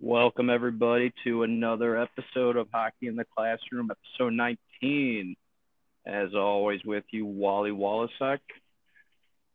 [0.00, 5.36] Welcome, everybody, to another episode of Hockey in the Classroom, episode 19.
[6.06, 8.38] As always, with you, Wally Wallaceck.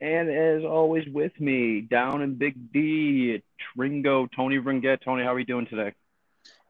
[0.01, 3.41] And as always, with me, down in Big D,
[3.75, 5.01] Tringo, Tony Ringette.
[5.03, 5.93] Tony, how are you doing today?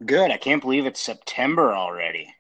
[0.06, 0.32] Good.
[0.32, 2.34] I can't believe it's September already.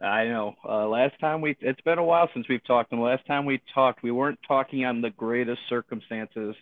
[0.00, 0.54] I know.
[0.68, 3.60] Uh, last time we, it's been a while since we've talked, and last time we
[3.72, 6.56] talked, we weren't talking on the greatest circumstances,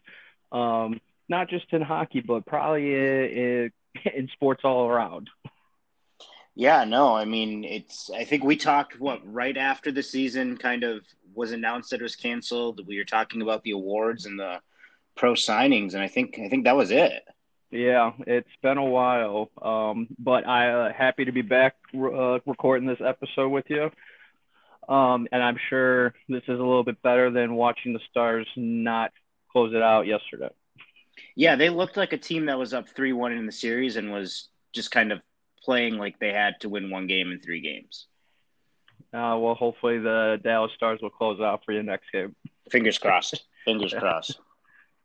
[0.53, 3.73] um, not just in hockey, but probably in,
[4.15, 5.31] in sports all around.
[6.55, 10.85] Yeah, no, I mean, it's, I think we talked, what, right after the season kind
[10.85, 11.01] of
[11.35, 12.87] was announced that it was canceled.
[12.87, 14.61] We were talking about the awards and the
[15.17, 17.23] pro signings, and I think, I think that was it.
[17.71, 22.89] Yeah, it's been a while, um, but I uh, happy to be back uh, recording
[22.89, 23.91] this episode with you.
[24.89, 29.13] Um, and I'm sure this is a little bit better than watching the Stars not
[29.53, 30.49] close it out yesterday.
[31.37, 34.11] Yeah, they looked like a team that was up three one in the series and
[34.11, 35.21] was just kind of
[35.63, 38.07] playing like they had to win one game in three games.
[39.13, 42.35] Uh, well, hopefully the Dallas Stars will close out for you next game.
[42.71, 43.45] Fingers crossed.
[43.65, 44.41] Fingers crossed.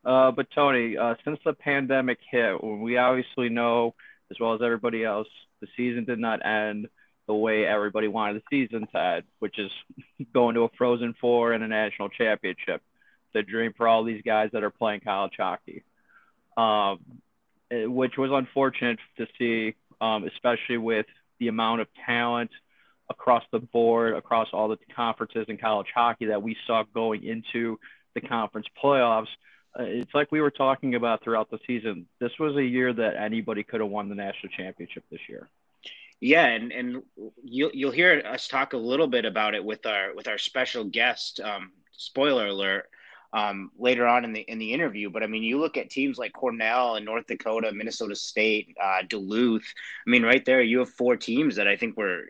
[0.06, 3.96] Uh, but Tony, uh, since the pandemic hit, we obviously know,
[4.30, 5.28] as well as everybody else,
[5.62, 6.88] the season did not end
[7.28, 9.72] the way everybody wanted the season to end, which is
[10.34, 12.84] going to a Frozen Four and a national championship.
[13.34, 15.84] The dream for all these guys that are playing college hockey,
[16.56, 17.00] um,
[17.72, 21.08] eh, which was unfortunate to see, um, especially with
[21.40, 22.52] the amount of talent
[23.10, 27.78] across the board, across all the conferences in college hockey that we saw going into
[28.14, 29.28] the conference playoffs
[29.78, 32.08] it's like we were talking about throughout the season.
[32.20, 35.50] This was a year that anybody could have won the national championship this year.
[36.22, 37.04] Yeah, and and
[37.44, 40.86] you'll you'll hear us talk a little bit about it with our with our special
[40.86, 41.40] guest.
[41.40, 42.90] Um, spoiler alert.
[43.34, 46.18] Um, later on in the in the interview, but I mean, you look at teams
[46.18, 49.74] like Cornell and North Dakota, Minnesota State, uh, Duluth.
[50.08, 52.30] I mean, right there, you have four teams that I think were.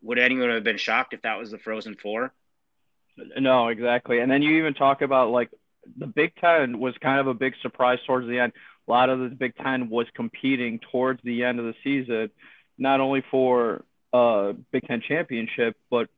[0.00, 2.34] Would anyone have been shocked if that was the Frozen Four?
[3.16, 4.18] No, exactly.
[4.18, 5.50] And then you even talk about like
[5.96, 8.52] the Big Ten was kind of a big surprise towards the end.
[8.88, 12.30] A lot of the Big Ten was competing towards the end of the season,
[12.78, 16.08] not only for uh, Big Ten championship, but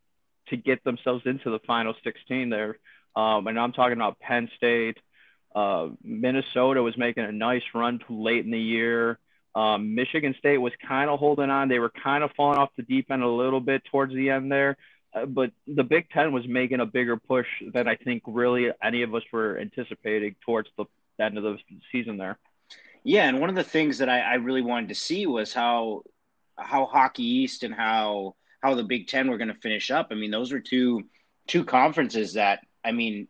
[0.48, 2.78] to get themselves into the final 16 there.
[3.16, 4.98] Um, and I'm talking about Penn State.
[5.54, 9.18] Uh, Minnesota was making a nice run late in the year.
[9.54, 11.68] Um, Michigan State was kind of holding on.
[11.68, 14.50] They were kind of falling off the deep end a little bit towards the end
[14.50, 14.76] there.
[15.14, 19.02] Uh, but the Big Ten was making a bigger push than I think really any
[19.02, 20.86] of us were anticipating towards the
[21.20, 21.56] end of the
[21.92, 22.38] season there.
[23.04, 26.02] Yeah, and one of the things that I, I really wanted to see was how
[26.56, 30.08] how Hockey East and how how the Big Ten were going to finish up.
[30.10, 31.02] I mean, those were two
[31.46, 33.28] two conferences that I mean,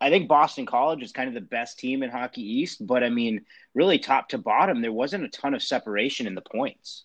[0.00, 3.10] I think Boston College is kind of the best team in Hockey East, but I
[3.10, 7.04] mean, really top to bottom, there wasn't a ton of separation in the points.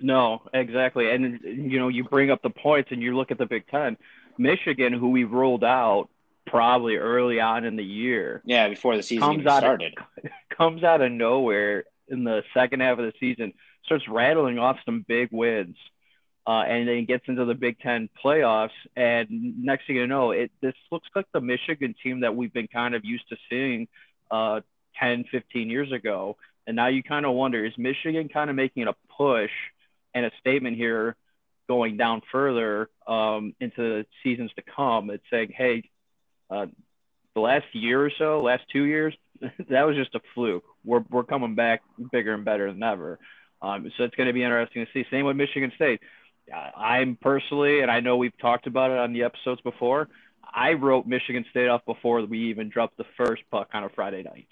[0.00, 1.10] No, exactly.
[1.10, 3.96] And you know, you bring up the points and you look at the Big Ten.
[4.38, 6.08] Michigan, who we rolled out
[6.46, 8.40] probably early on in the year.
[8.44, 9.94] Yeah, before the season comes out started.
[9.98, 13.52] Of, comes out of nowhere in the second half of the season,
[13.84, 15.76] starts rattling off some big wins.
[16.46, 19.28] Uh, and then gets into the Big Ten playoffs, and
[19.62, 22.94] next thing you know, it this looks like the Michigan team that we've been kind
[22.94, 23.86] of used to seeing
[24.30, 24.62] uh,
[24.98, 26.38] 10, 15 years ago.
[26.66, 29.50] And now you kind of wonder, is Michigan kind of making a push–
[30.18, 31.16] and a statement here
[31.68, 35.10] going down further um, into the seasons to come.
[35.10, 35.88] It's saying, hey,
[36.50, 36.66] uh,
[37.34, 40.64] the last year or so, last two years, that was just a fluke.
[40.84, 43.18] We're, we're coming back bigger and better than ever.
[43.60, 45.06] Um, so it's going to be interesting to see.
[45.10, 46.00] Same with Michigan State.
[46.76, 50.08] I'm personally, and I know we've talked about it on the episodes before.
[50.42, 54.22] I wrote Michigan State off before we even dropped the first puck on a Friday
[54.22, 54.48] night.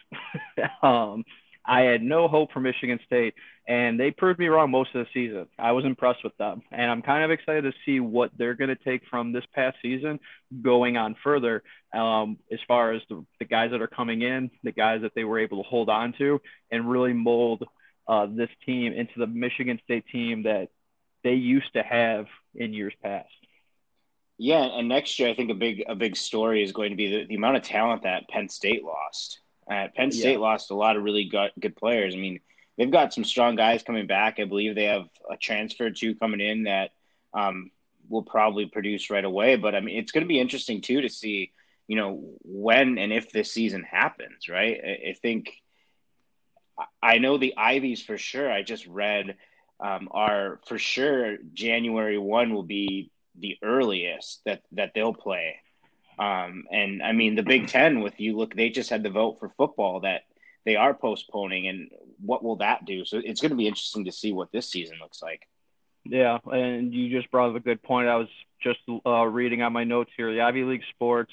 [0.82, 1.24] um,
[1.66, 3.34] I had no hope for Michigan State,
[3.66, 5.46] and they proved me wrong most of the season.
[5.58, 8.68] I was impressed with them, and I'm kind of excited to see what they're going
[8.68, 10.20] to take from this past season
[10.62, 14.72] going on further um, as far as the, the guys that are coming in, the
[14.72, 16.40] guys that they were able to hold on to,
[16.70, 17.64] and really mold
[18.06, 20.68] uh, this team into the Michigan State team that
[21.24, 23.28] they used to have in years past.
[24.38, 27.10] Yeah, and next year I think a big a big story is going to be
[27.10, 29.40] the, the amount of talent that Penn State lost.
[29.70, 30.38] Uh, Penn State yeah.
[30.38, 32.14] lost a lot of really good, good players.
[32.14, 32.40] I mean,
[32.78, 34.38] they've got some strong guys coming back.
[34.38, 36.90] I believe they have a transfer too coming in that
[37.34, 37.70] um,
[38.08, 39.56] will probably produce right away.
[39.56, 41.52] But I mean, it's going to be interesting too to see,
[41.88, 44.48] you know, when and if this season happens.
[44.48, 44.78] Right?
[44.84, 45.52] I, I think
[47.02, 48.50] I know the Ivies for sure.
[48.50, 49.36] I just read
[49.80, 55.56] um, are for sure January one will be the earliest that that they'll play.
[56.18, 59.38] Um, and I mean the Big Ten, with you look, they just had the vote
[59.38, 60.22] for football that
[60.64, 61.90] they are postponing, and
[62.20, 63.04] what will that do?
[63.04, 65.46] So it's going to be interesting to see what this season looks like.
[66.04, 68.08] Yeah, and you just brought up a good point.
[68.08, 68.28] I was
[68.62, 70.32] just uh, reading on my notes here.
[70.32, 71.32] The Ivy League sports,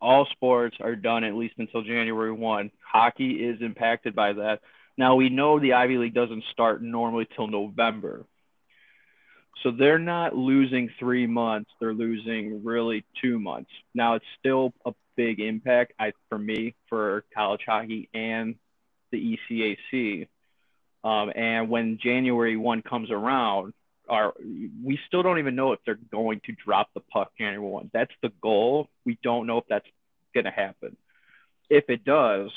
[0.00, 2.70] all sports are done at least until January 1.
[2.80, 4.60] Hockey is impacted by that.
[4.96, 8.26] Now, we know the Ivy League doesn't start normally till November.
[9.62, 13.70] So they're not losing three months, they're losing really two months.
[13.94, 18.56] Now, it's still a big impact I, for me for college hockey and
[19.10, 20.28] the ECAC
[21.04, 23.74] um, and when January 1 comes around,
[24.08, 24.32] our,
[24.82, 27.90] we still don't even know if they're going to drop the puck January 1.
[27.92, 28.88] That's the goal.
[29.04, 29.86] We don't know if that's
[30.32, 30.96] going to happen.
[31.68, 32.50] If it does,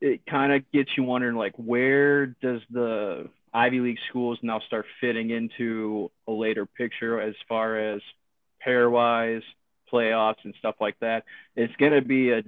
[0.00, 3.28] it kind of gets you wondering like where does the
[3.58, 8.00] Ivy League schools now start fitting into a later picture as far as
[8.64, 9.42] pairwise
[9.92, 11.24] playoffs and stuff like that.
[11.56, 12.42] It's going to be a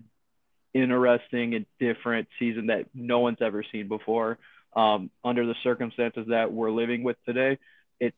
[0.72, 4.38] interesting and different season that no one's ever seen before
[4.76, 7.58] um, under the circumstances that we're living with today.
[7.98, 8.16] It's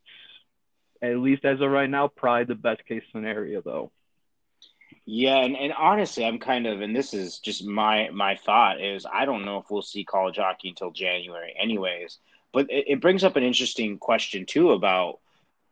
[1.00, 3.90] at least as of right now, probably the best case scenario, though.
[5.06, 9.06] Yeah, and, and honestly, I'm kind of, and this is just my my thought is
[9.10, 12.18] I don't know if we'll see college hockey until January, anyways.
[12.52, 15.20] But it, it brings up an interesting question too about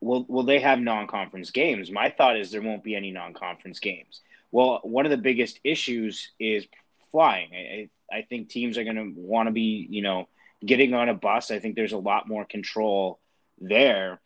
[0.00, 1.90] will will they have non-conference games?
[1.90, 4.20] My thought is there won't be any non-conference games.
[4.50, 6.66] Well, one of the biggest issues is
[7.12, 7.50] flying.
[7.54, 10.28] I, I think teams are going to want to be, you know,
[10.64, 11.50] getting on a bus.
[11.50, 13.20] I think there's a lot more control
[13.60, 14.20] there.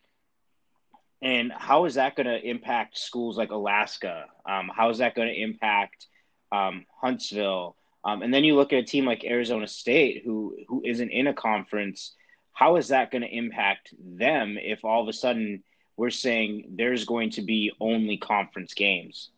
[1.21, 4.25] And how is that going to impact schools like Alaska?
[4.45, 6.07] Um, how is that going to impact
[6.51, 7.75] um, Huntsville?
[8.03, 11.27] Um, and then you look at a team like Arizona State, who who isn't in
[11.27, 12.13] a conference.
[12.55, 15.61] How is that going to impact them if all of a sudden
[15.97, 19.29] we're saying there's going to be only conference games?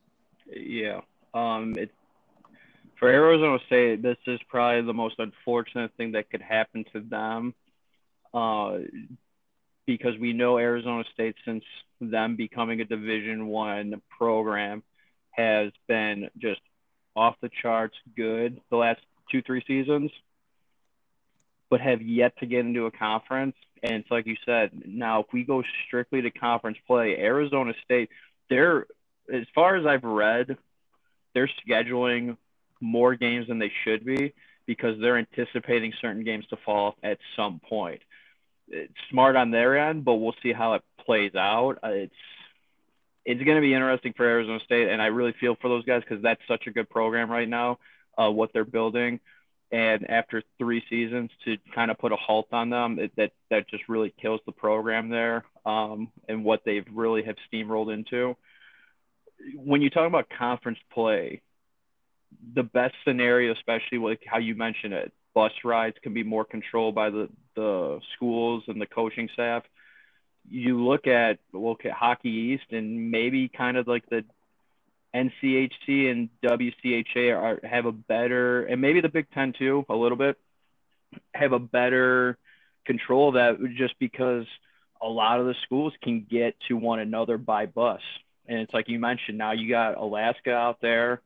[0.46, 1.02] Yeah,
[1.34, 1.92] um, it,
[3.00, 7.56] for Arizona State, this is probably the most unfortunate thing that could happen to them,
[8.36, 8.78] uh,
[9.88, 11.64] because we know Arizona State, since
[12.00, 14.84] them becoming a Division One program,
[15.32, 16.62] has been just
[17.16, 20.12] off the charts good the last two three seasons,
[21.70, 23.56] but have yet to get into a conference.
[23.84, 28.10] And it's like you said, now if we go strictly to conference play, Arizona State,
[28.50, 28.88] they're
[29.32, 30.58] as far as I've read,
[31.34, 32.38] they're scheduling
[32.80, 34.34] more games than they should be
[34.66, 38.02] because they're anticipating certain games to fall at some point.
[38.70, 41.80] It's smart on their end, but we'll see how it plays out.
[41.84, 42.14] Uh, it's
[43.26, 46.02] it's going to be interesting for Arizona State, and I really feel for those guys
[46.02, 47.80] because that's such a good program right now,
[48.18, 49.20] uh, what they're building.
[49.72, 53.70] And after three seasons, to kind of put a halt on them, it, that that
[53.70, 58.38] just really kills the program there um, and what they've really have steamrolled into.
[59.56, 61.42] When you talk about conference play,
[62.56, 66.96] the best scenario, especially like how you mentioned it, bus rides can be more controlled
[66.96, 69.64] by the, the schools and the coaching staff.
[70.50, 74.24] You look at look at Hockey East and maybe kind of like the
[75.16, 80.18] NCHC and WCHA are have a better and maybe the Big Ten too a little
[80.18, 80.38] bit
[81.34, 82.38] have a better
[82.86, 84.46] control of that just because
[85.02, 88.02] a lot of the schools can get to one another by bus.
[88.48, 91.22] And it's like you mentioned, now you got Alaska out there,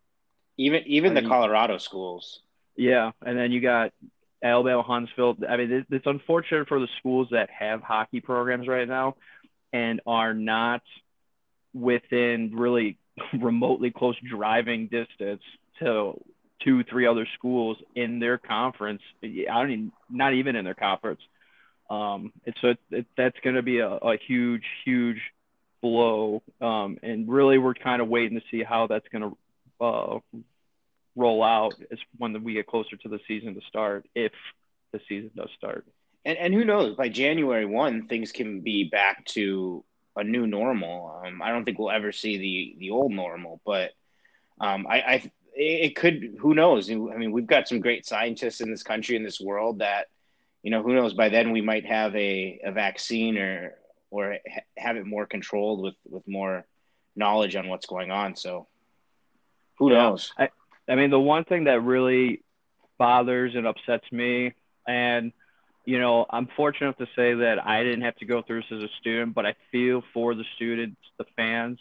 [0.58, 2.42] even even I the mean, Colorado schools.
[2.76, 3.94] Yeah, and then you got
[4.44, 5.38] Alabama, Huntsville.
[5.48, 9.16] I mean, it's unfortunate for the schools that have hockey programs right now
[9.72, 10.82] and are not
[11.74, 12.98] within really
[13.40, 15.42] remotely close driving distance
[15.80, 16.20] to
[16.64, 19.02] two, three other schools in their conference.
[19.24, 21.22] I don't even, not even in their conference.
[21.90, 25.22] Um, and so it, it, that's going to be a, a huge, huge
[25.82, 26.42] blow.
[26.62, 29.32] Um, and really, we're kind of waiting to see how that's going
[29.80, 30.20] to uh,
[31.16, 34.32] roll out as when we get closer to the season to start, if
[34.94, 35.86] the season does start.
[36.24, 36.96] And and who knows?
[36.96, 39.84] By January one, things can be back to
[40.16, 41.22] a new normal.
[41.26, 43.92] Um, I don't think we'll ever see the the old normal, but
[44.60, 46.36] um, I, I it could.
[46.40, 46.90] Who knows?
[46.90, 50.08] I mean, we've got some great scientists in this country in this world that
[50.64, 53.76] you know who knows by then we might have a, a vaccine or
[54.10, 54.38] or
[54.78, 56.66] have it more controlled with with more
[57.16, 58.68] knowledge on what's going on so
[59.78, 59.98] who yeah.
[59.98, 60.50] knows I,
[60.92, 62.44] I mean, the one thing that really
[62.98, 64.54] bothers and upsets me,
[64.86, 65.32] and
[65.86, 68.84] you know, I'm fortunate to say that I didn't have to go through this as
[68.84, 71.80] a student, but I feel for the students, the fans.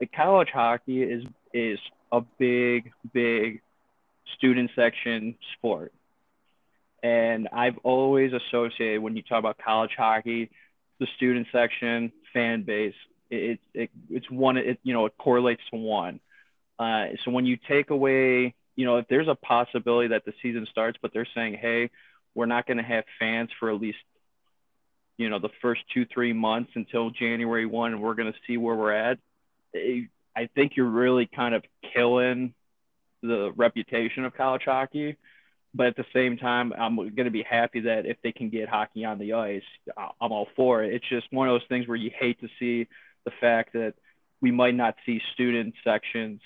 [0.00, 1.78] The college hockey is is
[2.10, 3.62] a big, big
[4.36, 5.92] student section sport.
[7.02, 10.50] And I've always associated when you talk about college hockey,
[11.00, 12.94] the student section, fan base,
[13.30, 16.20] it, it it's one it you know it correlates to one.
[16.78, 20.66] Uh, so when you take away, you know, if there's a possibility that the season
[20.70, 21.90] starts, but they're saying, hey,
[22.34, 23.98] we're not going to have fans for at least,
[25.16, 28.56] you know, the first two three months until January one, and we're going to see
[28.56, 29.18] where we're at.
[29.74, 30.02] Eh,
[30.34, 31.62] I think you're really kind of
[31.94, 32.54] killing
[33.22, 35.16] the reputation of college hockey.
[35.74, 38.68] But at the same time, I'm going to be happy that if they can get
[38.68, 39.62] hockey on the ice,
[39.96, 40.92] I'm all for it.
[40.92, 42.88] It's just one of those things where you hate to see
[43.24, 43.94] the fact that
[44.42, 46.40] we might not see student sections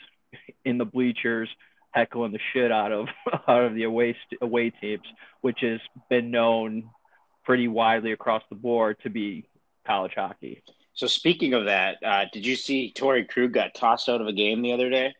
[0.65, 1.49] in the bleachers
[1.97, 3.09] heckling the shit out of
[3.49, 5.07] out of the away away teams,
[5.41, 6.91] which has been known
[7.45, 9.49] pretty widely across the board to be
[9.87, 10.63] college hockey.
[10.95, 14.33] So speaking of that, uh, did you see Torey Krug got tossed out of a
[14.33, 15.15] game the other day?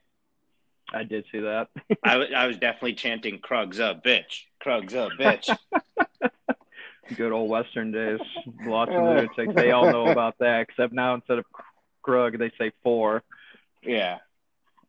[0.93, 1.69] I did see that.
[2.05, 4.43] I, w- I was definitely chanting "Krug's up, bitch!
[4.61, 5.57] Krug's up, bitch!"
[7.17, 8.19] Good old Western days.
[8.65, 9.55] Lots of lunatics.
[9.55, 10.63] They all know about that.
[10.63, 11.45] Except now, instead of
[12.03, 13.23] Krug, they say four.
[13.83, 14.19] Yeah,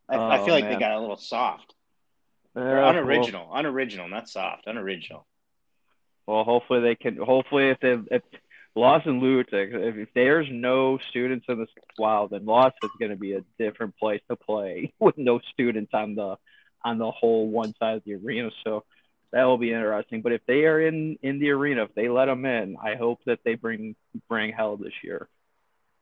[0.09, 0.73] I, oh, I feel like man.
[0.73, 1.75] they got a little soft.
[2.57, 5.27] Uh, unoriginal, well, unoriginal, not soft, unoriginal.
[6.25, 7.17] Well, hopefully they can.
[7.17, 8.23] Hopefully, if they if
[8.75, 13.17] Lawson Lunatic, if, if there's no students in this wild, then Lawson is going to
[13.17, 16.37] be a different place to play with no students on the
[16.83, 18.49] on the whole one side of the arena.
[18.63, 18.85] So
[19.31, 20.21] that will be interesting.
[20.21, 23.19] But if they are in in the arena, if they let them in, I hope
[23.25, 23.95] that they bring
[24.27, 25.27] bring hell this year.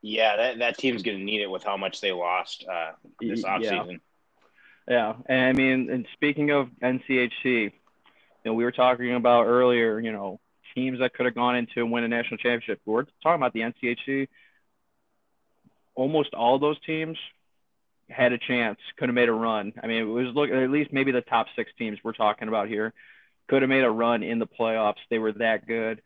[0.02, 3.44] Yeah, that that team's going to need it with how much they lost uh, this
[3.44, 3.92] offseason.
[3.92, 3.98] Yeah.
[4.88, 7.72] Yeah, and I mean, and speaking of NCHC, you
[8.46, 10.40] know, we were talking about earlier, you know,
[10.76, 12.82] teams that could have gone into and win a national championship.
[12.86, 14.28] We're talking about the NCHC.
[15.96, 17.18] Almost all those teams
[18.10, 19.74] had a chance, could have made a run.
[19.82, 22.68] I mean, it was look at least maybe the top six teams we're talking about
[22.68, 22.94] here
[23.48, 24.96] could have made a run in the playoffs.
[25.10, 26.02] They were that good.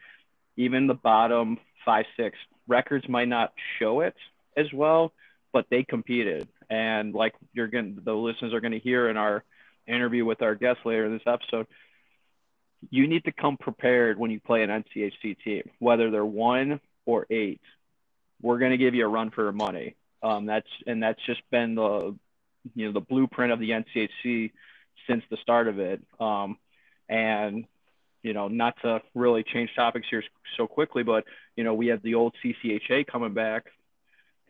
[0.56, 4.16] Even the bottom five, six records might not show it
[4.56, 5.12] as well,
[5.52, 6.48] but they competed.
[6.70, 9.44] And like you're going, the listeners are going to hear in our
[9.88, 11.68] interview with our guest later in this episode,
[12.90, 17.26] you need to come prepared when you play an NCHC team, whether they're one or
[17.30, 17.62] eight.
[18.42, 19.96] We're going to give you a run for your money.
[20.22, 22.16] Um, that's and that's just been the
[22.76, 24.52] you know the blueprint of the NCHC
[25.08, 26.02] since the start of it.
[26.20, 26.58] Um,
[27.08, 27.66] and
[28.22, 30.24] you know, not to really change topics here
[30.58, 31.24] so quickly, but
[31.56, 33.66] you know, we have the old CCHA coming back,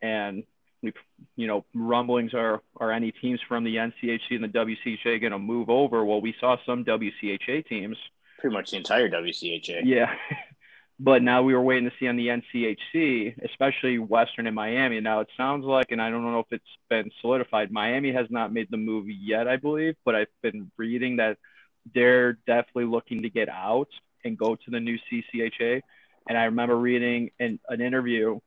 [0.01, 0.43] and
[0.81, 5.39] you know, rumblings are are any teams from the NCHC and the WCHA going to
[5.39, 6.05] move over?
[6.05, 7.97] Well, we saw some WCHA teams
[8.39, 9.81] pretty much the entire WCHA.
[9.83, 10.13] Yeah.
[10.99, 14.99] but now we were waiting to see on the NCHC, especially Western and Miami.
[14.99, 18.53] Now it sounds like, and I don't know if it's been solidified, Miami has not
[18.53, 21.37] made the move yet, I believe, but I've been reading that
[21.93, 23.89] they're definitely looking to get out
[24.23, 25.81] and go to the new CCHA.
[26.27, 28.39] And I remember reading in an interview,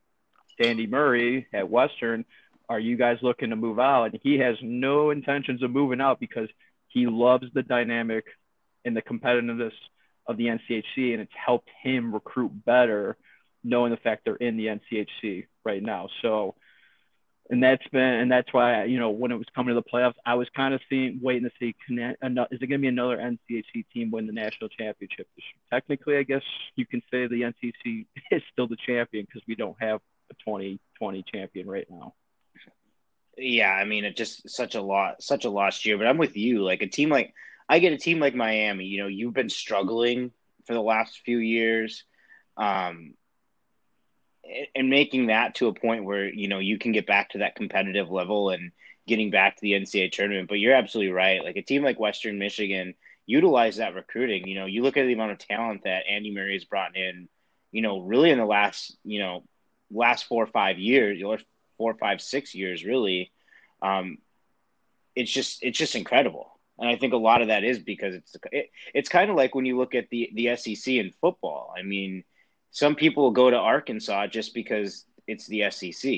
[0.63, 2.25] Andy Murray at Western,
[2.69, 4.05] are you guys looking to move out?
[4.05, 6.49] And he has no intentions of moving out because
[6.89, 8.25] he loves the dynamic
[8.85, 9.73] and the competitiveness
[10.27, 13.17] of the NCHC, and it's helped him recruit better,
[13.65, 16.09] knowing the fact they're in the NCHC right now.
[16.23, 16.55] So,
[17.51, 20.15] and that's been, and that's why you know when it was coming to the playoffs,
[20.25, 23.85] I was kind of seeing, waiting to see, is it going to be another NCHC
[23.93, 25.27] team win the national championship?
[25.71, 26.43] Technically, I guess
[26.77, 30.01] you can say the NCHC is still the champion because we don't have
[30.31, 32.15] a 2020 champion right now.
[33.37, 35.97] Yeah, I mean, it just such a lot, such a lost year.
[35.97, 36.63] But I'm with you.
[36.63, 37.33] Like a team like
[37.69, 38.85] I get a team like Miami.
[38.85, 40.33] You know, you've been struggling
[40.67, 42.05] for the last few years,
[42.57, 43.15] um,
[44.75, 47.57] and making that to a point where you know you can get back to that
[47.57, 48.73] competitive level and
[49.07, 50.49] getting back to the NCAA tournament.
[50.49, 51.43] But you're absolutely right.
[51.43, 54.47] Like a team like Western Michigan utilize that recruiting.
[54.47, 57.29] You know, you look at the amount of talent that Andy Murray has brought in.
[57.71, 59.45] You know, really in the last you know
[59.93, 61.39] last four or five years, or
[61.79, 63.31] four, five, six years, really.
[63.81, 64.19] Um,
[65.15, 68.37] it's just it's just incredible and I think a lot of that is because it's
[68.51, 71.73] it, it's kind of like when you look at the the SEC in football.
[71.77, 72.25] I mean,
[72.71, 76.13] some people go to Arkansas just because it's the SEC,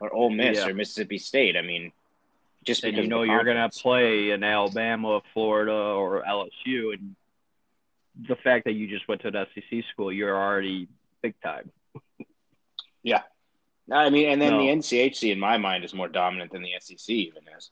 [0.00, 0.66] or Ole Miss yeah.
[0.66, 1.56] or Mississippi State.
[1.56, 1.92] I mean,
[2.64, 7.16] just and you know you're going to play in Alabama, Florida, or LSU, and
[8.28, 10.88] the fact that you just went to an SEC school, you're already
[11.22, 11.70] big time.
[13.06, 13.22] Yeah,
[13.90, 14.58] I mean, and then no.
[14.58, 17.70] the NCHC in my mind is more dominant than the SEC even is.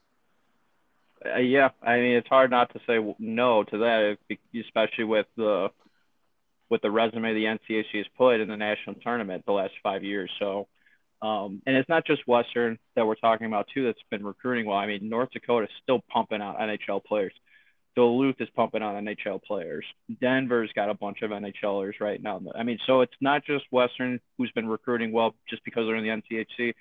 [1.26, 4.18] Uh, yeah, I mean it's hard not to say no to that,
[4.54, 5.70] especially with the
[6.70, 10.30] with the resume the NCHC has put in the national tournament the last five years.
[10.38, 10.68] So,
[11.20, 14.78] um, and it's not just Western that we're talking about too that's been recruiting well.
[14.78, 17.34] I mean North Dakota is still pumping out NHL players.
[17.96, 19.84] Duluth is pumping on NHL players.
[20.20, 22.40] Denver's got a bunch of NHLers right now.
[22.54, 26.04] I mean, so it's not just Western who's been recruiting well just because they're in
[26.04, 26.74] the NCHC.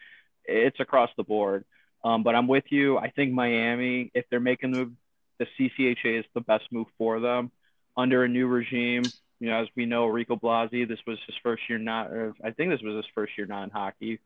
[0.46, 1.66] It's across the board.
[2.04, 2.98] Um, but I'm with you.
[2.98, 4.92] I think Miami, if they're making the
[5.40, 7.52] the CCHA is the best move for them
[7.98, 9.04] under a new regime.
[9.40, 12.12] You know, as we know, Rico Blasi, this was his first year not.
[12.44, 14.20] I think this was his first year non hockey,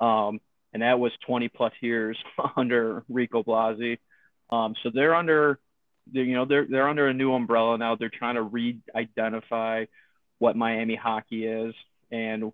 [0.00, 0.40] um,
[0.72, 2.16] and that was 20 plus years
[2.56, 3.98] under Rico Blasi.
[4.50, 5.58] Um, so they're under
[6.12, 7.96] you know they're they're under a new umbrella now.
[7.96, 9.86] They're trying to re-identify
[10.38, 11.74] what Miami hockey is
[12.10, 12.52] and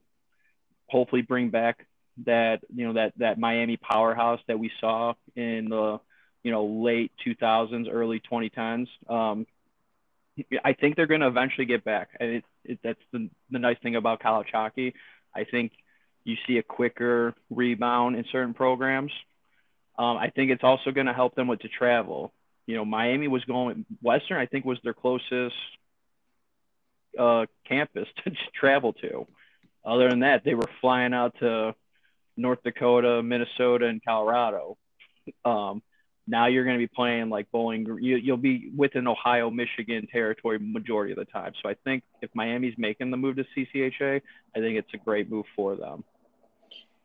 [0.89, 1.87] hopefully bring back
[2.25, 6.01] that you know that that Miami powerhouse that we saw in the
[6.43, 8.89] you know late 2000s, early 2010s.
[9.09, 9.47] Um,
[10.65, 13.79] I think they're going to eventually get back, and it, it, that's the the nice
[13.83, 14.95] thing about college hockey.
[15.35, 15.73] I think
[16.25, 19.13] you see a quicker rebound in certain programs.
[19.99, 22.33] Um, I think it's also going to help them with the travel
[22.67, 24.39] you know, Miami was going Western.
[24.39, 25.55] I think was their closest
[27.19, 29.27] uh, campus to travel to.
[29.85, 31.75] Other than that, they were flying out to
[32.37, 34.77] North Dakota, Minnesota, and Colorado.
[35.45, 35.83] Um,
[36.27, 37.87] now you're going to be playing like Bowling.
[38.01, 41.53] You, you'll be within Ohio, Michigan territory majority of the time.
[41.63, 44.21] So I think if Miami's making the move to CCHA,
[44.57, 46.03] I think it's a great move for them.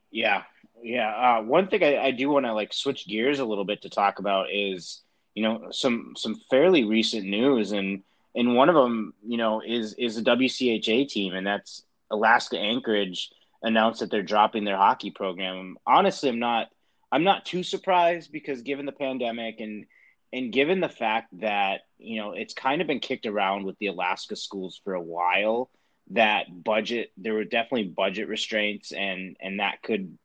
[0.10, 0.44] Yeah,
[0.82, 1.38] yeah.
[1.38, 3.90] Uh, one thing I, I do want to like switch gears a little bit to
[3.90, 5.02] talk about is
[5.36, 8.04] you know some some fairly recent news and
[8.36, 13.32] and one of them you know is is a WCHA team and that's Alaska Anchorage
[13.64, 15.78] announced that they're dropping their hockey program.
[15.86, 16.70] Honestly, I'm not
[17.12, 19.86] I'm not too surprised because given the pandemic and
[20.34, 23.88] and given the fact that you know it's kind of been kicked around with the
[23.88, 25.70] Alaska schools for a while
[26.12, 30.18] that budget there were definitely budget restraints and and that could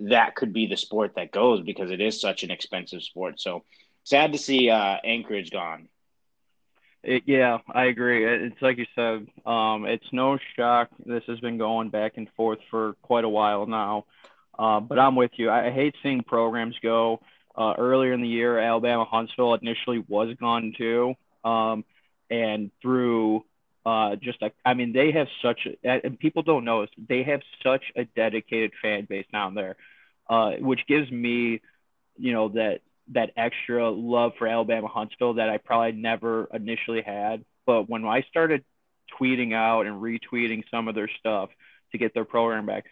[0.00, 3.40] that could be the sport that goes because it is such an expensive sport.
[3.40, 3.64] So
[4.04, 5.88] sad to see uh, Anchorage gone.
[7.02, 8.24] It, yeah, I agree.
[8.24, 9.26] It's like you said.
[9.44, 10.90] Um, it's no shock.
[11.04, 14.04] This has been going back and forth for quite a while now.
[14.56, 15.50] Uh, but I'm with you.
[15.50, 17.20] I hate seeing programs go.
[17.56, 21.84] Uh, earlier in the year, Alabama Huntsville initially was gone too, um,
[22.30, 23.44] and through
[23.84, 27.24] uh, just a, I mean, they have such, a, and people don't know this, they
[27.24, 29.76] have such a dedicated fan base down there,
[30.30, 31.60] uh, which gives me,
[32.16, 37.44] you know, that that extra love for Alabama Huntsville that I probably never initially had.
[37.66, 38.64] But when I started
[39.20, 41.50] tweeting out and retweeting some of their stuff
[41.92, 42.86] to get their program back,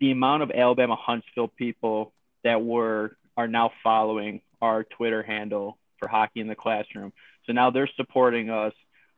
[0.00, 2.12] the amount of Alabama Huntsville people
[2.44, 7.12] that were are now following our Twitter handle for hockey in the classroom.
[7.46, 8.74] So now they're supporting us,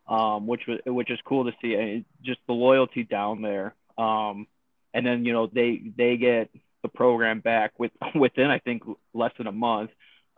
[0.06, 1.74] um, which was which is cool to see.
[1.74, 3.74] And just the loyalty down there.
[3.96, 4.46] Um,
[4.92, 6.50] and then you know they they get
[6.83, 8.83] the program back with within I think
[9.14, 9.90] less than a month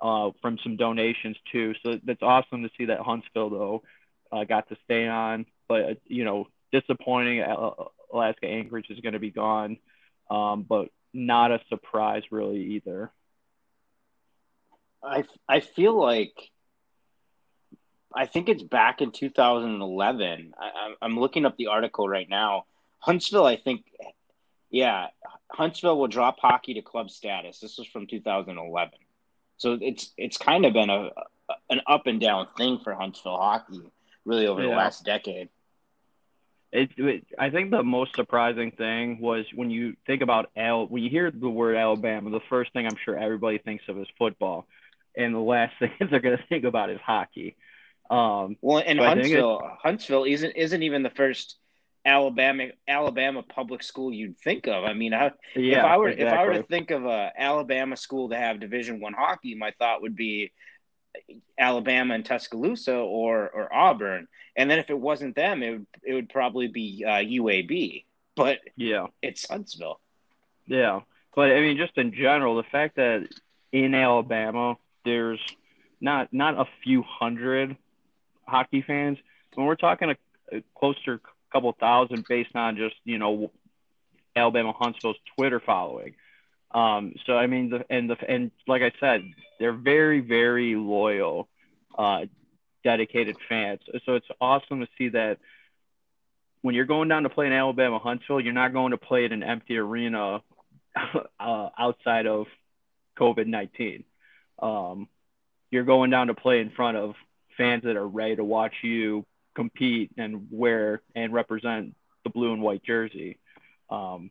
[0.03, 1.75] uh, from some donations too.
[1.83, 3.83] So that's awesome to see that Huntsville though
[4.33, 7.43] uh, got to stay on, but you know disappointing.
[8.13, 9.79] Alaska Anchorage is going to be gone,
[10.31, 13.11] um, but not a surprise really either.
[15.03, 16.35] I I feel like
[18.15, 20.53] I think it's back in 2011.
[20.59, 22.67] I, I'm looking up the article right now.
[22.99, 23.85] Huntsville, I think,
[24.71, 25.09] yeah,
[25.51, 27.59] Huntsville will drop hockey to club status.
[27.59, 28.93] This was from 2011.
[29.63, 31.11] So it's it's kind of been a,
[31.71, 33.81] an up and down thing for Huntsville hockey
[34.25, 34.71] really over yeah.
[34.71, 35.51] the last decade.
[36.73, 41.05] It, it, I think the most surprising thing was when you think about Al, when
[41.05, 44.67] you hear the word Alabama, the first thing I'm sure everybody thinks of is football,
[45.17, 47.55] and the last thing they're going to think about is hockey.
[48.11, 51.57] Um, well, and Huntsville, Huntsville isn't isn't even the first
[52.05, 54.85] Alabama Alabama public school you'd think of.
[54.85, 56.27] I mean, I, yeah, if I were exactly.
[56.27, 59.73] if I were to think of a Alabama school to have Division One hockey, my
[59.79, 60.51] thought would be
[61.59, 64.27] Alabama and Tuscaloosa or or Auburn.
[64.57, 68.05] And then if it wasn't them, it would it would probably be uh, UAB.
[68.35, 70.01] But yeah, it's Huntsville.
[70.67, 71.01] Yeah,
[71.35, 73.29] but I mean, just in general, the fact that
[73.71, 75.41] in Alabama there's
[76.01, 77.77] not not a few hundred
[78.47, 79.19] hockey fans.
[79.55, 81.21] When we're talking a, a closer
[81.53, 83.51] couple thousand based on just you know
[84.35, 86.15] Alabama Huntsville's Twitter following.
[86.71, 89.23] Um, so I mean, the, and the and like I said,
[89.59, 91.49] they're very very loyal,
[91.97, 92.27] uh,
[92.83, 93.81] dedicated fans.
[94.07, 95.39] So it's awesome to see that
[96.63, 99.33] when you're going down to play in Alabama Huntsville, you're not going to play at
[99.33, 100.43] an empty arena
[101.41, 102.47] uh, outside of
[103.19, 104.05] COVID nineteen.
[104.59, 105.09] Um,
[105.71, 107.15] you're going down to play in front of
[107.59, 112.63] fans that are ready to watch you compete and wear and represent the blue and
[112.63, 113.39] white jersey.
[113.91, 114.31] Um,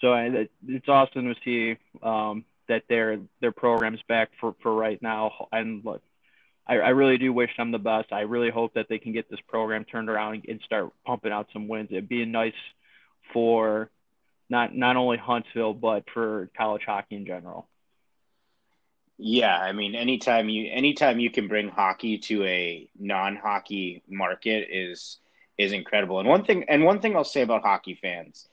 [0.00, 5.00] so I, it's awesome to see um, that their their program's back for, for right
[5.00, 5.48] now.
[5.52, 6.02] And look,
[6.66, 8.12] I, I really do wish them the best.
[8.12, 11.48] I really hope that they can get this program turned around and start pumping out
[11.52, 11.88] some wins.
[11.90, 12.52] It'd be nice
[13.32, 13.90] for
[14.48, 17.68] not not only Huntsville but for college hockey in general.
[19.24, 25.18] Yeah, I mean, anytime you anytime you can bring hockey to a non-hockey market is
[25.56, 26.18] is incredible.
[26.18, 28.48] And one thing, and one thing I'll say about hockey fans,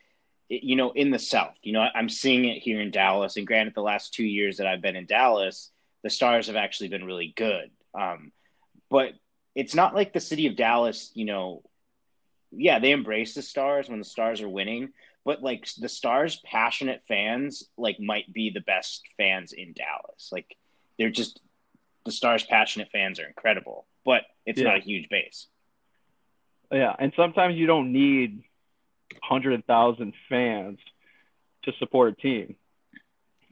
[0.47, 3.35] you know, in the South, you know, I'm seeing it here in Dallas.
[3.35, 5.71] And granted, the last two years that I've been in Dallas,
[6.03, 7.71] the Stars have actually been really good.
[7.99, 8.31] Um,
[8.91, 9.13] but
[9.55, 11.63] it's not like the city of Dallas, you know,
[12.51, 14.89] yeah, they embrace the Stars when the Stars are winning,
[15.25, 20.29] but like the Stars' passionate fans, like might be the best fans in Dallas.
[20.31, 20.55] Like
[20.99, 21.41] they're just
[22.05, 24.67] the Stars' passionate fans are incredible, but it's yeah.
[24.67, 25.47] not a huge base.
[26.71, 28.43] Yeah, and sometimes you don't need
[29.23, 30.77] hundred thousand fans
[31.63, 32.55] to support a team.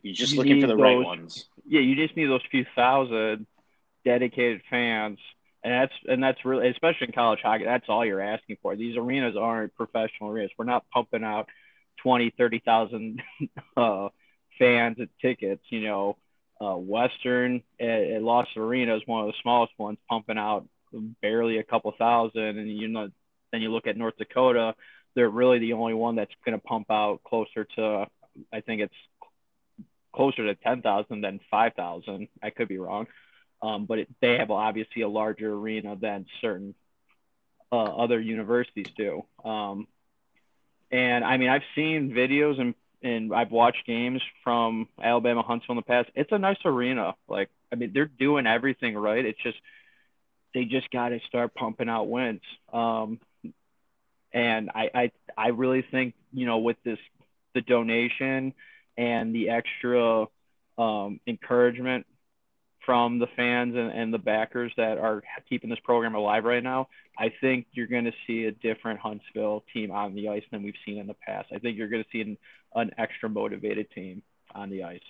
[0.04, 1.46] You're just you looking for the those, right ones.
[1.66, 3.48] Yeah, you just need those few thousand
[4.06, 5.18] dedicated fans,
[5.64, 7.64] and that's and that's really especially in college hockey.
[7.64, 8.76] That's all you're asking for.
[8.76, 10.52] These arenas aren't professional arenas.
[10.58, 11.48] We're not pumping out
[12.04, 13.22] 20, 30,000
[13.78, 14.10] uh,
[14.60, 15.64] fans at tickets.
[15.70, 16.18] You know,
[16.62, 20.67] uh, Western at, at Lawson Arena is one of the smallest ones, pumping out
[21.22, 23.10] barely a couple thousand, and you know,
[23.52, 24.76] then you look at North Dakota,
[25.15, 28.06] they're really the only one that's going to pump out closer to,
[28.54, 28.93] I think it's
[30.13, 32.28] closer to ten thousand than five thousand.
[32.41, 33.08] I could be wrong,
[33.62, 36.76] um, but it, they have obviously a larger arena than certain
[37.72, 39.24] uh, other universities do.
[39.43, 39.88] Um,
[40.91, 42.74] and I mean, I've seen videos and
[43.08, 46.10] and I've watched games from Alabama Huntsville in the past.
[46.13, 47.15] It's a nice arena.
[47.30, 49.26] Like, I mean, they're doing everything right.
[49.26, 49.58] It's just
[50.54, 52.41] they just got to start pumping out wins.
[52.74, 53.20] Um,
[54.34, 57.00] and I, I, I really think, you know, with this,
[57.54, 58.54] the donation
[58.98, 60.26] and the extra
[60.78, 62.06] um, encouragement
[62.88, 66.88] from the fans and, and the backers that are keeping this program alive right now,
[67.19, 70.73] I think you're going to see a different Huntsville team on the ice than we've
[70.86, 71.50] seen in the past.
[71.54, 72.38] I think you're going to see an,
[72.76, 74.23] an extra motivated team
[74.56, 75.02] on the ice.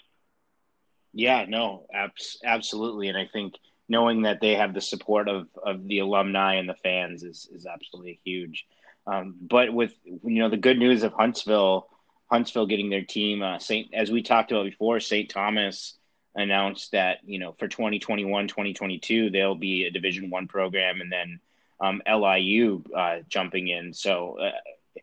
[1.13, 3.09] Yeah, no, abs- absolutely.
[3.09, 3.53] And I think
[3.87, 7.67] knowing that they have the support of, of the alumni and the fans is, is
[7.67, 8.65] absolutely huge.
[9.05, 11.87] Um, but with you know the good news of Huntsville,
[12.25, 15.29] Huntsville getting their team, uh, Saint as we talked about before, St.
[15.29, 15.96] Thomas
[16.37, 21.39] announced that you know for 2021 2022 they'll be a division one program and then
[21.79, 23.93] um, liu uh, jumping in.
[23.93, 24.51] So uh,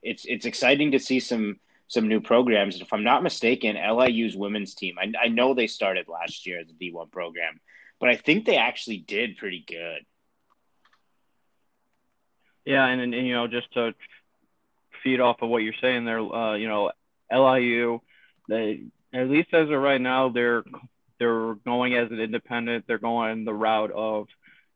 [0.02, 2.80] it's it's exciting to see some some new programs.
[2.80, 6.68] If i'm not mistaken liu's women's team I, I know they started last year as
[6.68, 7.60] a d1 program
[8.00, 10.04] but i think they actually did pretty good.
[12.64, 13.94] Yeah and, and, and you know just to
[15.02, 16.90] feed off of what you're saying there uh, you know
[17.30, 18.00] liu
[18.48, 20.64] they at least as of right now they're
[21.24, 22.84] they're going as an independent.
[22.86, 24.26] They're going the route of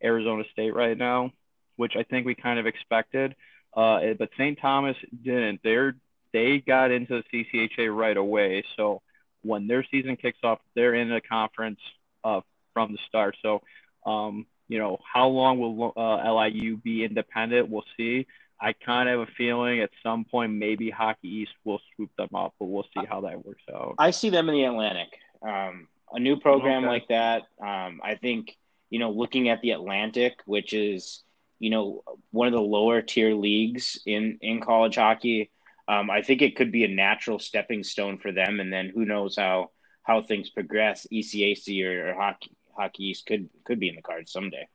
[0.02, 1.30] Arizona State right now,
[1.76, 3.36] which I think we kind of expected.
[3.76, 4.58] Uh, but St.
[4.58, 5.60] Thomas didn't.
[5.62, 5.94] They're
[6.32, 8.64] they got into the CCHA right away.
[8.76, 9.02] So
[9.42, 11.80] when their season kicks off, they're in a conference
[12.24, 12.40] uh,
[12.72, 13.36] from the start.
[13.42, 13.62] So
[14.06, 17.68] um, you know how long will uh, LIU be independent?
[17.68, 18.26] We'll see.
[18.60, 22.30] I kind of have a feeling at some point maybe Hockey East will swoop them
[22.34, 23.96] up, but we'll see how that works out.
[23.98, 25.08] I see them in the Atlantic.
[25.42, 26.92] Um, a new program okay.
[26.92, 27.42] like that.
[27.60, 28.56] Um, I think
[28.90, 31.22] you know, looking at the Atlantic, which is
[31.58, 35.50] you know one of the lower tier leagues in in college hockey.
[35.86, 39.04] Um, I think it could be a natural stepping stone for them, and then who
[39.04, 39.70] knows how
[40.02, 41.06] how things progress.
[41.12, 44.66] ECAC or, or hockey hockey East could could be in the cards someday.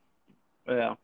[0.67, 0.95] Yeah.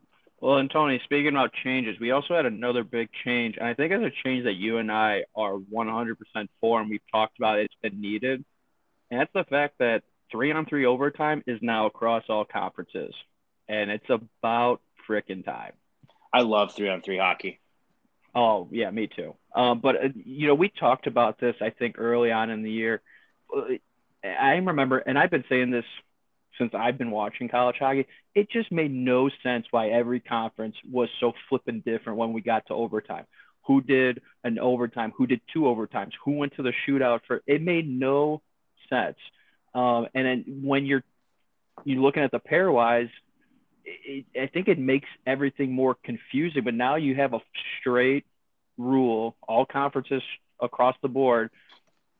[0.41, 3.91] Well, and Tony, speaking about changes, we also had another big change, and I think
[3.91, 6.15] it's a change that you and I are 100%
[6.61, 7.65] for, and we've talked about it.
[7.65, 8.45] It's been needed,
[9.11, 13.13] and that's the fact that three on three overtime is now across all conferences,
[13.67, 15.73] and it's about freaking time.
[16.33, 17.59] I love three on three hockey.
[18.35, 19.35] Oh yeah, me too.
[19.55, 22.71] Um, but uh, you know, we talked about this I think early on in the
[22.71, 23.01] year.
[24.23, 25.85] I remember, and I've been saying this
[26.59, 28.05] since I've been watching college hockey.
[28.35, 32.67] It just made no sense why every conference was so flipping different when we got
[32.67, 33.25] to overtime.
[33.65, 35.13] Who did an overtime?
[35.17, 36.11] Who did two overtimes?
[36.25, 37.41] Who went to the shootout for?
[37.47, 38.41] It made no
[38.89, 39.17] sense.
[39.73, 41.03] Um, and then when you're
[41.85, 43.09] you're looking at the pairwise,
[43.85, 46.63] it, I think it makes everything more confusing.
[46.63, 47.39] But now you have a
[47.79, 48.25] straight
[48.77, 50.23] rule, all conferences
[50.61, 51.51] across the board.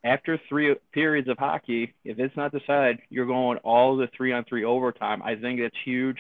[0.04, 4.46] After three periods of hockey, if it's not decided, you're going all the three on
[4.46, 5.22] three overtime.
[5.22, 6.18] I think that's huge.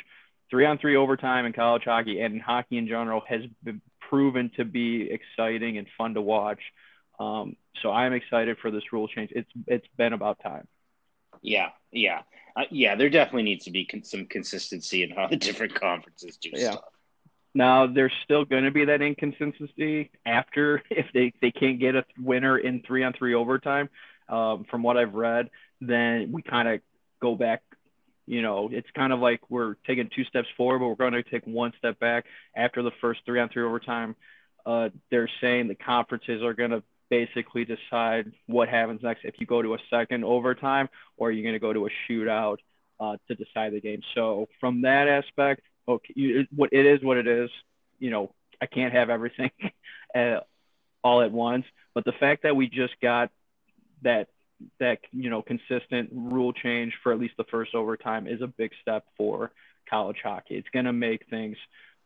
[0.49, 4.51] Three on three overtime in college hockey and in hockey in general has been proven
[4.57, 6.59] to be exciting and fun to watch.
[7.19, 9.31] Um, so I'm excited for this rule change.
[9.33, 10.67] It's it's been about time.
[11.41, 12.21] Yeah, yeah,
[12.56, 12.95] uh, yeah.
[12.95, 16.71] There definitely needs to be con- some consistency in how the different conferences do yeah.
[16.71, 16.84] stuff.
[17.54, 22.06] Now there's still going to be that inconsistency after if they, they can't get a
[22.19, 23.89] winner in three on three overtime.
[24.28, 25.49] Um, from what I've read,
[25.82, 26.82] then we kind of
[27.19, 27.63] go back.
[28.28, 31.23] You know, it's kind of like we're taking two steps forward, but we're going to
[31.23, 32.25] take one step back
[32.56, 34.15] after the first three on three overtime.
[34.67, 39.45] Uh, they're saying the conferences are going to basically decide what happens next if you
[39.45, 42.57] go to a second overtime or you're going to go to a shootout
[42.99, 44.01] uh, to decide the game.
[44.15, 47.49] So from that aspect, okay, what it is, what it is.
[47.99, 49.51] You know, I can't have everything
[51.03, 51.65] all at once.
[51.93, 53.31] But the fact that we just got
[54.03, 54.27] that
[54.79, 58.71] that you know consistent rule change for at least the first overtime is a big
[58.81, 59.51] step for
[59.89, 60.55] college hockey.
[60.55, 61.57] It's going to make things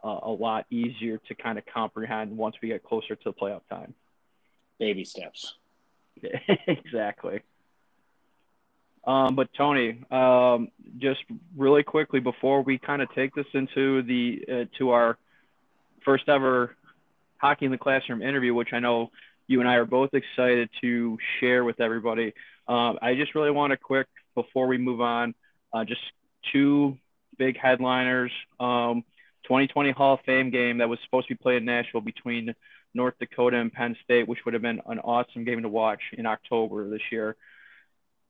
[0.03, 3.61] uh, a lot easier to kind of comprehend once we get closer to the playoff
[3.69, 3.93] time.
[4.79, 5.55] Baby steps.
[6.67, 7.41] exactly.
[9.05, 11.21] Um, but Tony, um, just
[11.57, 15.17] really quickly before we kind of take this into the uh, to our
[16.05, 16.75] first ever
[17.37, 19.11] hockey in the classroom interview, which I know
[19.47, 22.33] you and I are both excited to share with everybody.
[22.67, 25.35] Um, I just really want to quick before we move on,
[25.73, 26.01] uh, just
[26.53, 26.97] two
[27.37, 28.31] big headliners.
[28.59, 29.03] Um,
[29.43, 32.55] 2020 Hall of Fame game that was supposed to be played in Nashville between
[32.93, 36.25] North Dakota and Penn State, which would have been an awesome game to watch in
[36.25, 37.35] October this year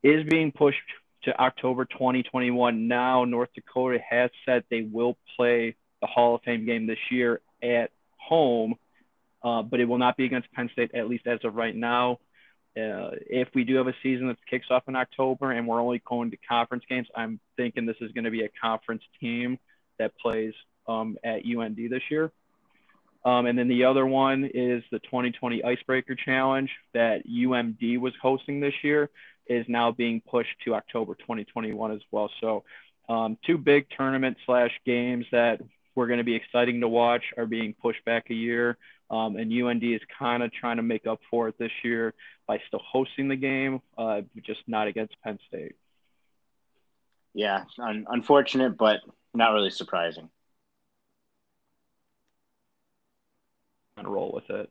[0.04, 0.78] is being pushed
[1.24, 2.88] to October 2021.
[2.88, 7.42] Now, North Dakota has said they will play the Hall of Fame game this year
[7.64, 8.76] at home,
[9.42, 12.20] uh, but it will not be against Penn State, at least as of right now.
[12.76, 16.02] Uh, if we do have a season that kicks off in October and we're only
[16.06, 19.60] going to conference games, I'm thinking this is going to be a conference team
[20.00, 20.54] that plays
[20.88, 22.32] um, at UND this year.
[23.26, 28.60] Um, and then the other one is the 2020 Icebreaker Challenge that UMD was hosting
[28.60, 29.10] this year
[29.48, 32.30] is now being pushed to October 2021 as well.
[32.42, 32.64] So,
[33.10, 35.62] um, two big tournament slash games that
[35.96, 38.78] we're going to be exciting to watch are being pushed back a year.
[39.10, 42.14] Um, and UND is kind of trying to make up for it this year
[42.48, 45.76] by still hosting the game, uh, just not against Penn State.
[47.34, 49.02] Yeah, un- unfortunate, but
[49.34, 50.30] not really surprising.
[54.04, 54.70] And roll with it.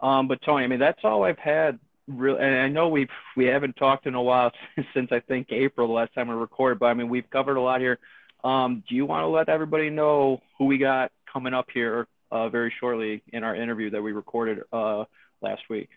[0.00, 3.44] Um, but Tony, I mean, that's all I've had Really, and I know we've we
[3.44, 4.50] haven't talked in a while
[4.94, 7.60] since I think April the last time we recorded, but I mean we've covered a
[7.60, 7.98] lot here.
[8.42, 12.48] Um, do you want to let everybody know who we got coming up here uh,
[12.48, 15.04] very shortly in our interview that we recorded uh,
[15.40, 15.90] last week?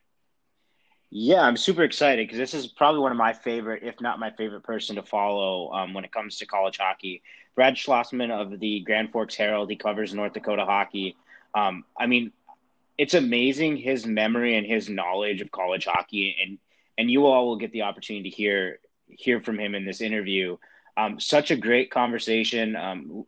[1.10, 4.30] Yeah, I'm super excited because this is probably one of my favorite, if not my
[4.30, 7.24] favorite person to follow um, when it comes to college hockey.
[7.56, 11.16] Brad Schlossman of the Grand Forks Herald, he covers North Dakota hockey.
[11.56, 12.32] Um, I mean,
[12.98, 16.58] it's amazing his memory and his knowledge of college hockey, and
[16.98, 20.58] and you all will get the opportunity to hear hear from him in this interview.
[20.98, 22.76] Um, such a great conversation.
[22.76, 23.26] Um,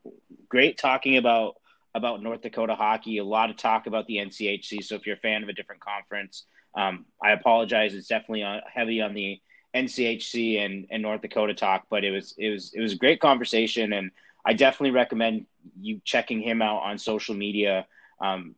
[0.50, 1.56] great talking about
[1.96, 3.18] about North Dakota hockey.
[3.18, 4.84] A lot of talk about the NCHC.
[4.84, 7.94] So if you're a fan of a different conference, um, I apologize.
[7.94, 9.42] It's definitely on, heavy on the
[9.76, 13.20] NCHC and, and North Dakota talk, but it was it was it was a great
[13.20, 14.12] conversation, and
[14.46, 15.46] I definitely recommend
[15.80, 17.86] you checking him out on social media.
[18.20, 18.56] Um,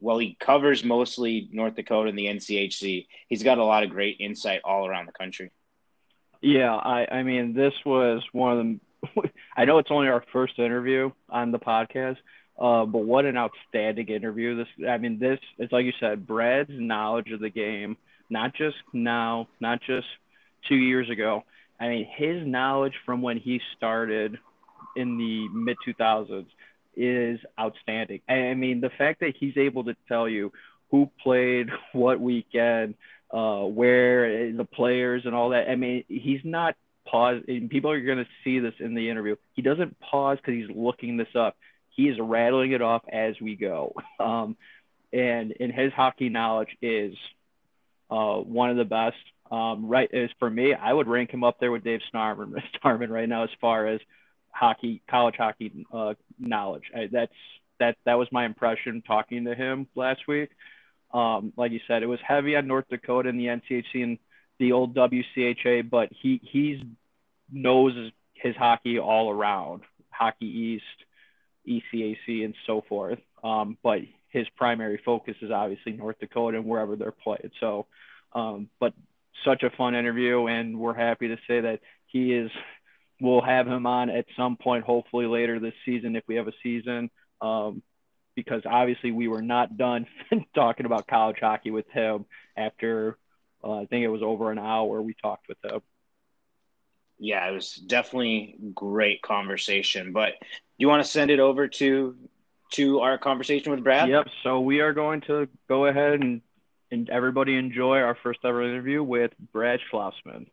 [0.00, 4.16] while he covers mostly North Dakota and the NCHC, he's got a lot of great
[4.20, 5.50] insight all around the country.
[6.40, 8.80] Yeah, I, I mean, this was one of them.
[9.56, 12.16] I know it's only our first interview on the podcast,
[12.58, 14.56] uh, but what an outstanding interview!
[14.56, 17.96] This, I mean, this it's like you said, Brad's knowledge of the game,
[18.30, 20.06] not just now, not just
[20.68, 21.44] two years ago.
[21.80, 24.38] I mean, his knowledge from when he started
[24.96, 26.46] in the mid 2000s
[26.98, 28.20] is outstanding.
[28.28, 30.52] I mean, the fact that he's able to tell you
[30.90, 32.94] who played what weekend,
[33.30, 35.68] uh, where the players and all that.
[35.68, 36.74] I mean, he's not
[37.06, 37.42] pause.
[37.46, 39.36] And people are going to see this in the interview.
[39.54, 41.56] He doesn't pause because he's looking this up.
[41.90, 43.94] He is rattling it off as we go.
[44.20, 44.56] Um,
[45.10, 47.14] and in his hockey knowledge is
[48.10, 49.16] uh, one of the best.
[49.50, 53.10] Um, right, is for me, I would rank him up there with Dave Starman, Starman
[53.18, 54.00] right now as far as
[54.58, 56.84] hockey, college hockey uh, knowledge.
[56.94, 57.32] I, that's
[57.80, 60.50] that that was my impression talking to him last week.
[61.12, 64.18] Um, like you said, it was heavy on North Dakota and the NCHC and
[64.58, 66.78] the old WCHA, but he he's
[67.50, 67.92] knows
[68.34, 70.84] his hockey all around, Hockey East,
[71.66, 73.18] ECAC, and so forth.
[73.42, 77.50] Um, but his primary focus is obviously North Dakota and wherever they're played.
[77.60, 77.86] So,
[78.32, 78.92] um, but
[79.44, 82.50] such a fun interview, and we're happy to say that he is
[83.20, 86.52] we'll have him on at some point, hopefully later this season if we have a
[86.62, 87.10] season.
[87.40, 87.82] Um,
[88.34, 90.06] because obviously we were not done
[90.54, 92.24] talking about college hockey with him
[92.56, 93.18] after
[93.64, 95.80] uh, I think it was over an hour we talked with him.
[97.18, 100.12] Yeah, it was definitely great conversation.
[100.12, 100.46] But do
[100.78, 102.16] you want to send it over to
[102.74, 104.08] to our conversation with Brad?
[104.08, 104.28] Yep.
[104.44, 106.40] So we are going to go ahead and
[106.90, 110.46] and everybody enjoy our first ever interview with Brad Schlossman.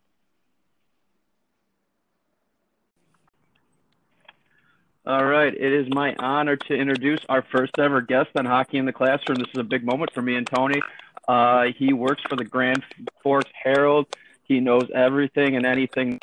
[5.07, 8.85] All right, it is my honor to introduce our first ever guest on Hockey in
[8.85, 9.37] the Classroom.
[9.37, 10.81] This is a big moment for me and Tony.
[11.27, 12.83] Uh, he works for the Grand
[13.21, 14.07] Forks Herald.
[14.45, 16.19] He knows everything and anything.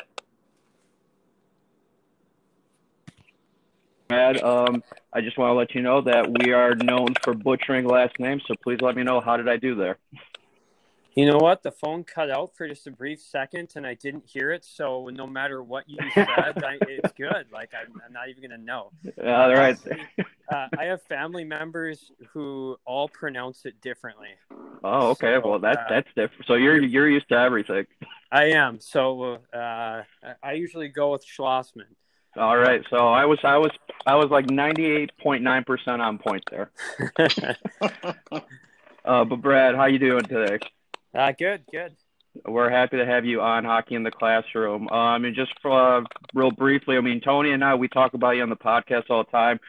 [4.09, 4.43] Mad.
[4.43, 8.19] um, I just want to let you know that we are known for butchering last
[8.19, 9.97] names, so please let me know how did I do there.
[11.15, 11.61] You know what?
[11.61, 14.65] The phone cut out for just a brief second, and I didn't hear it.
[14.65, 17.45] So no matter what you said, I, it's good.
[17.51, 18.91] Like I'm, I'm not even gonna know.
[19.23, 19.77] All right.
[20.51, 24.29] uh, I have family members who all pronounce it differently.
[24.83, 25.37] Oh, okay.
[25.41, 26.45] So, well, that's uh, that's different.
[26.47, 27.85] So you're you're used to everything.
[28.31, 28.79] I am.
[28.79, 30.03] So uh,
[30.41, 31.85] I usually go with Schlossman.
[32.35, 32.83] All right.
[32.89, 33.71] So I was I was
[34.07, 36.71] I was like ninety eight point nine percent on point there.
[39.05, 40.57] uh, but Brad, how you doing today?
[41.13, 41.95] Uh, good, good.
[42.45, 44.89] We're happy to have you on Hockey in the Classroom.
[44.89, 48.31] Um, and just for, uh, real briefly, I mean, Tony and I, we talk about
[48.31, 49.59] you on the podcast all the time.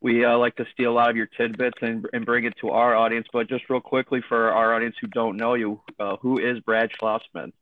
[0.00, 2.70] We uh, like to steal a lot of your tidbits and, and bring it to
[2.70, 3.28] our audience.
[3.32, 6.90] But just real quickly for our audience who don't know you, uh, who is Brad
[7.00, 7.52] Schlossman?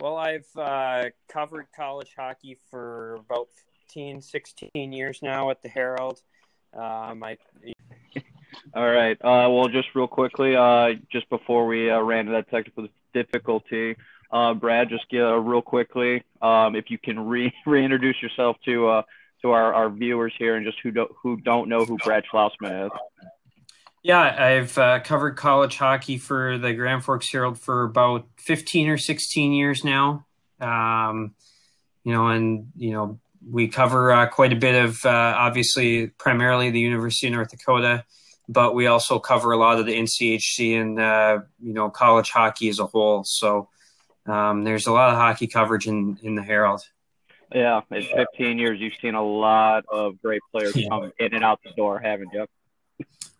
[0.00, 3.48] Well, I've uh, covered college hockey for about
[3.86, 6.20] 15, 16 years now at the Herald.
[6.74, 7.38] Um, I
[8.74, 9.16] all right.
[9.20, 13.96] Uh, well, just real quickly, uh, just before we uh, ran into that technical difficulty,
[14.30, 18.88] uh, Brad, just get, uh, real quickly, um, if you can re- reintroduce yourself to
[18.88, 19.02] uh,
[19.42, 22.86] to our, our viewers here and just who don't who don't know who Brad Schlossman
[22.86, 22.92] is.
[24.02, 29.52] Yeah, I've covered college hockey for the Grand Forks Herald for about 15 or 16
[29.52, 30.26] years now.
[30.60, 31.34] Um,
[32.02, 33.18] you know, and you know,
[33.50, 38.04] we cover quite a bit of obviously primarily the University of North Dakota
[38.48, 42.68] but we also cover a lot of the NCHC and uh, you know college hockey
[42.68, 43.24] as a whole.
[43.24, 43.68] So
[44.26, 46.82] um, there's a lot of hockey coverage in in the Herald.
[47.54, 51.60] Yeah, in 15 years, you've seen a lot of great players come in and out
[51.62, 52.46] the door, haven't you?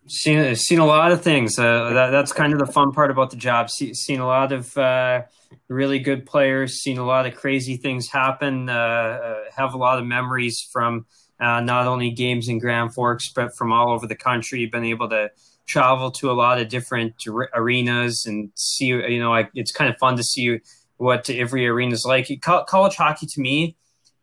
[0.07, 1.59] Seen seen a lot of things.
[1.59, 3.69] Uh, that, that's kind of the fun part about the job.
[3.69, 5.23] See, seen a lot of uh,
[5.67, 6.81] really good players.
[6.81, 8.69] Seen a lot of crazy things happen.
[8.69, 11.05] Uh, uh have a lot of memories from
[11.39, 14.65] uh, not only games in Grand Forks, but from all over the country.
[14.65, 15.31] Been able to
[15.65, 17.15] travel to a lot of different
[17.53, 20.59] arenas and see, you know, it's kind of fun to see
[20.97, 22.29] what every arena is like.
[22.41, 23.75] college hockey to me,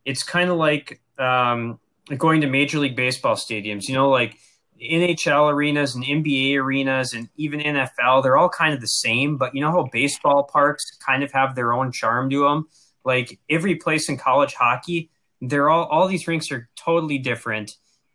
[0.05, 1.79] it's kind of like um,
[2.17, 4.37] going to Major League Baseball stadiums, you know, like
[4.83, 9.55] NHL arenas and NBA arenas and even NFL, they're all kind of the same, but
[9.55, 12.67] you know how baseball parks kind of have their own charm to them?
[13.05, 15.11] Like every place in college hockey,
[15.43, 17.73] they're all all these rinks are totally different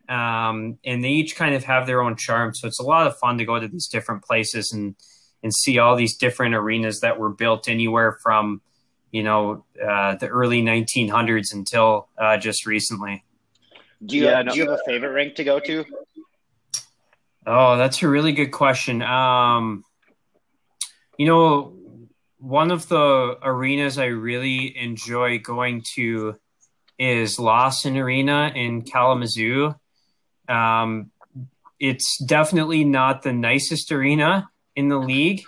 [0.08, 2.54] um, and they each kind of have their own charm.
[2.54, 4.96] So it's a lot of fun to go to these different places and
[5.42, 8.60] and see all these different arenas that were built anywhere from
[9.12, 13.24] you know uh, the early 1900s until uh, just recently.
[14.04, 15.84] Do you, yeah, no, do you have a favorite rink to go to?
[17.46, 19.02] Oh that's a really good question.
[19.02, 19.84] Um,
[21.18, 21.74] you know
[22.40, 26.36] one of the arenas i really enjoy going to
[26.98, 29.74] is Lawson Arena in Kalamazoo.
[30.48, 31.10] Um,
[31.78, 35.42] it's definitely not the nicest arena in the league,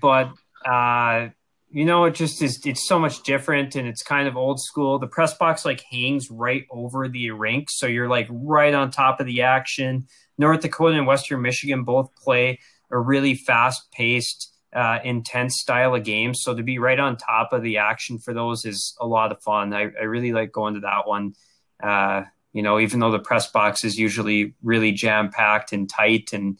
[0.00, 0.30] but
[0.64, 1.28] uh,
[1.70, 2.64] you know, it just is.
[2.64, 5.00] It's so much different, and it's kind of old school.
[5.00, 9.18] The press box like hangs right over the rink, so you're like right on top
[9.18, 10.06] of the action.
[10.38, 12.60] North Dakota and Western Michigan both play
[12.92, 16.40] a really fast paced uh, intense style of games.
[16.42, 19.42] So to be right on top of the action for those is a lot of
[19.42, 19.72] fun.
[19.72, 21.34] I, I really like going to that one.
[21.82, 26.32] Uh, you know, even though the press box is usually really jam packed and tight
[26.32, 26.58] and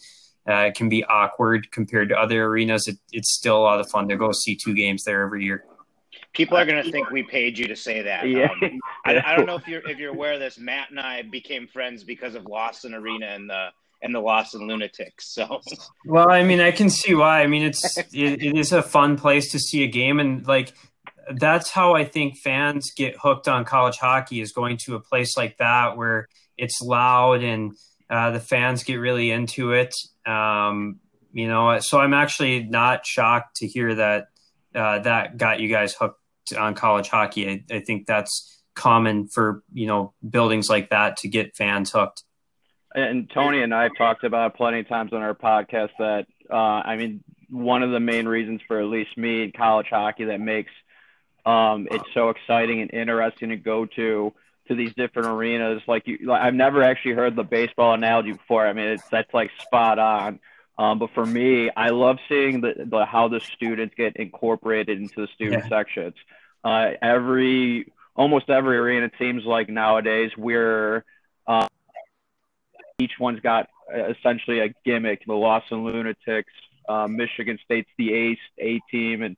[0.49, 3.89] uh, it can be awkward compared to other arenas, it, it's still a lot of
[3.89, 5.65] fun to go see two games there every year.
[6.33, 8.29] People are going to think we paid you to say that.
[8.29, 8.49] Yeah.
[8.63, 10.59] Um, I, I, don't know if you're if you're aware of this.
[10.59, 13.69] Matt and I became friends because of Lawson Arena and the
[14.05, 15.33] and the Lawson Lunatics.
[15.33, 15.61] So,
[16.05, 17.43] well, I mean, I can see why.
[17.43, 20.73] I mean, it's it, it is a fun place to see a game, and like
[21.35, 25.37] that's how I think fans get hooked on college hockey is going to a place
[25.37, 26.29] like that where
[26.59, 27.77] it's loud and
[28.11, 29.95] uh, the fans get really into it.
[30.27, 31.01] Um,
[31.33, 34.27] you know, so I'm actually not shocked to hear that
[34.75, 36.21] uh, that got you guys hooked
[36.57, 37.49] on college hockey.
[37.49, 42.23] I, I think that's common for you know buildings like that to get fans hooked
[42.95, 46.57] and Tony and I have talked about plenty of times on our podcast that uh,
[46.57, 50.41] I mean one of the main reasons for at least me in college hockey that
[50.41, 50.73] makes
[51.47, 54.33] Um, it's so exciting and interesting to go to
[54.69, 55.83] to these different arenas.
[55.87, 58.67] Like you, like, I've never actually heard the baseball analogy before.
[58.67, 60.41] I mean, it's that's like spot on.
[60.79, 65.21] Um, but for me, I love seeing the, the how the students get incorporated into
[65.21, 65.69] the student yeah.
[65.69, 66.15] sections.
[66.65, 71.05] Uh, every almost every arena, it seems like nowadays, we're
[71.47, 71.69] uh,
[72.99, 75.23] each one's got essentially a gimmick.
[75.27, 76.53] The Lawson Lunatics,
[76.89, 79.37] uh, Michigan State's the Ace A team, and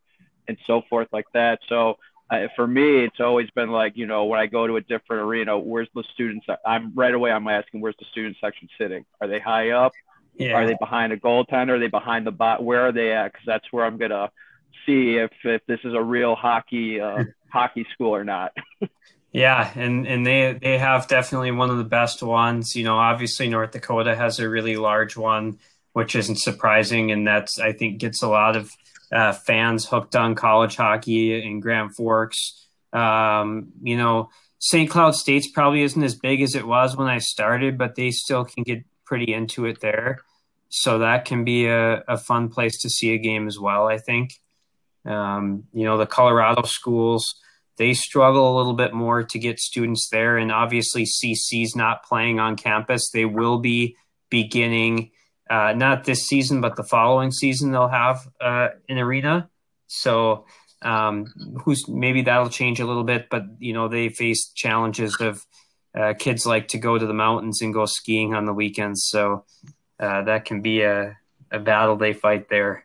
[0.49, 1.61] and so forth like that.
[1.69, 1.99] So
[2.31, 5.23] uh, for me, it's always been like you know when I go to a different
[5.23, 6.47] arena, where's the students?
[6.65, 7.33] I'm right away.
[7.33, 9.05] I'm asking where's the student section sitting?
[9.21, 9.93] Are they high up?
[10.35, 10.53] Yeah.
[10.53, 11.71] Are they behind a goaltender?
[11.71, 12.63] Are they behind the bot?
[12.63, 13.33] Where are they at?
[13.33, 14.31] Because that's where I'm gonna
[14.85, 18.53] see if if this is a real hockey uh, hockey school or not.
[19.37, 22.75] yeah, and and they they have definitely one of the best ones.
[22.75, 25.59] You know, obviously North Dakota has a really large one,
[25.93, 28.71] which isn't surprising, and that's I think gets a lot of
[29.13, 32.67] uh, fans hooked on college hockey in Grand Forks.
[32.95, 34.89] Um, you know, St.
[34.89, 38.47] Cloud State's probably isn't as big as it was when I started, but they still
[38.47, 40.21] can get pretty into it there.
[40.71, 43.99] So that can be a, a fun place to see a game as well, I
[43.99, 44.31] think.
[45.05, 47.35] Um, you know, the Colorado schools,
[47.79, 50.39] they struggle a little bit more to get students there.
[50.39, 53.11] And obviously, CC's not playing on campus.
[53.13, 53.97] They will be
[54.31, 55.11] beginning,
[55.49, 59.51] uh, not this season, but the following season, they'll have uh, an arena.
[59.89, 60.47] So,
[60.83, 61.27] um,
[61.65, 65.45] who's maybe that'll change a little bit, but you know, they face challenges of
[65.95, 69.07] uh, kids like to go to the mountains and go skiing on the weekends.
[69.09, 69.45] So,
[69.99, 71.17] uh, that can be a,
[71.51, 72.85] a battle they fight there.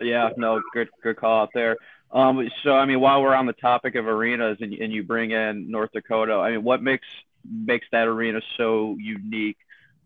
[0.00, 1.76] Yeah, no, good good call out there.
[2.16, 5.32] Um, so I mean, while we're on the topic of arenas and, and you bring
[5.32, 7.06] in North Dakota, I mean, what makes
[7.44, 9.58] makes that arena so unique?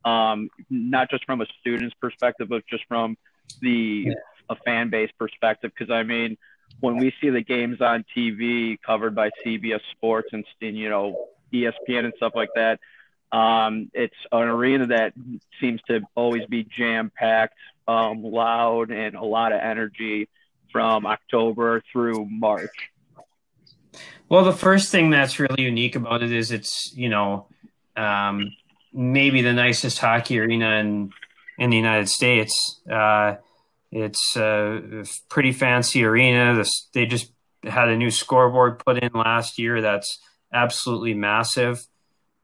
[0.04, 3.16] Um, not just from a student's perspective, but just from
[3.60, 4.14] the yeah.
[4.48, 5.70] a fan base perspective.
[5.72, 6.36] Because I mean,
[6.80, 11.28] when we see the games on TV covered by CBS Sports and, and you know
[11.52, 12.80] ESPN and stuff like that,
[13.30, 15.12] um, it's an arena that
[15.60, 20.28] seems to always be jam packed, um, loud, and a lot of energy
[20.72, 22.70] from October through March.
[24.28, 27.46] Well, the first thing that's really unique about it is it's you know
[27.96, 28.52] um,
[28.92, 31.12] maybe the nicest hockey arena in
[31.58, 32.80] in the United States.
[32.90, 33.36] Uh,
[33.92, 36.54] it's a pretty fancy arena.
[36.54, 37.32] This, they just
[37.64, 39.80] had a new scoreboard put in last year.
[39.80, 40.18] That's
[40.52, 41.86] absolutely massive.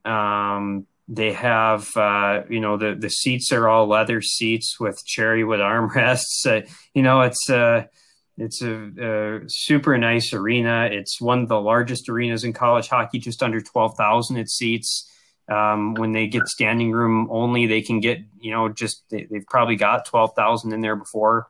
[0.05, 5.45] Um, they have, uh, you know, the, the seats are all leather seats with cherry
[5.45, 6.22] wood armrests.
[6.47, 6.61] Uh,
[6.95, 7.85] you know, it's uh,
[8.39, 10.89] it's a, a, super nice arena.
[10.91, 15.11] It's one of the largest arenas in college hockey, just under 12,000 it seats.
[15.49, 19.47] Um, when they get standing room only, they can get, you know, just they, have
[19.47, 21.49] probably got 12,000 in there before.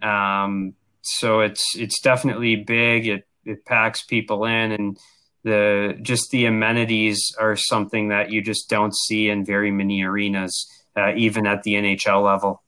[0.00, 3.08] Um, so it's, it's definitely big.
[3.08, 4.98] It, it packs people in and,
[5.44, 10.68] the just the amenities are something that you just don't see in very many arenas,
[10.96, 12.62] uh, even at the NHL level.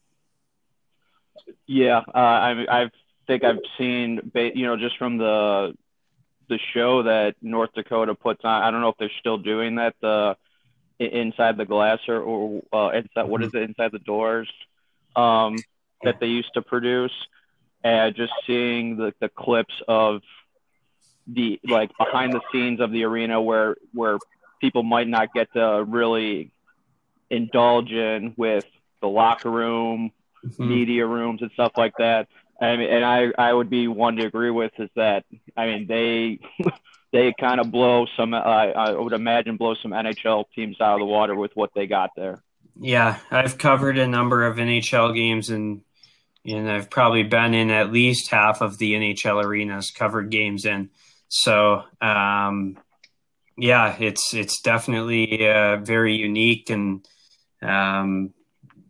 [1.67, 2.91] Yeah, uh, I, I
[3.27, 5.75] think I've seen, you know, just from the
[6.49, 8.63] the show that North Dakota puts on.
[8.63, 9.95] I don't know if they're still doing that.
[10.01, 10.37] The
[10.99, 14.49] inside the glass or, or uh, inside what is it inside the doors
[15.17, 15.57] um,
[16.03, 17.13] that they used to produce,
[17.83, 20.23] and just seeing the the clips of
[21.27, 24.19] the like behind the scenes of the arena where where
[24.61, 26.53] people might not get to really
[27.31, 28.67] indulge in with
[29.01, 30.13] the locker room,
[30.45, 30.69] mm-hmm.
[30.69, 32.29] media rooms, and stuff like that.
[32.65, 35.25] I mean, and I I would be one to agree with is that
[35.57, 36.41] I mean they
[37.13, 41.01] they kind of blow some uh, I would imagine blow some NHL teams out of
[41.01, 42.43] the water with what they got there.
[42.81, 45.83] Yeah, I've covered a number of NHL games and
[46.47, 50.91] and I've probably been in at least half of the NHL arenas, covered games in.
[51.29, 52.79] So um,
[53.57, 57.07] yeah, it's it's definitely uh, very unique and
[57.63, 58.35] um,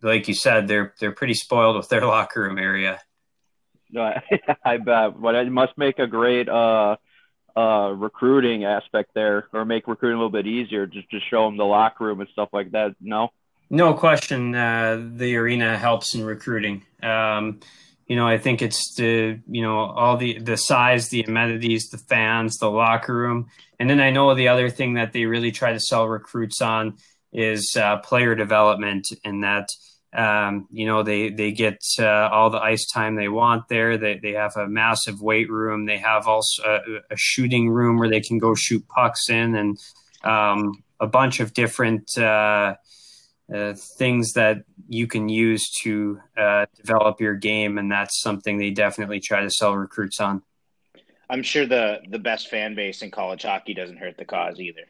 [0.01, 3.01] like you said, they're they're pretty spoiled with their locker room area.
[4.65, 6.97] I bet, but it must make a great uh,
[7.55, 10.85] uh, recruiting aspect there, or make recruiting a little bit easier.
[10.87, 12.95] Just to show them the locker room and stuff like that.
[12.99, 13.31] No,
[13.69, 14.53] no question.
[14.53, 16.83] Uh, the arena helps in recruiting.
[17.01, 17.59] Um,
[18.07, 21.97] you know, I think it's the you know all the the size, the amenities, the
[21.97, 23.47] fans, the locker room,
[23.79, 26.97] and then I know the other thing that they really try to sell recruits on
[27.33, 29.67] is uh, player development, and that
[30.15, 33.97] um, you know they they get uh, all the ice time they want there.
[33.97, 35.85] They they have a massive weight room.
[35.85, 36.79] They have also a,
[37.13, 39.77] a shooting room where they can go shoot pucks in, and
[40.23, 42.17] um, a bunch of different.
[42.17, 42.75] Uh,
[43.53, 48.71] uh, things that you can use to uh, develop your game, and that's something they
[48.71, 50.41] definitely try to sell recruits on.
[51.29, 54.81] I'm sure the the best fan base in college hockey doesn't hurt the cause either.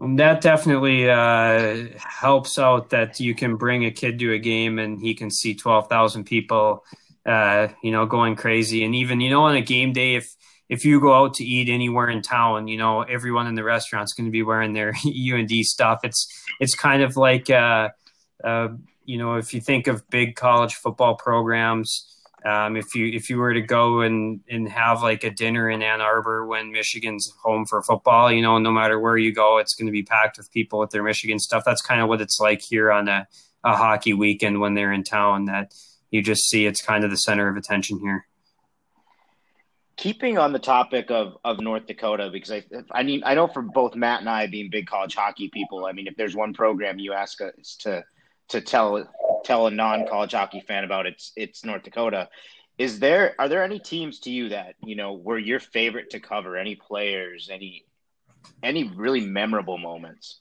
[0.00, 5.00] That definitely uh, helps out that you can bring a kid to a game and
[5.00, 6.84] he can see twelve thousand people,
[7.26, 8.84] uh, you know, going crazy.
[8.84, 10.36] And even you know on a game day, if
[10.68, 14.12] if you go out to eat anywhere in town, you know, everyone in the restaurant's
[14.12, 14.92] going to be wearing their
[15.34, 16.00] UND stuff.
[16.04, 16.26] It's
[16.60, 17.88] it's kind of like, uh,
[18.44, 18.68] uh,
[19.04, 22.06] you know, if you think of big college football programs,
[22.44, 25.82] um, if you if you were to go and and have like a dinner in
[25.82, 29.74] Ann Arbor when Michigan's home for football, you know, no matter where you go, it's
[29.74, 31.64] going to be packed with people with their Michigan stuff.
[31.64, 33.26] That's kind of what it's like here on a,
[33.64, 35.46] a hockey weekend when they're in town.
[35.46, 35.72] That
[36.10, 38.24] you just see it's kind of the center of attention here
[39.98, 43.60] keeping on the topic of, of North Dakota, because I I mean I know for
[43.60, 46.98] both Matt and I being big college hockey people, I mean if there's one program
[46.98, 48.04] you ask us to
[48.48, 49.06] to tell
[49.44, 52.28] tell a non college hockey fan about it's it's North Dakota.
[52.76, 56.20] Is there are there any teams to you that you know were your favorite to
[56.20, 56.56] cover?
[56.56, 57.48] Any players?
[57.52, 57.84] Any
[58.62, 60.40] any really memorable moments?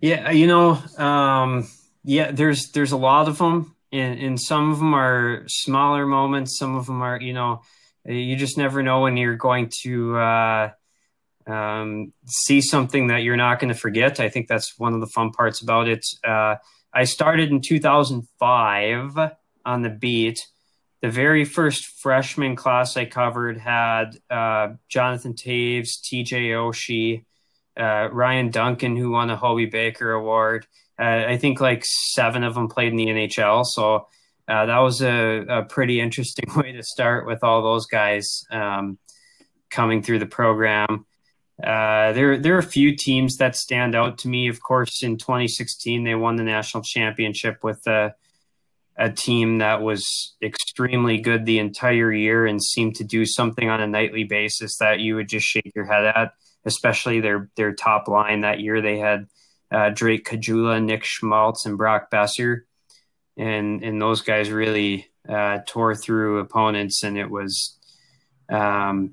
[0.00, 1.68] Yeah, you know, um,
[2.04, 6.58] yeah, there's there's a lot of them, and and some of them are smaller moments.
[6.58, 7.62] Some of them are you know
[8.04, 10.70] you just never know when you're going to uh,
[11.46, 14.20] um, see something that you're not going to forget.
[14.20, 16.04] I think that's one of the fun parts about it.
[16.24, 16.56] Uh,
[16.92, 19.32] I started in 2005
[19.64, 20.46] on the beat.
[21.00, 27.24] The very first freshman class I covered had uh, Jonathan Toews, TJ Oshie,
[27.78, 30.66] uh, Ryan Duncan, who won a Hobey Baker Award.
[30.98, 33.64] Uh, I think like seven of them played in the NHL.
[33.64, 34.08] So
[34.48, 38.98] uh, that was a, a, pretty interesting way to start with all those guys um,
[39.70, 41.06] coming through the program.
[41.62, 44.48] Uh, there, there are a few teams that stand out to me.
[44.48, 48.14] Of course, in 2016, they won the national championship with a,
[48.96, 53.80] a team that was extremely good the entire year and seemed to do something on
[53.80, 56.32] a nightly basis that you would just shake your head at.
[56.64, 59.28] Especially their their top line that year, they had
[59.70, 62.62] uh, Drake Caggiula, Nick Schmaltz, and Brock Boeser
[63.38, 67.78] and and those guys really uh, tore through opponents, and it was
[68.50, 69.12] um,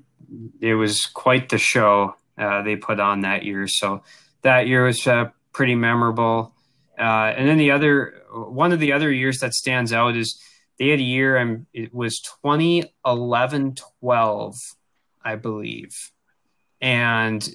[0.60, 3.66] it was quite the show uh, they put on that year.
[3.66, 4.02] So
[4.42, 6.54] that year was uh, pretty memorable.
[6.98, 10.40] Uh, and then the other one of the other years that stands out is
[10.78, 14.54] they had a year and um, it was 2011 12
[15.22, 16.10] i believe
[16.80, 17.50] and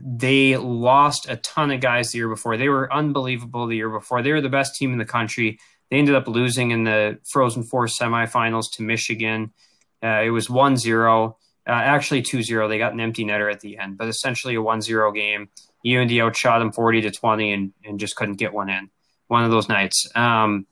[0.00, 4.22] they lost a ton of guys the year before they were unbelievable the year before
[4.22, 5.58] they were the best team in the country
[5.90, 9.52] they ended up losing in the Frozen Four semifinals to Michigan.
[10.02, 11.36] Uh, it was 1 0,
[11.70, 12.68] uh, actually 2 0.
[12.68, 15.48] They got an empty netter at the end, but essentially a 1 0 game.
[15.86, 18.90] UND outshot them 40 to 20 and, and just couldn't get one in.
[19.28, 20.10] One of those nights.
[20.14, 20.66] Um,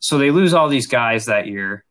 [0.00, 1.84] so they lose all these guys that year.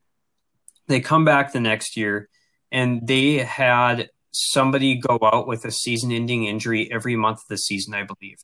[0.88, 2.28] They come back the next year,
[2.72, 7.58] and they had somebody go out with a season ending injury every month of the
[7.58, 8.40] season, I believe.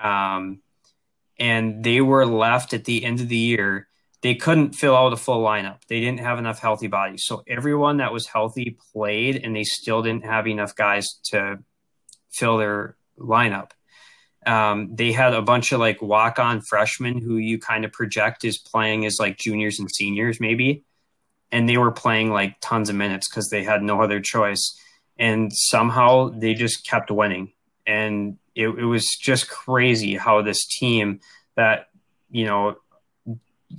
[0.00, 0.60] Um,
[1.38, 3.88] and they were left at the end of the year.
[4.22, 5.78] They couldn't fill out a full lineup.
[5.88, 7.24] They didn't have enough healthy bodies.
[7.24, 11.58] So everyone that was healthy played, and they still didn't have enough guys to
[12.30, 13.70] fill their lineup.
[14.46, 18.44] Um, they had a bunch of like walk on freshmen who you kind of project
[18.44, 20.84] is playing as like juniors and seniors, maybe.
[21.50, 24.78] And they were playing like tons of minutes because they had no other choice.
[25.18, 27.52] And somehow they just kept winning.
[27.86, 31.20] And it, it was just crazy how this team
[31.56, 31.88] that
[32.30, 32.76] you know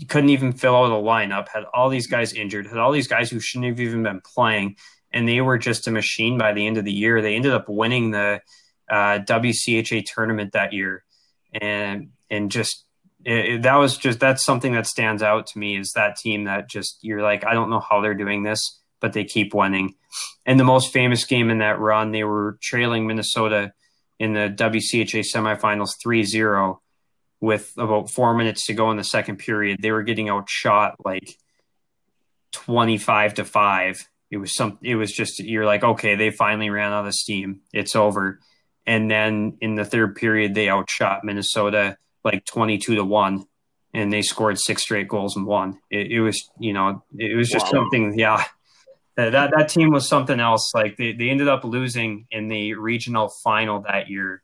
[0.08, 3.30] couldn't even fill out a lineup had all these guys injured had all these guys
[3.30, 4.76] who shouldn't have even been playing
[5.14, 7.22] and they were just a machine by the end of the year.
[7.22, 8.42] They ended up winning the
[8.90, 11.04] uh, WCHA tournament that year.
[11.54, 12.84] And and just
[13.24, 16.46] it, it, that was just that's something that stands out to me is that team
[16.46, 19.94] that just you're like I don't know how they're doing this but they keep winning.
[20.46, 23.74] And the most famous game in that run they were trailing Minnesota
[24.18, 26.82] in the WCHA semifinals 3 0
[27.44, 29.78] with about four minutes to go in the second period.
[29.82, 31.38] They were getting outshot like
[32.54, 34.10] 25 to 5.
[34.32, 37.60] It was some, it was just, you're like, okay, they finally ran out of steam.
[37.74, 38.40] It's over.
[38.86, 43.46] And then in the third period, they outshot Minnesota like 22 to 1
[43.94, 45.82] and they scored six straight goals and won.
[45.92, 47.82] It, it was, you know, it was just wow.
[47.82, 48.46] something, yeah,
[49.18, 50.72] that that team was something else.
[50.74, 54.42] Like they, they ended up losing in the regional final that year,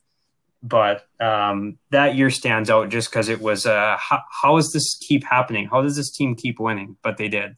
[0.62, 3.66] but um, that year stands out just because it was.
[3.66, 5.68] Uh, how, how does this keep happening?
[5.68, 6.98] How does this team keep winning?
[7.04, 7.56] But they did.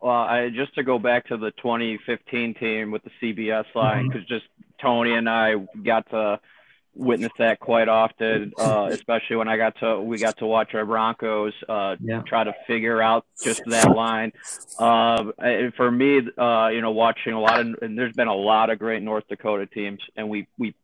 [0.00, 4.22] Well, I just to go back to the 2015 team with the CBS line because
[4.22, 4.34] mm-hmm.
[4.34, 4.46] just
[4.80, 6.40] Tony and I got to
[6.94, 10.84] witness that quite often, uh, especially when I got to we got to watch our
[10.84, 12.22] Broncos uh, yeah.
[12.22, 14.32] try to figure out just that line.
[14.78, 15.24] Uh,
[15.76, 18.78] for me, uh, you know, watching a lot of and there's been a lot of
[18.78, 20.74] great North Dakota teams, and we we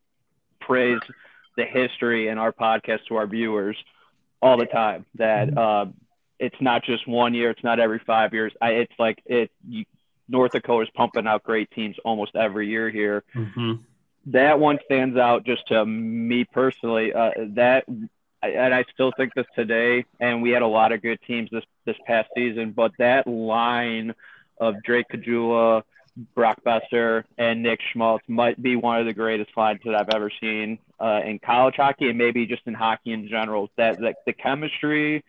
[0.69, 1.01] praise
[1.57, 3.77] the history in our podcast to our viewers
[4.41, 5.05] all the time.
[5.17, 5.59] That mm-hmm.
[5.59, 5.93] uh,
[6.39, 8.53] it's not just one year, it's not every five years.
[8.61, 9.51] I, it's like it.
[9.69, 9.85] You,
[10.31, 13.25] North Dakota is pumping out great teams almost every year here.
[13.35, 13.83] Mm-hmm
[14.33, 17.13] that one stands out just to me personally.
[17.13, 17.85] Uh, that
[18.43, 20.05] and I still think this today.
[20.21, 24.15] And we had a lot of good teams this this past season, but that line
[24.61, 25.83] of Drake Caggiula,
[26.35, 30.31] Brock Boeser, and Nick Schmaltz might be one of the greatest lines that I've ever
[30.41, 33.71] seen uh, in college hockey and maybe just in hockey in general.
[33.77, 35.25] That, that the chemistry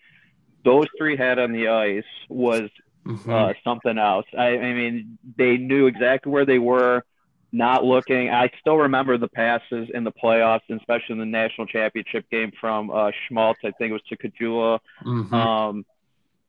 [0.63, 2.69] those three had on the ice was
[3.05, 3.29] mm-hmm.
[3.29, 4.25] uh, something else.
[4.37, 7.03] I, I mean, they knew exactly where they were
[7.51, 8.29] not looking.
[8.29, 12.51] I still remember the passes in the playoffs, and especially in the national championship game
[12.59, 13.59] from uh, Schmaltz.
[13.63, 14.79] I think it was to Caggiula.
[15.03, 15.33] Mm-hmm.
[15.33, 15.85] Um,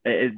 [0.05, 0.33] it,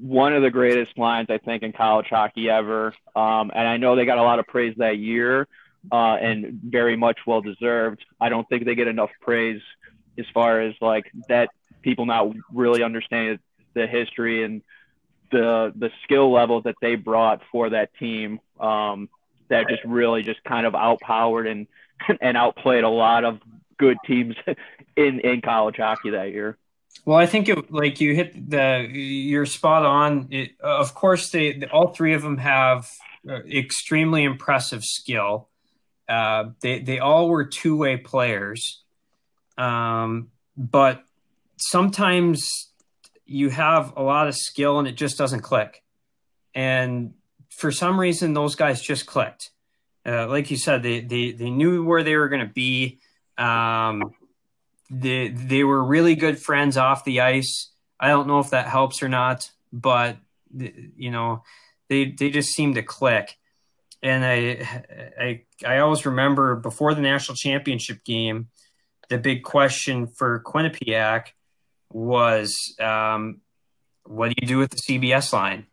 [0.00, 2.94] one of the greatest lines I think in college hockey ever.
[3.14, 5.46] Um, and I know they got a lot of praise that year,
[5.92, 8.04] uh, and very much well deserved.
[8.20, 9.60] I don't think they get enough praise
[10.18, 11.50] as far as like that
[11.82, 13.38] people not really understanding
[13.74, 14.62] the history and
[15.30, 18.40] the the skill level that they brought for that team.
[18.58, 19.08] Um,
[19.48, 21.66] that just really just kind of outpowered and
[22.20, 23.40] and outplayed a lot of
[23.78, 24.36] good teams
[24.96, 26.56] in in college hockey that year.
[27.04, 30.28] Well, I think it, like you hit the you're spot on.
[30.30, 32.88] It, of course, they all three of them have
[33.28, 35.48] uh, extremely impressive skill.
[36.08, 38.82] Uh, they they all were two way players,
[39.58, 41.04] um, but
[41.58, 42.70] sometimes
[43.26, 45.82] you have a lot of skill and it just doesn't click.
[46.54, 47.14] And
[47.50, 49.50] for some reason, those guys just clicked.
[50.06, 53.00] Uh, like you said, they they they knew where they were going to be.
[53.38, 54.14] Um,
[55.00, 57.70] they they were really good friends off the ice.
[57.98, 60.18] I don't know if that helps or not, but
[60.52, 61.42] you know,
[61.88, 63.36] they they just seem to click.
[64.02, 64.68] And I
[65.18, 68.48] I I always remember before the national championship game,
[69.08, 71.28] the big question for Quinnipiac
[71.90, 73.40] was, um,
[74.04, 75.66] what do you do with the CBS line?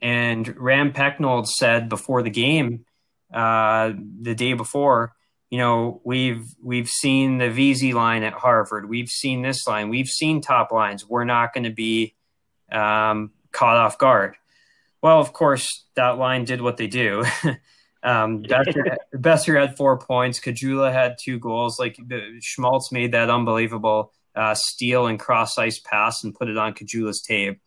[0.00, 2.84] And Rand Pecknold said before the game,
[3.32, 5.14] uh, the day before,
[5.50, 8.88] you know, we've we've seen the Vesey line at Harvard.
[8.88, 9.88] We've seen this line.
[9.88, 11.08] We've seen top lines.
[11.08, 12.14] We're not going to be
[12.70, 14.36] um, caught off guard.
[15.02, 17.24] Well, of course, that line did what they do.
[18.02, 20.40] um, Boeser, Boeser had four points.
[20.40, 21.78] Caggiula had two goals.
[21.78, 21.98] Like
[22.40, 27.22] Schmaltz made that unbelievable uh, steal and cross ice pass and put it on Caggiula's
[27.22, 27.60] tape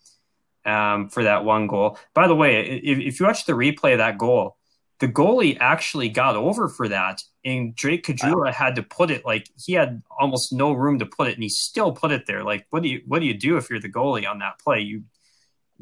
[0.66, 1.98] um, for that one goal.
[2.14, 4.58] By the way, if, if, you watch the replay of that goal,
[5.00, 8.52] the goalie actually got over for that, and Drake wow.
[8.52, 11.50] had to put it like he had almost no room to put it, and he
[11.50, 12.44] still put it there.
[12.44, 14.80] Like, what do you what do you do if you're the goalie on that play?
[14.82, 15.04] You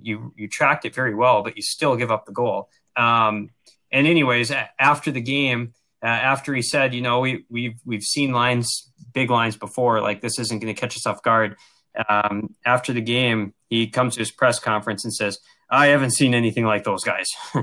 [0.02, 2.70] you you tracked it very well, but you still give up the goal.
[2.96, 3.50] Um,
[3.92, 8.32] and anyways, after the game, uh, after he said, you know, we we've we've seen
[8.32, 11.58] lines, big lines before, like this isn't going to catch us off guard
[12.08, 15.40] um, after the game, he comes to his press conference and says,
[15.72, 17.28] I haven't seen anything like those guys.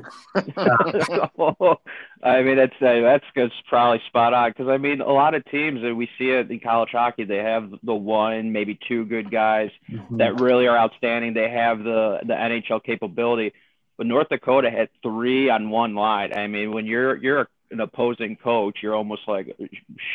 [2.23, 5.45] I mean, that's uh, that's, that's probably spot on because I mean, a lot of
[5.47, 9.31] teams that we see it in college hockey, they have the one, maybe two good
[9.31, 10.19] guys mm-hmm.
[10.19, 11.35] that really are outstanding.
[11.35, 13.53] They have the the NHL capability,
[13.99, 16.33] but North Dakota had three on one line.
[16.33, 19.57] I mean, when you're you're an opposing coach, you're almost like,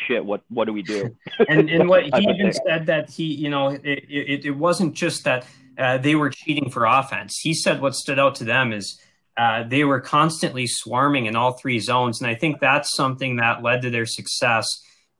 [0.06, 1.14] shit, what what do we do?
[1.48, 5.24] and and what he even said that he, you know, it, it, it wasn't just
[5.24, 5.46] that
[5.78, 7.38] uh, they were cheating for offense.
[7.38, 9.00] He said what stood out to them is
[9.36, 13.62] uh, they were constantly swarming in all three zones, and I think that's something that
[13.62, 14.66] led to their success.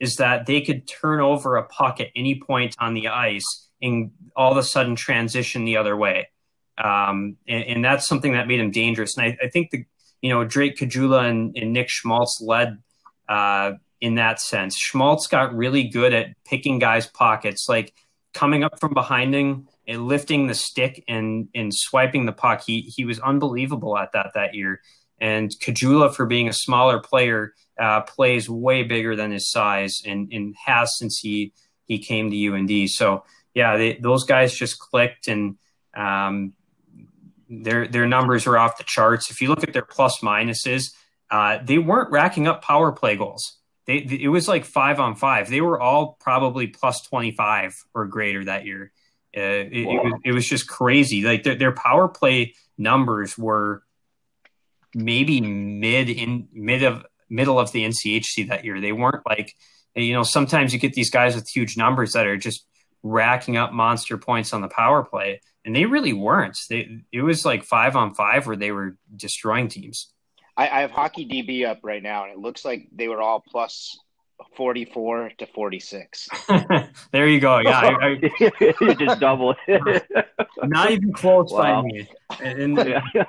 [0.00, 3.44] Is that they could turn over a puck at any point on the ice
[3.80, 6.28] and all of a sudden transition the other way.
[6.76, 9.16] Um, and, and, that's something that made them dangerous.
[9.16, 9.84] And I, I think the
[10.22, 12.78] you know, Drake Caggiula and, and Nick Schmaltz led
[13.28, 14.78] uh, in that sense.
[14.78, 17.92] Schmaltz got really good at picking guys' pockets, like
[18.32, 22.62] coming up from behind him and lifting the stick and and swiping the puck.
[22.66, 24.80] He he was unbelievable at that that year.
[25.20, 30.32] And Caggiula, for being a smaller player, uh, plays way bigger than his size and,
[30.32, 31.52] and has since he
[31.86, 32.90] he came to UND.
[32.90, 33.24] So
[33.54, 35.56] yeah, they, those guys just clicked and
[35.94, 36.54] um,
[37.48, 39.30] their their numbers are off the charts.
[39.30, 40.92] If you look at their plus minuses,
[41.30, 43.58] uh, they weren't racking up power play goals.
[43.86, 45.50] They, it was like five on five.
[45.50, 48.92] They were all probably plus twenty five or greater that year.
[49.36, 51.22] Uh, it, it, was, it, was, just crazy.
[51.22, 53.82] Like their, their power play numbers were
[54.94, 58.80] maybe mid in mid of middle of the NCHC that year.
[58.80, 59.54] They weren't like
[59.94, 62.66] you know, sometimes you get these guys with huge numbers that are just
[63.02, 66.58] racking up monster points on the power play, and they really weren't.
[66.68, 70.12] They it was like five on five where they were destroying teams.
[70.56, 73.40] I, I have hockey DB up right now, and it looks like they were all
[73.46, 73.98] plus
[74.56, 76.28] 44 to 46.
[77.12, 77.58] there you go.
[77.58, 77.78] Yeah.
[77.78, 80.06] I, I, you just double it.
[80.62, 81.82] not even close wow.
[81.82, 82.08] by me.
[82.40, 83.24] And, yeah.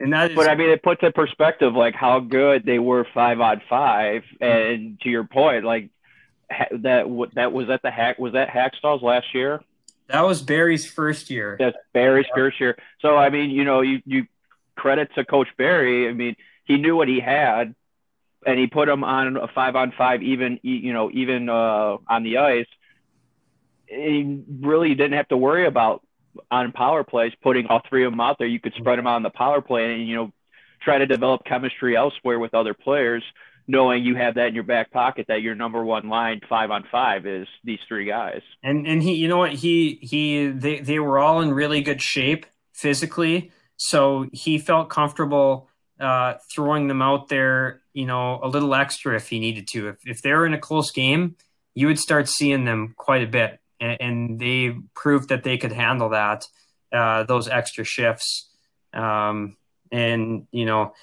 [0.00, 3.06] and that is, but I mean, it puts in perspective like how good they were
[3.14, 4.22] five on five.
[4.40, 4.44] Mm-hmm.
[4.44, 5.90] And to your point, like
[6.70, 9.62] that, that was at the hack, was that Hakstol's last year?
[10.08, 11.56] That was Berry's first year.
[11.58, 12.78] That's Berry's first year.
[13.00, 14.26] So, I mean, you know, you, you
[14.74, 16.08] credit to Coach Berry.
[16.08, 17.74] I mean, he knew what he had
[18.48, 22.22] and he put him on a five on five, even you know, even uh, on
[22.22, 22.66] the ice.
[23.86, 26.02] He really didn't have to worry about
[26.50, 28.48] on power plays putting all three of them out there.
[28.48, 30.32] You could spread them out on the power play, and you know,
[30.82, 33.22] try to develop chemistry elsewhere with other players,
[33.66, 36.84] knowing you have that in your back pocket that your number one line five on
[36.90, 38.40] five is these three guys.
[38.62, 42.00] And and he, you know what, he he they they were all in really good
[42.00, 45.68] shape physically, so he felt comfortable
[46.00, 49.88] uh, throwing them out there, you know, a little extra if he needed to.
[49.88, 51.34] If, if they're in a close game,
[51.74, 53.58] you would start seeing them quite a bit.
[53.80, 56.46] And, and they proved that they could handle that,
[56.92, 58.50] uh, those extra shifts.
[58.94, 59.56] Um,
[59.90, 60.94] and, you know,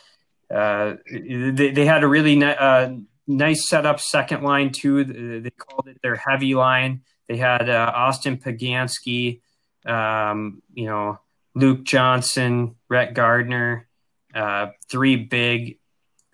[0.49, 2.93] uh, they, they had a really ni- uh,
[3.27, 5.03] nice setup second line, too.
[5.41, 7.01] They called it their heavy line.
[7.27, 9.41] They had uh, Austin Poganski,
[9.85, 11.19] um, you know,
[11.55, 13.89] Luke Johnson, Rhett Gardner,
[14.33, 15.79] uh, three big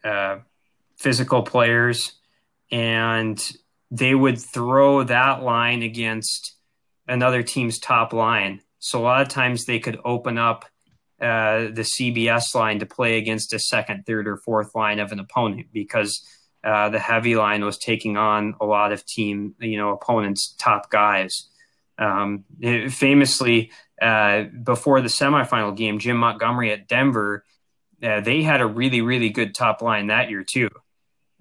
[0.04, 0.38] uh,
[1.02, 2.14] physical players,
[2.72, 3.42] and
[3.90, 6.56] they would throw that line against
[7.08, 8.62] another team's top line.
[8.80, 10.66] So a lot of times they could open up
[11.20, 15.20] uh, the CBS line to play against a second, third, or fourth line of an
[15.20, 16.26] opponent because
[16.64, 20.90] uh, the heavy line was taking on a lot of team, you know, opponents' top
[20.90, 21.50] guys.
[21.98, 22.46] Um,
[22.90, 23.72] famously,
[24.02, 27.44] uh, before the semifinal game, Jim Montgomery at Denver
[28.04, 30.70] uh, they had a really really good top line that year too.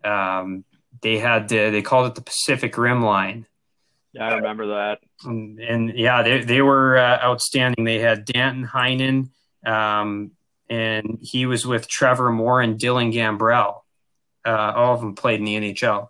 [0.05, 0.64] Um,
[1.03, 3.46] they had the, they called it the Pacific Rim line.
[4.12, 4.98] Yeah, I remember that.
[5.24, 7.84] And, and yeah, they they were uh, outstanding.
[7.84, 9.30] They had Danton Heinen,
[9.64, 10.32] um,
[10.68, 13.82] and he was with Trevor Moore and Dylan Gambrell.
[14.44, 16.09] Uh, all of them played in the NHL.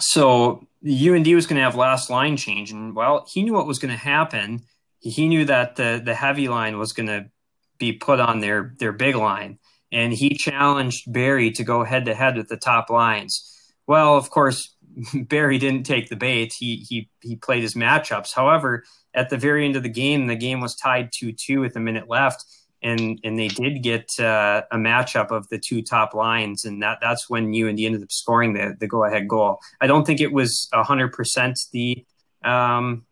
[0.00, 3.78] So UND was going to have last line change, and well, he knew what was
[3.78, 4.64] going to happen.
[5.00, 7.30] He knew that the the heavy line was going to
[7.78, 9.58] be put on their their big line.
[9.92, 13.50] And he challenged Berry to go head to head with the top lines.
[13.86, 14.74] Well, of course,
[15.14, 16.52] Berry didn't take the bait.
[16.58, 18.34] He he he played his matchups.
[18.34, 21.76] However, at the very end of the game, the game was tied two two with
[21.76, 22.44] a minute left,
[22.82, 26.98] and and they did get uh, a matchup of the two top lines, and that
[27.00, 29.58] that's when UND ended up scoring the the go ahead goal.
[29.80, 32.04] I don't think it was hundred percent the
[32.44, 33.04] um,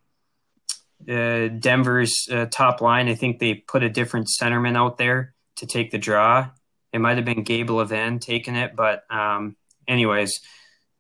[1.09, 3.09] uh, Denver's uh, top line.
[3.09, 6.51] I think they put a different centerman out there to take the draw.
[6.93, 9.57] It might have been Gabe Levan taking it, but um,
[9.89, 10.41] anyways,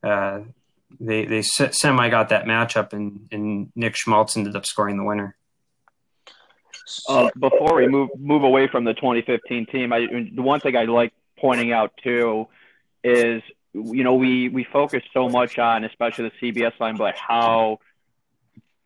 [0.03, 0.41] uh,
[1.01, 5.37] they they semi got that matchup, and, and Nick Schmaltz ended up scoring the winner.
[7.09, 10.01] Uh, before we move move away from the 2015 team, I,
[10.35, 12.49] the one thing I like pointing out too
[13.05, 17.79] is you know we we focus so much on especially the CBS line, but how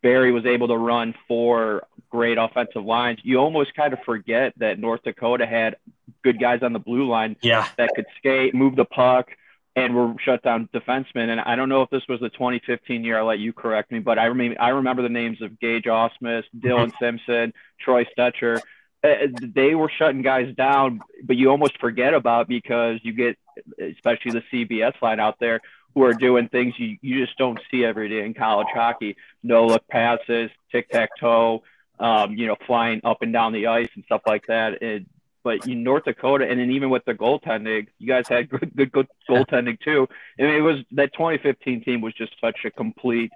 [0.01, 4.79] Berry was able to run four great offensive lines, you almost kind of forget that
[4.79, 5.77] North Dakota had
[6.23, 7.67] good guys on the blue line yeah.
[7.77, 9.29] that could skate, move the puck,
[9.75, 11.29] and were shut down defensemen.
[11.29, 13.19] And I don't know if this was the 2015 year.
[13.19, 16.43] I'll let you correct me, but I remember I remember the names of Gage Ausmus,
[16.57, 17.05] Dillon mm-hmm.
[17.05, 18.59] Simpson, Troy Stecher.
[19.03, 23.37] Uh, they were shutting guys down, but you almost forget about because you get,
[23.79, 25.61] especially the CBS line out there,
[25.97, 29.17] who are doing things you, you just don't see every day in college hockey.
[29.41, 31.63] No look passes, tic tac toe,
[31.99, 34.83] um, you know, flying up and down the ice and stuff like that.
[34.83, 35.07] And,
[35.43, 38.91] but in North Dakota, and then even with the goaltending, you guys had good, good,
[38.91, 40.07] good goaltending too.
[40.39, 43.31] I mean, it was that 2015 team was just such a complete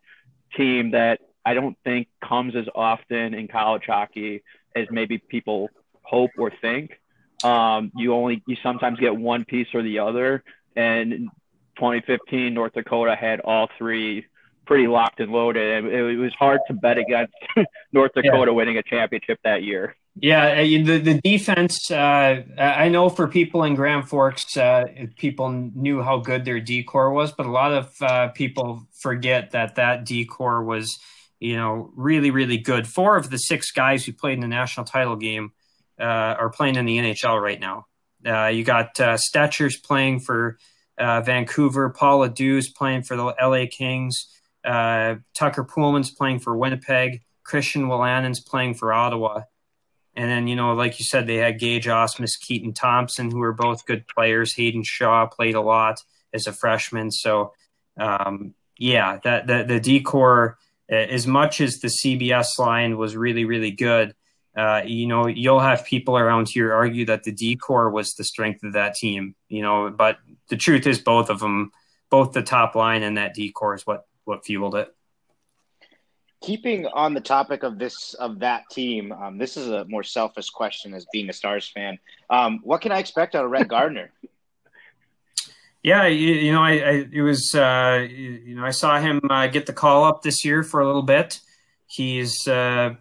[0.56, 4.44] team that I don't think comes as often in college hockey
[4.76, 5.72] as maybe people
[6.04, 6.92] hope or think.
[7.44, 10.44] Um, you only you sometimes get one piece or the other,
[10.76, 11.32] and
[11.76, 14.26] 2015, North Dakota had all three
[14.66, 15.86] pretty locked and loaded.
[15.86, 17.34] And it was hard to bet against
[17.92, 18.56] North Dakota yeah.
[18.56, 19.96] winning a championship that year.
[20.16, 21.90] Yeah, uh, the the defense.
[21.90, 24.84] Uh, I know for people in Grand Forks, uh,
[25.18, 29.52] people knew how good their D corps was, but a lot of uh, people forget
[29.52, 31.00] that that D corps was,
[31.40, 32.88] you know, really really good.
[32.88, 35.54] Four of the six guys who played in the national title game
[35.98, 37.86] uh, are playing in the NHL right now.
[38.26, 40.58] Uh, you got uh, Stecher's playing for
[41.02, 41.90] uh, Vancouver.
[41.90, 44.28] Paul LaDue's playing for the LA Kings.
[44.64, 47.24] Uh, Tucker Poolman's playing for Winnipeg.
[47.44, 49.42] Christian Wolanin's playing for Ottawa.
[50.16, 53.54] And then, you know, like you said, they had Gage Ausmus, Keaton Thompson, who were
[53.54, 54.54] both good players.
[54.56, 57.12] Hayden Shaw played a lot as a freshman.
[57.12, 57.54] So,
[57.98, 60.58] um, yeah, that the, the D corps,
[60.90, 64.14] as much as the CBS line was really, really good,
[64.56, 68.24] uh, you know, you'll have people around here argue that the D corps was the
[68.24, 70.18] strength of that team, you know, but
[70.50, 71.72] the truth is both of them,
[72.10, 74.94] both the top line and that decor is what, what fueled it
[76.42, 80.50] keeping on the topic of this of that team, um, this is a more selfish
[80.50, 82.00] question as being a Stars fan.
[82.30, 84.12] Um, what can I expect out of Rhett Gardner?
[85.84, 89.48] yeah, you, you, know, I, I it was uh, you know I saw him uh,
[89.48, 91.40] get the call up this year for a little bit.
[91.88, 92.96] He's uh,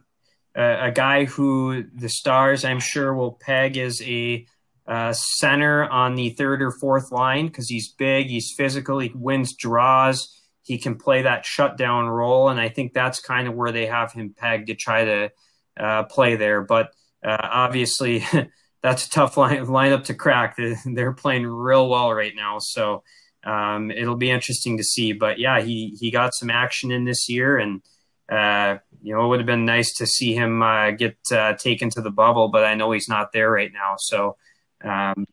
[0.55, 4.47] a, guy who the Stars, I'm sure, will peg as a
[4.87, 9.55] uh, center on the third or fourth line because he's big, he's physical, he wins
[9.55, 10.29] draws
[10.63, 14.13] he can play that shutdown role, and I think that's kind of where they have
[14.13, 15.31] him pegged to try to
[15.79, 16.63] uh, play there.
[16.63, 16.93] But
[17.25, 18.25] uh, obviously,
[18.83, 20.57] that's a tough line lineup to crack.
[20.85, 23.03] They're playing real well right now, so
[23.43, 25.13] um, it'll be interesting to see.
[25.13, 27.83] But yeah, he he got some action in this year, and
[28.31, 31.91] uh, you know it would have been nice to see him uh, get uh, taken
[31.91, 33.95] to the bubble, but I know he's not there right now.
[33.99, 34.37] So
[34.85, 35.27] um,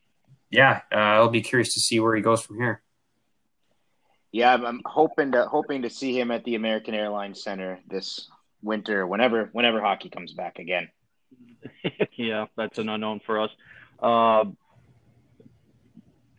[0.49, 2.81] yeah, uh, I'll be curious to see where he goes from here.
[4.31, 8.29] Yeah, I'm, I'm, hoping to hoping to see him at the American Airlines Center this
[8.61, 10.89] winter, whenever whenever hockey comes back again.
[12.15, 13.49] yeah, that's an unknown for us.
[14.01, 14.45] Uh,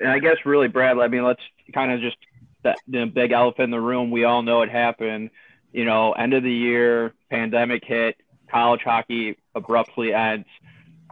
[0.00, 0.98] and I guess really, Brad.
[0.98, 1.42] I mean, let's
[1.72, 2.16] kind of just
[2.62, 4.10] that the big elephant in the room.
[4.10, 5.30] We all know it happened.
[5.72, 8.16] You know, end of the year, pandemic hit,
[8.50, 10.46] college hockey abruptly ends.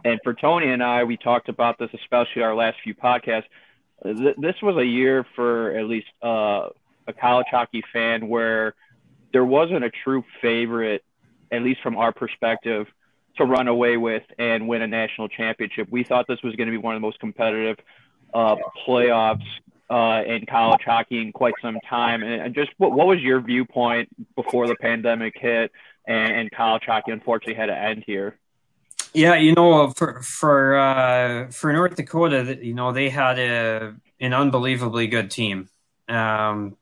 [0.03, 3.45] And for Tony and I, we talked about this, especially our last few podcasts
[4.03, 6.69] this was a year for at least uh,
[7.07, 8.75] a college hockey fan where
[9.33, 11.03] there wasn't a true favorite,
[11.51, 12.87] at least from our perspective,
[13.37, 15.87] to run away with and win a national championship.
[15.91, 17.77] We thought this was going to be one of the most competitive
[18.33, 18.55] uh,
[18.87, 19.45] playoffs
[19.89, 22.23] uh, in college hockey in quite some time.
[22.23, 25.71] And just what, what was your viewpoint before the pandemic hit
[26.05, 28.37] and, and college hockey unfortunately had to end here?
[29.13, 34.33] Yeah, you know, for for uh, for North Dakota, you know, they had a an
[34.33, 35.69] unbelievably good team.
[36.09, 36.77] Um,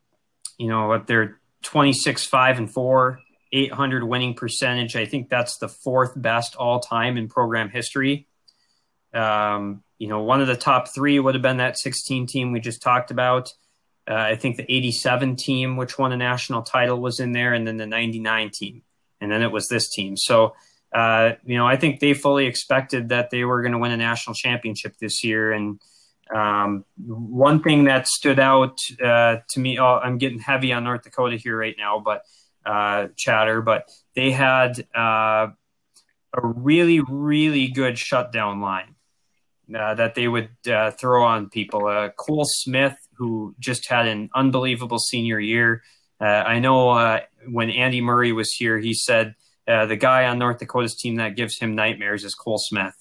[0.58, 3.20] you know, what they're 26 5 and 4,
[3.51, 4.95] 800 winning percentage.
[4.95, 8.28] I think that's the fourth best all time in program history.
[9.14, 12.60] Um, you know, one of the top three would have been that 16 team we
[12.60, 13.51] just talked about.
[14.08, 17.68] Uh, I think the 87 team, which won a national title, was in there, and
[17.68, 18.84] then the 99 team.
[19.20, 20.16] And then it was this team.
[20.16, 20.53] So,
[20.93, 23.97] uh, you know, I think they fully expected that they were going to win a
[23.97, 25.51] national championship this year.
[25.51, 25.80] And
[26.32, 31.01] um, one thing that stood out uh, to me, oh, I'm getting heavy on North
[31.01, 32.22] Dakota here right now, but
[32.64, 35.47] uh, chatter, but they had uh,
[36.32, 38.95] a really, really good shutdown line.
[39.74, 41.88] Uh, that they would uh, throw on people.
[41.88, 45.82] Uh, Cole Smith, who just had an unbelievable senior year.
[46.20, 49.36] I know when Andy Murray was here, he said
[49.68, 52.93] uh, the guy on North Dakota's team that gives him nightmares is Cole Smith.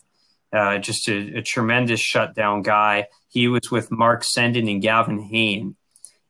[0.53, 3.09] Uh, just a, a, tremendous shutdown guy.
[3.29, 5.75] He was with Mark Senden and Gavin Hain.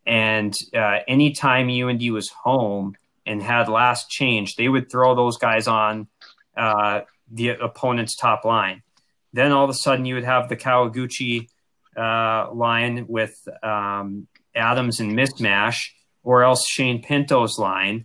[0.06, 5.68] And uh, anytime UND was home and had last change, they would throw those guys
[5.68, 6.08] on
[6.56, 8.82] uh, the opponent's top line.
[9.34, 11.48] Then all of a sudden, you would have the Kawaguchi
[11.96, 15.90] uh, line with um, Adams and Mismash,
[16.22, 18.04] or else Shane Pinto's line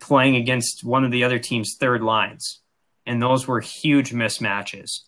[0.00, 2.62] playing against one of the other team's third lines.
[3.06, 5.02] And those were huge mismatches.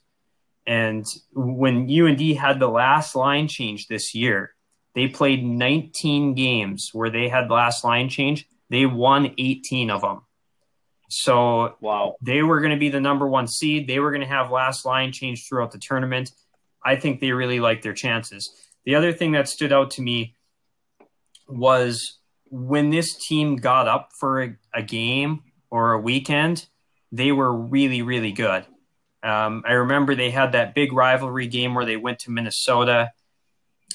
[0.64, 4.54] And when UND had the last line change this year,
[4.94, 8.46] they played 19 games where they had last line change.
[8.70, 10.20] They won 18 of them.
[11.14, 13.86] So wow, they were going to be the number one seed.
[13.86, 16.30] They were going to have last line change throughout the tournament.
[16.82, 18.50] I think they really liked their chances.
[18.86, 20.34] The other thing that stood out to me
[21.46, 22.18] was
[22.50, 26.66] when this team got up for a, a game or a weekend,
[27.12, 28.64] they were really, really good.
[29.22, 33.12] Um, I remember they had that big rivalry game where they went to Minnesota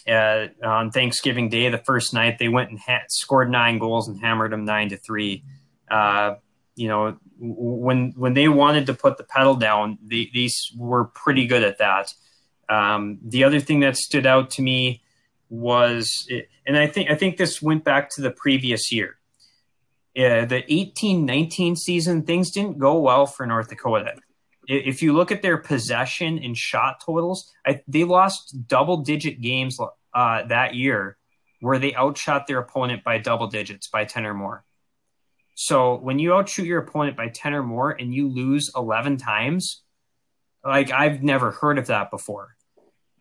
[0.08, 2.38] uh, on Thanksgiving Day, the first night.
[2.38, 5.44] They went and ha- scored nine goals and hammered them nine to three.
[5.90, 6.36] Uh,
[6.78, 11.48] you know, when when they wanted to put the pedal down, they, these were pretty
[11.48, 12.14] good at that.
[12.70, 15.02] Um, the other thing that stood out to me
[15.50, 16.08] was,
[16.68, 19.18] and I think I think this went back to the previous year.
[20.16, 24.16] Uh, the 18-19 season, things didn't go well for North Dakota.
[24.68, 29.78] If you look at their possession and shot totals, I, they lost double-digit games
[30.14, 31.18] uh, that year
[31.60, 34.66] where they outshot their opponent by double digits, by 10 or more.
[35.60, 39.82] So when you outshoot your opponent by 10 or more and you lose 11 times,
[40.64, 42.56] like I've never heard of that before.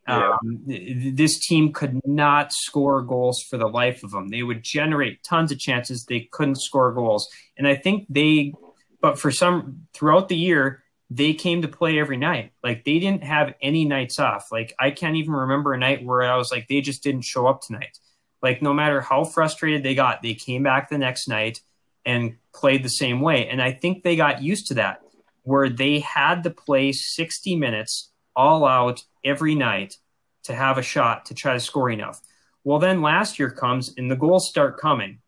[0.07, 0.37] Yeah.
[0.45, 4.29] Um, this team could not score goals for the life of them.
[4.29, 6.05] They would generate tons of chances.
[6.05, 7.27] They couldn't score goals.
[7.57, 8.53] And I think they,
[9.01, 12.53] but for some, throughout the year, they came to play every night.
[12.63, 14.49] Like they didn't have any nights off.
[14.53, 17.47] Like I can't even remember a night where I was like, they just didn't show
[17.47, 17.99] up tonight.
[18.43, 21.63] Like no matter how frustrated they got, they came back the next night
[22.07, 23.49] and played the same way.
[23.49, 25.03] And I think they got used to that,
[25.43, 29.97] where they had to play 60 minutes all out every night
[30.45, 32.21] to have a shot to try to score enough.
[32.65, 35.19] Well, then last year comes and the goals start coming,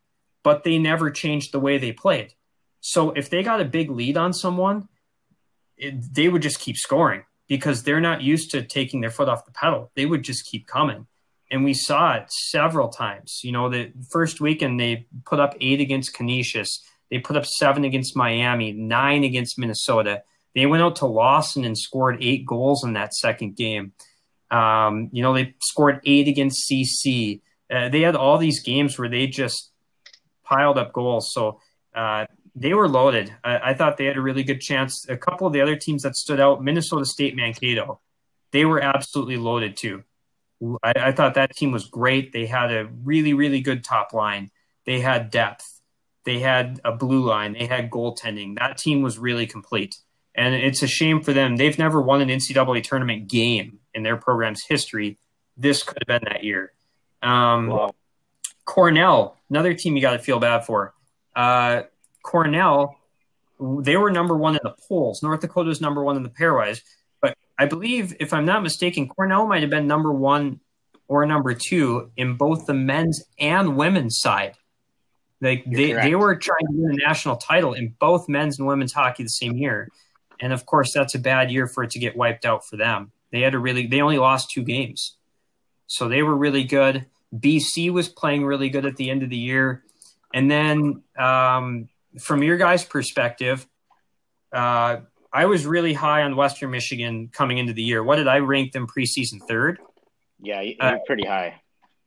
[0.43, 2.33] but they never changed the way they played.
[2.81, 4.87] So if they got a big lead on someone,
[5.77, 9.45] it, they would just keep scoring because they're not used to taking their foot off
[9.45, 9.91] the pedal.
[9.95, 11.07] They would just keep coming.
[11.51, 13.41] And we saw it several times.
[13.43, 16.83] You know, the first weekend they put up eight against Canisius.
[17.09, 20.23] They put up seven against Miami, nine against Minnesota.
[20.53, 23.93] They went out to Lawson and scored eight goals in that second game.
[24.51, 27.41] Um, you know, they scored eight against CC.
[27.71, 29.71] Uh, they had all these games where they just
[30.43, 31.31] piled up goals.
[31.33, 31.59] So
[31.93, 32.25] uh,
[32.55, 33.33] they were loaded.
[33.43, 35.05] I, I, thought they had a really good chance.
[35.07, 37.99] A couple of the other teams that stood out, Minnesota State, Mankato,
[38.51, 40.03] they were absolutely loaded too.
[40.83, 42.31] I, I thought that team was great.
[42.31, 44.51] They had a really, really good top line.
[44.85, 45.81] They had depth.
[46.25, 47.53] They had a blue line.
[47.53, 48.57] They had goaltending.
[48.59, 49.95] That team was really complete.
[50.35, 51.57] And it's a shame for them.
[51.57, 55.17] They've never won an NCAA tournament game in their program's history.
[55.57, 56.71] This could have been that year.
[57.21, 57.95] Um, wow.
[58.65, 60.93] Cornell, another team you got to feel bad for.
[61.35, 61.83] Uh,
[62.23, 62.97] Cornell,
[63.59, 65.23] they were number one in the polls.
[65.23, 66.81] North Dakota was number one in the pairwise.
[67.59, 70.61] I believe, if I'm not mistaken, Cornell might have been number one
[71.09, 74.55] or number two in both the men's and women's side.
[75.41, 78.93] Like they, they were trying to win a national title in both men's and women's
[78.93, 79.89] hockey the same year.
[80.39, 83.11] And of course, that's a bad year for it to get wiped out for them.
[83.31, 85.17] They had a really, they only lost two games.
[85.87, 87.07] So they were really good.
[87.35, 89.83] BC was playing really good at the end of the year.
[90.33, 91.89] And then um,
[92.21, 93.67] from your guys' perspective,
[94.53, 94.97] uh,
[95.31, 98.03] I was really high on Western Michigan coming into the year.
[98.03, 99.79] What did I rank them preseason third?
[100.41, 101.61] Yeah, you're uh, pretty high.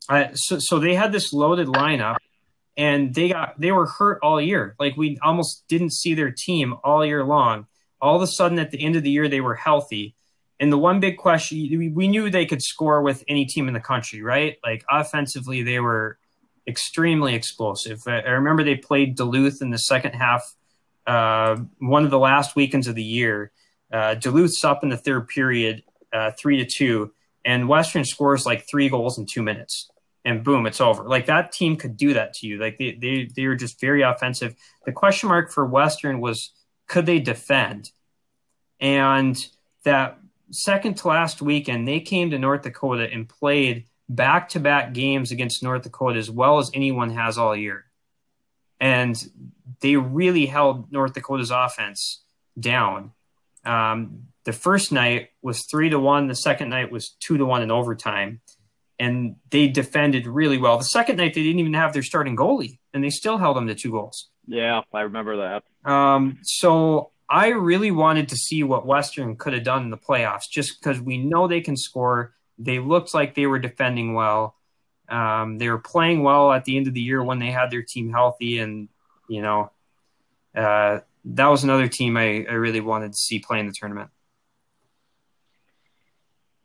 [0.08, 2.16] Uh, so, so they had this loaded lineup,
[2.76, 4.74] and they got they were hurt all year.
[4.80, 7.66] Like we almost didn't see their team all year long.
[8.00, 10.16] All of a sudden, at the end of the year, they were healthy.
[10.58, 13.80] And the one big question, we knew they could score with any team in the
[13.80, 14.58] country, right?
[14.64, 16.18] Like offensively, they were
[16.68, 18.00] extremely explosive.
[18.06, 20.54] I remember they played Duluth in the second half,
[21.06, 23.52] uh, one of the last weekends of the year.
[23.92, 25.82] Uh, Duluth's up in the third period,
[26.12, 27.12] uh, three to two,
[27.44, 29.90] and Western scores like three goals in two minutes,
[30.24, 31.04] and boom, it's over.
[31.04, 32.58] Like that team could do that to you.
[32.58, 34.54] Like they they they were just very offensive.
[34.86, 36.52] The question mark for Western was
[36.88, 37.90] could they defend,
[38.80, 39.36] and
[39.84, 40.18] that
[40.50, 45.32] second to last weekend they came to North Dakota and played back to back games
[45.32, 47.84] against North Dakota as well as anyone has all year.
[48.80, 49.16] And
[49.80, 52.22] they really held North Dakota's offense
[52.58, 53.12] down.
[53.64, 56.28] Um, the first night was three to one.
[56.28, 58.40] The second night was two to one in overtime.
[58.98, 60.78] And they defended really well.
[60.78, 63.66] The second night, they didn't even have their starting goalie, and they still held them
[63.66, 64.28] to two goals.
[64.46, 65.90] Yeah, I remember that.
[65.90, 70.48] Um, so I really wanted to see what Western could have done in the playoffs,
[70.50, 72.34] just because we know they can score.
[72.58, 74.56] They looked like they were defending well.
[75.08, 77.82] Um, they were playing well at the end of the year when they had their
[77.82, 78.88] team healthy, and
[79.32, 79.70] you know,
[80.54, 84.10] uh, that was another team I, I really wanted to see play in the tournament.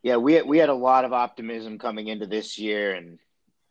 [0.02, 3.18] Yeah, we had, we had a lot of optimism coming into this year, and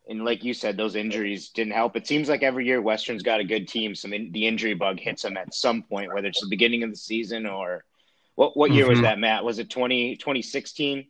[0.10, 1.96] and like you said, those injuries didn't help.
[1.96, 5.22] It seems like every year Western's got a good team, so the injury bug hits
[5.22, 7.84] them at some point, whether it's the beginning of the season or
[8.36, 8.94] what what year mm-hmm.
[8.94, 9.44] was that, Matt?
[9.44, 11.06] Was it 20, 2016?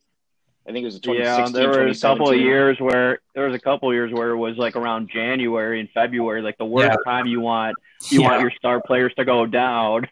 [0.68, 1.48] I think it was yeah.
[1.48, 4.38] There were a couple of years where there was a couple of years where it
[4.38, 7.12] was like around January and February, like the worst yeah.
[7.12, 7.78] time you want
[8.10, 8.28] you yeah.
[8.28, 10.08] want your star players to go down.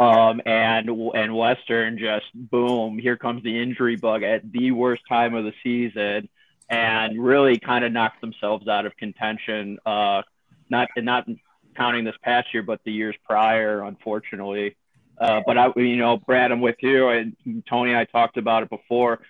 [0.00, 5.34] Um, and and Western just boom, here comes the injury bug at the worst time
[5.34, 6.28] of the season,
[6.68, 9.78] and really kind of knocked themselves out of contention.
[9.86, 10.22] Uh,
[10.68, 11.28] not not
[11.76, 14.74] counting this past year, but the years prior, unfortunately.
[15.20, 17.36] Uh, but I, you know, Brad, I'm with you, and
[17.68, 17.94] Tony.
[17.94, 19.20] I talked about it before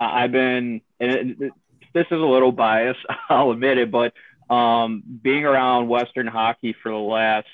[0.00, 1.36] I've been, and
[1.94, 4.12] this is a little biased, I'll admit it, but
[4.52, 7.46] um, being around Western hockey for the last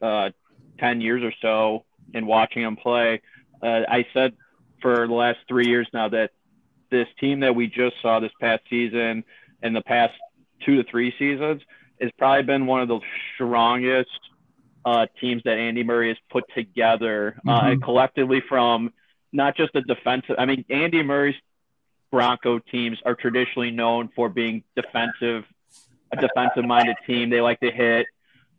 [0.00, 0.30] uh,
[0.78, 1.84] 10 years or so
[2.14, 3.22] and watching them play,
[3.62, 4.34] uh, I said
[4.82, 6.30] for the last three years now that
[6.90, 9.24] this team that we just saw this past season
[9.62, 10.14] and the past
[10.64, 11.62] two to three seasons
[12.00, 13.00] has probably been one of the
[13.34, 14.10] strongest
[14.84, 17.82] uh, teams that Andy Murray has put together uh, mm-hmm.
[17.82, 18.92] collectively from
[19.32, 20.36] not just the defensive.
[20.38, 21.34] I mean, Andy Murray's
[22.10, 25.44] Bronco teams are traditionally known for being defensive,
[26.12, 27.30] a defensive minded team.
[27.30, 28.06] They like to hit.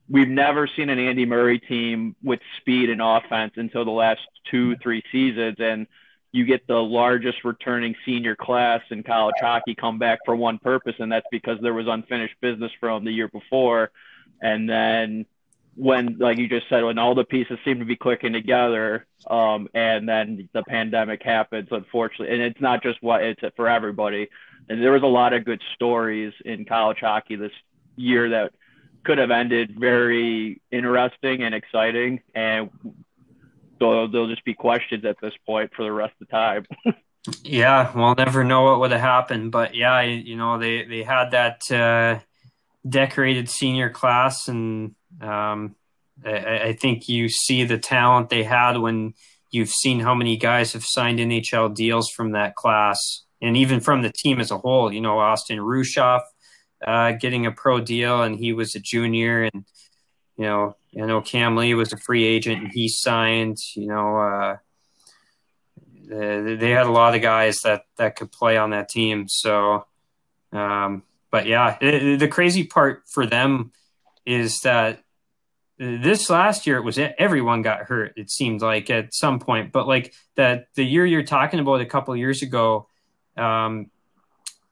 [0.09, 4.76] We've never seen an Andy Murray team with speed and offense until the last two,
[4.78, 5.57] three seasons.
[5.59, 5.88] And
[6.32, 10.95] you get the largest returning senior class in college hockey come back for one purpose,
[10.99, 13.91] and that's because there was unfinished business from the year before.
[14.41, 15.26] And then
[15.78, 19.68] when, like you just said, when all the pieces seem to be clicking together, um,
[19.74, 24.28] and then the pandemic happens, unfortunately, and it's not just what it's for everybody.
[24.68, 27.52] And there was a lot of good stories in college hockey this
[27.96, 28.54] year that
[29.04, 32.22] could have ended very interesting and exciting.
[32.34, 32.70] And
[33.80, 36.66] so there'll just be questions at this point for the rest of the time.
[37.44, 41.32] yeah, we'll never know what would have happened, but yeah, you know they they had
[41.32, 42.20] that uh,
[42.88, 45.76] decorated senior class, and um,
[46.26, 49.13] I, I think you see the talent they had when
[49.51, 52.97] you've seen how many guys have signed NHL deals from that class,
[53.41, 54.91] and even from the team as a whole.
[54.91, 56.22] You know, Austin Rushoff
[56.86, 59.65] uh, getting a pro deal, and he was a junior, and
[60.38, 63.57] you know, I know Cam Lee was a free agent and he signed.
[63.76, 64.57] You know, uh,
[66.07, 69.26] they had a lot of guys that that could play on that team.
[69.28, 69.86] So,
[70.51, 73.72] um, but yeah, the crazy part for them
[74.26, 75.03] is that
[75.78, 78.14] this last year it was everyone got hurt.
[78.18, 81.86] It seemed like at some point, but like that the year you're talking about a
[81.86, 82.88] couple years ago,
[83.38, 83.92] um,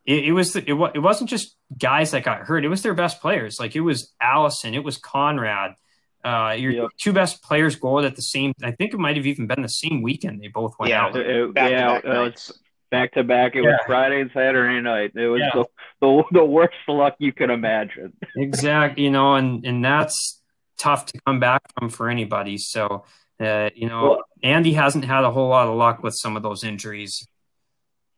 [0.06, 2.66] it, it was it, it wasn't just guys that got hurt.
[2.66, 3.58] It was their best players.
[3.60, 5.76] Like it was Allison, it was Conrad.
[6.24, 6.90] Uh, your yep.
[7.00, 8.52] two best players go at the same.
[8.64, 11.16] I think it might have even been the same weekend they both went yeah, out.
[11.16, 12.54] It, back yeah, to back uh,
[12.90, 13.56] back to back.
[13.56, 13.72] It yeah.
[13.72, 15.12] was Friday and Saturday night.
[15.14, 15.52] It was yeah.
[15.54, 15.66] the,
[16.02, 18.14] the, the worst luck you could imagine.
[18.36, 20.42] exactly, you know, and and that's
[20.78, 22.58] tough to come back from for anybody.
[22.58, 23.06] So,
[23.40, 26.44] uh, you know, well, Andy hasn't had a whole lot of luck with some of
[26.44, 27.28] those injuries.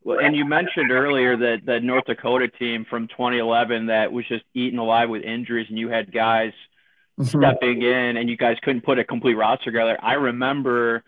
[0.03, 4.43] Well, and you mentioned earlier that that North Dakota team from 2011 that was just
[4.53, 6.53] eaten alive with injuries, and you had guys
[7.20, 7.26] mm-hmm.
[7.26, 9.97] stepping in, and you guys couldn't put a complete roster together.
[10.01, 11.03] I remember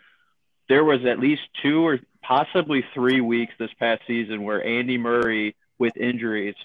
[0.67, 5.55] there was at least two or possibly three weeks this past season where Andy Murray
[5.77, 6.55] with injuries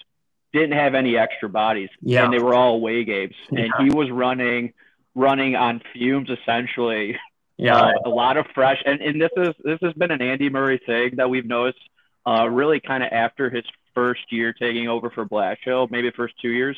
[0.55, 2.23] didn't have any extra bodies, yeah.
[2.23, 4.73] and they were all away games, and he was running
[5.13, 7.17] running on fumes essentially.
[7.57, 10.49] Yeah, uh, a lot of fresh, and, and this is this has been an Andy
[10.49, 11.79] Murray thing that we've noticed
[12.25, 16.33] uh, really kind of after his first year taking over for Blashill, maybe the first
[16.41, 16.77] two years,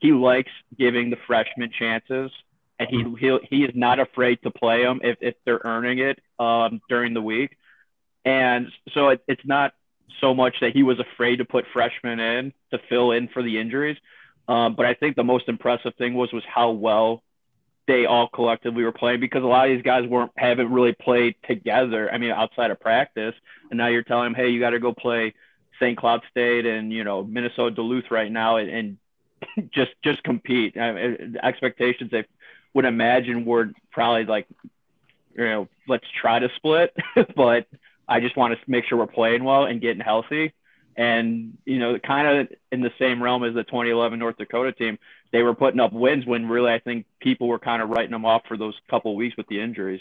[0.00, 2.32] he likes giving the freshmen chances,
[2.78, 6.18] and he he he is not afraid to play them if if they're earning it
[6.38, 7.56] um, during the week,
[8.24, 9.74] and so it, it's not
[10.20, 13.58] so much that he was afraid to put freshmen in to fill in for the
[13.58, 13.96] injuries,
[14.48, 17.22] um, but I think the most impressive thing was was how well
[17.86, 21.36] they all collectively were playing because a lot of these guys weren't haven't really played
[21.46, 22.12] together.
[22.12, 23.34] I mean, outside of practice,
[23.70, 25.34] and now you're telling them, hey, you got to go play
[25.80, 25.96] St.
[25.96, 28.98] Cloud State and you know Minnesota Duluth right now, and,
[29.56, 30.76] and just just compete.
[30.78, 32.24] I mean, expectations they
[32.74, 34.46] would imagine were probably like,
[35.34, 36.94] you know, let's try to split,
[37.36, 37.66] but
[38.08, 40.52] I just want to make sure we're playing well and getting healthy.
[40.96, 44.98] And you know, kind of in the same realm as the 2011 North Dakota team,
[45.32, 48.24] they were putting up wins when really I think people were kind of writing them
[48.24, 50.00] off for those couple of weeks with the injuries.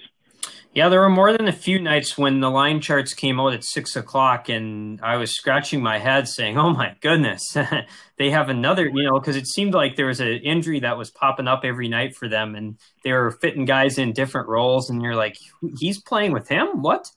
[0.74, 3.64] Yeah, there were more than a few nights when the line charts came out at
[3.64, 7.56] six o'clock, and I was scratching my head saying, "Oh my goodness,
[8.18, 11.12] they have another." You know, because it seemed like there was an injury that was
[11.12, 15.02] popping up every night for them, and they were fitting guys in different roles, and
[15.02, 15.38] you're like,
[15.80, 16.82] "He's playing with him?
[16.82, 17.10] What?"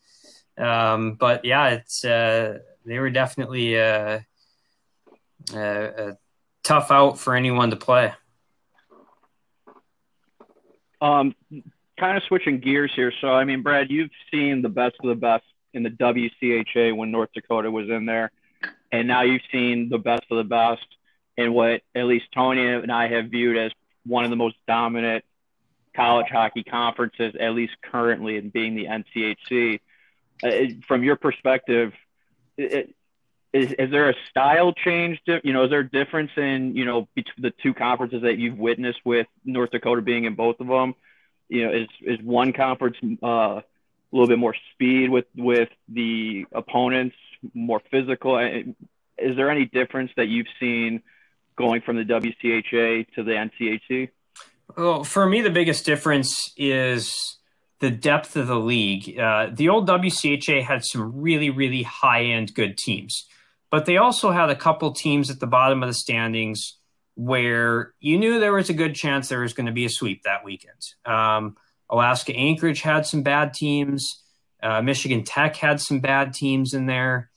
[0.59, 4.20] Um, but yeah, it's uh, they were definitely uh,
[5.55, 6.16] uh, a
[6.64, 8.12] tough out for anyone to play.
[11.01, 11.35] Um,
[11.98, 13.12] kind of switching gears here.
[13.20, 17.10] So, I mean, Brad, you've seen the best of the best in the WCHA when
[17.10, 18.32] North Dakota was in there,
[18.90, 20.86] and now you've seen the best of the best
[21.36, 23.70] in what at least Tony and I have viewed as
[24.05, 25.24] one of the most dominant
[25.94, 29.80] college hockey conferences, at least currently, in being the NCHC.
[30.43, 30.51] Uh,
[30.86, 31.93] from your perspective,
[32.56, 32.94] it,
[33.52, 35.20] is, is there a style change?
[35.27, 38.59] You know, is there a difference in you know between the two conferences that you've
[38.59, 40.94] witnessed with North Dakota being in both of them?
[41.48, 43.65] You know, is is one conference uh, a
[44.12, 47.16] little bit more speed with with the opponents,
[47.55, 48.39] more physical?
[48.39, 51.02] Is there any difference that you've seen
[51.56, 54.10] going from the WCHA to the NCHC?
[54.77, 57.38] Well, for me, the biggest difference is
[57.80, 59.18] the depth of the league.
[59.18, 63.26] Uh, the old WCHA had some really, really high end good teams,
[63.70, 66.76] but they also had a couple teams at the bottom of the standings
[67.14, 70.22] where you knew there was a good chance there was going to be a sweep
[70.22, 70.80] that weekend.
[71.05, 71.56] Um,
[71.90, 74.22] Alaska Anchorage had some bad teams.
[74.62, 77.30] Uh, Michigan Tech had some bad teams in there.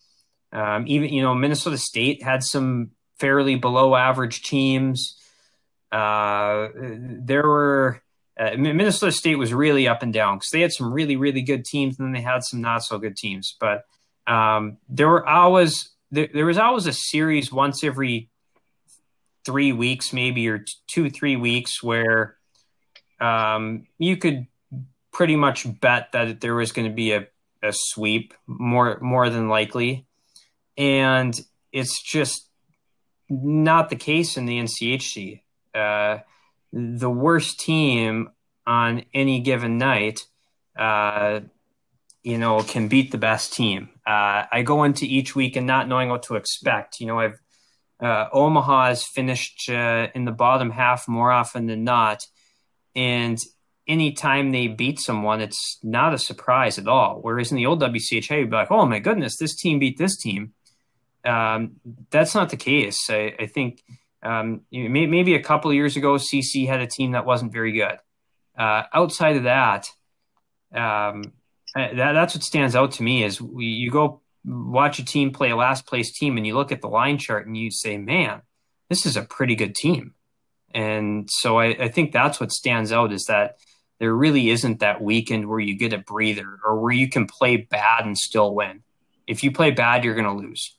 [0.51, 5.17] Um, even you know Minnesota State had some fairly below average teams.
[5.91, 8.01] Uh, there were
[8.41, 11.63] uh, Minnesota State was really up and down because they had some really really good
[11.63, 13.55] teams and then they had some not so good teams.
[13.59, 13.85] But
[14.25, 18.29] um, there were always there, there, was always a series once every
[19.45, 22.37] three weeks, maybe or two three weeks, where
[23.19, 24.47] um, you could
[25.13, 27.27] pretty much bet that there was going to be a,
[27.61, 30.07] a sweep more more than likely,
[30.77, 31.39] and
[31.71, 32.47] it's just
[33.29, 35.41] not the case in the NCHC.
[35.75, 36.19] Uh,
[36.71, 38.29] the worst team
[38.65, 40.21] on any given night,
[40.77, 41.41] uh,
[42.23, 43.89] you know, can beat the best team.
[44.05, 46.99] Uh, I go into each week and not knowing what to expect.
[46.99, 47.39] You know, I've
[48.01, 52.25] uh, Omaha has finished uh, in the bottom half more often than not,
[52.95, 53.37] and
[53.87, 57.19] anytime they beat someone, it's not a surprise at all.
[57.21, 60.17] Whereas in the old WCHA, you'd be like, "Oh my goodness, this team beat this
[60.17, 60.53] team."
[61.23, 61.73] Um,
[62.09, 62.97] that's not the case.
[63.09, 63.83] I, I think
[64.23, 67.97] um, maybe a couple of years ago, CC had a team that wasn't very good.
[68.57, 69.89] Uh, outside of that,
[70.73, 71.33] um,
[71.73, 75.49] that, that's what stands out to me is we, you go watch a team play
[75.51, 78.41] a last place team and you look at the line chart and you say, man,
[78.89, 80.13] this is a pretty good team.
[80.73, 83.57] And so I, I think that's what stands out is that
[83.99, 87.57] there really isn't that weekend where you get a breather or where you can play
[87.57, 88.81] bad and still win.
[89.27, 90.75] If you play bad, you're going to lose.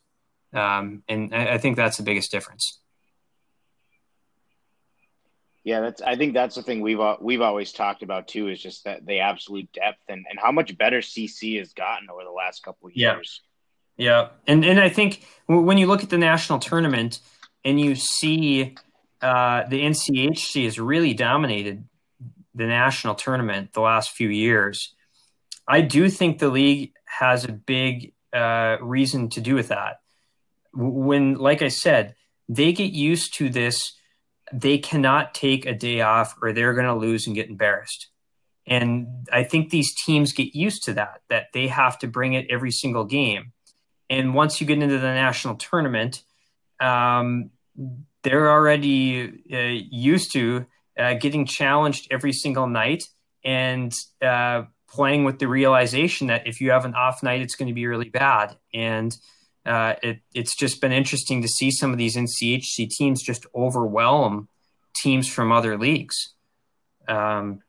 [0.53, 2.79] Um, and I, I think that's the biggest difference.
[5.63, 6.01] Yeah, that's.
[6.01, 9.19] I think that's the thing we've we've always talked about too is just that the
[9.19, 12.95] absolute depth and, and how much better CC has gotten over the last couple of
[12.95, 13.41] years.
[13.95, 17.19] Yeah, yeah, and and I think when you look at the national tournament
[17.63, 18.75] and you see
[19.21, 21.85] uh, the NCHC has really dominated
[22.53, 24.93] the national tournament the last few years.
[25.67, 30.01] I do think the league has a big uh, reason to do with that.
[30.73, 32.15] When, like I said,
[32.49, 33.93] they get used to this
[34.53, 38.07] they cannot take a day off or they're going to lose and get embarrassed.
[38.65, 42.47] And I think these teams get used to that, that they have to bring it
[42.49, 43.51] every single game.
[44.09, 46.23] And once you get into the national tournament,
[46.79, 47.49] um,
[48.23, 50.65] they're already uh, used to
[50.97, 53.03] uh, getting challenged every single night
[53.43, 57.67] and uh, playing with the realization that if you have an off night, it's going
[57.67, 58.55] to be really bad.
[58.73, 59.15] And
[59.65, 64.49] uh, it, it's just been interesting to see some of these NCHC teams just overwhelm
[64.95, 66.33] teams from other leagues.
[67.07, 67.61] Um,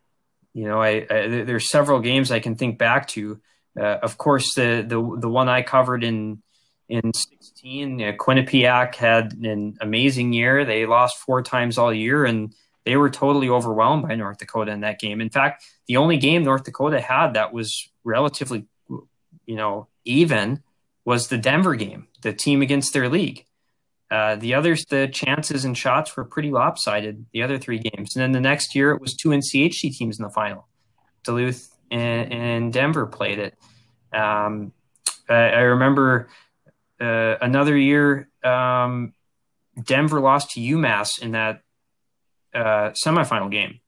[0.52, 3.40] you know, I, I, there's several games I can think back to.
[3.78, 6.42] Uh, of course, the, the the one I covered in
[6.88, 10.64] in 16, uh, Quinnipiac had an amazing year.
[10.64, 12.54] They lost four times all year, and
[12.84, 15.20] they were totally overwhelmed by North Dakota in that game.
[15.20, 18.66] In fact, the only game North Dakota had that was relatively,
[19.46, 20.62] you know, even
[21.04, 23.44] was the Denver game, the team against their league.
[24.10, 27.26] Uh, the others, the chances and shots were pretty lopsided.
[27.32, 30.22] The other three games, and then the next year it was two NCHC teams in
[30.22, 30.68] the final.
[31.24, 33.58] Duluth and, and Denver played it.
[34.12, 34.72] Um,
[35.28, 36.28] I, I, remember
[37.00, 39.14] uh, another year, um,
[39.82, 41.62] Denver lost to UMass in that
[42.54, 43.80] uh, semifinal game.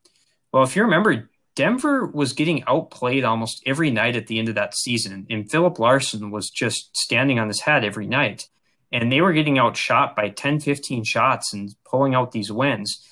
[0.53, 4.55] Well, if you remember, Denver was getting outplayed almost every night at the end of
[4.55, 8.49] that season, and Filip Larsson was just standing on his head every night.
[8.93, 13.05] And they were getting outshot by 10, 15 shots and pulling out these wins.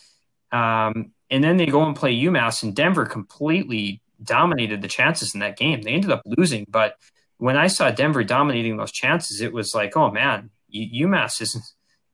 [0.53, 5.41] Um, and then they go and play UMass, and Denver completely dominated the chances in
[5.41, 5.83] that game.
[5.83, 6.97] They ended up losing, but
[7.39, 11.65] when I saw Denver dominating those chances, it was like, oh man, UMass isn't.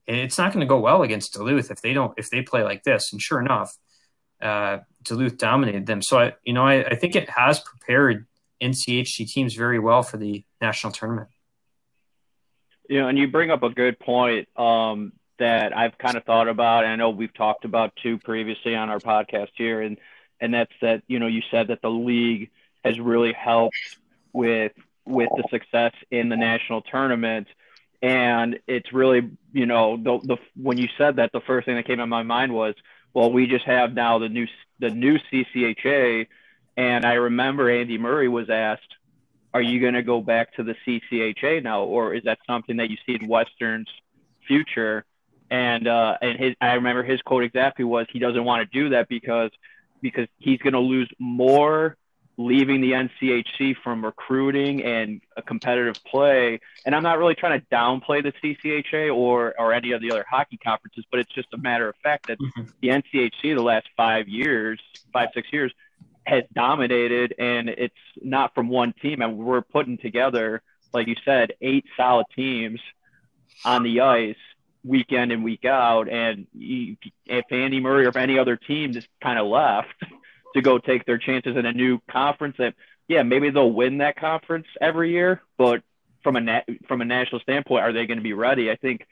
[0.07, 2.83] It's not going to go well against Duluth if they don't if they play like
[2.83, 3.11] this.
[3.11, 3.77] And sure enough,
[4.41, 6.01] uh, Duluth dominated them.
[6.01, 8.25] So I, you know, I, I think it has prepared
[8.61, 11.29] NCHC teams very well for the national tournament.
[12.89, 16.83] Know, and you bring up a good point um, that I've kind of thought about,
[16.83, 19.97] and I know we've talked about too previously on our podcast here, and
[20.41, 22.49] and that's that you know you said that the league
[22.83, 23.77] has really helped
[24.33, 24.73] with
[25.05, 27.47] with the success in the national tournament,
[28.01, 31.87] and it's really you know the the when you said that the first thing that
[31.87, 32.75] came to my mind was
[33.13, 34.47] well, we just have now the new
[34.79, 36.27] the new CCHA,
[36.77, 38.95] and I remember Andy Murray was asked,
[39.53, 42.89] "Are you going to go back to the CCHA now, or is that something that
[42.89, 43.89] you see in Western's
[44.47, 45.05] future?"
[45.49, 48.89] And uh, and his I remember his quote exactly was, "He doesn't want to do
[48.89, 49.51] that because
[50.01, 51.97] because he's going to lose more
[52.37, 56.59] leaving the NCHC from recruiting and a competitive play.
[56.85, 60.25] And I'm not really trying to downplay the CCHA or or any of the other
[60.29, 62.63] hockey conferences, but it's just a matter of fact that mm-hmm.
[62.81, 64.79] the NCHC the last five years,
[65.13, 65.73] five six years,
[66.25, 69.21] has dominated, and it's not from one team.
[69.21, 70.61] And we're putting together,
[70.93, 72.79] like you said, eight solid teams
[73.65, 74.35] on the ice
[74.83, 76.09] week in and week out.
[76.09, 79.93] And if Andy Murray or if any other team just kind of left
[80.55, 82.73] to go take their chances in a new conference, that
[83.07, 85.81] yeah, maybe they'll win that conference every year, but
[86.23, 88.71] from a na- from a national standpoint, are they going to be ready?
[88.71, 89.05] I think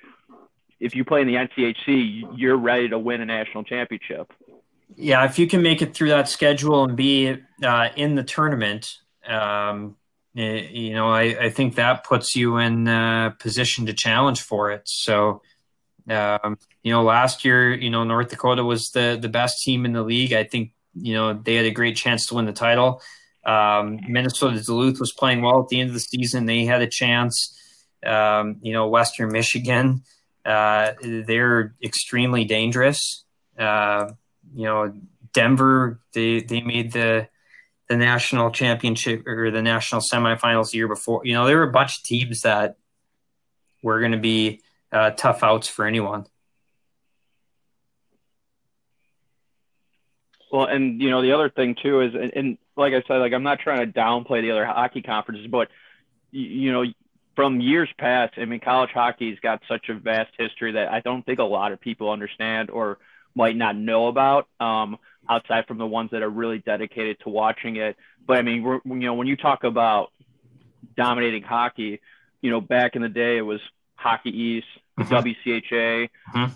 [0.79, 4.31] if you play in the NCHC, you're ready to win a national championship.
[4.95, 8.97] Yeah, if you can make it through that schedule and be uh, in the tournament,
[9.27, 9.95] um,
[10.33, 14.83] you know, I, I, think that puts you in a position to challenge for it.
[14.85, 15.41] So,
[16.09, 19.93] um, you know, last year, you know, North Dakota was the the best team in
[19.93, 20.33] the league.
[20.33, 23.01] I think, you know, they had a great chance to win the title.
[23.45, 26.45] Um, Minnesota Duluth was playing well at the end of the season.
[26.45, 27.55] They had a chance.
[28.05, 30.03] Um, you know, Western Michigan,
[30.45, 33.25] uh, they're extremely dangerous.
[33.57, 34.11] Uh,
[34.53, 34.93] you know,
[35.33, 37.27] Denver, they they made the
[37.87, 41.21] the national championship or the national semifinals the year before.
[41.25, 42.77] You know, there were a bunch of teams that
[43.81, 44.61] were going to be
[44.91, 46.25] uh, tough outs for anyone.
[50.51, 53.33] Well, and you know the other thing too is, and, and like I said, like
[53.33, 55.69] I'm not trying to downplay the other hockey conferences, but
[56.31, 56.85] you, you know
[57.39, 61.25] from years past, I mean, college hockey's got such a vast history that I don't
[61.25, 62.97] think a lot of people understand or
[63.33, 64.97] might not know about um,
[65.29, 67.95] outside from the ones that are really dedicated to watching it.
[68.27, 70.11] But I mean, we're, you know, when you talk about
[70.97, 72.01] dominating hockey,
[72.41, 73.61] you know, back in the day it was
[73.95, 74.67] Hockey East,
[74.99, 75.13] mm-hmm.
[75.13, 76.53] WCHA, mm-hmm.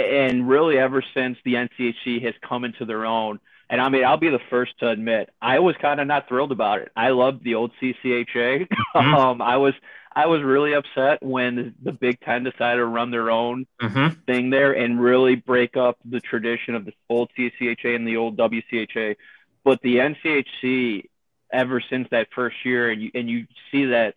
[0.00, 3.40] And really ever since the NCHC has come into their own.
[3.68, 6.50] And I mean, I'll be the first to admit I was kind of not thrilled
[6.50, 6.90] about it.
[6.96, 8.68] I loved the old CCHA.
[8.92, 9.14] Mm-hmm.
[9.14, 9.74] um, I was
[10.12, 14.20] I was really upset when the Big Ten decided to run their own mm-hmm.
[14.26, 18.36] thing there and really break up the tradition of the old CCHA and the old
[18.36, 19.14] WCHA.
[19.62, 21.08] But the NCHC,
[21.52, 24.16] ever since that first year, and you and you see that,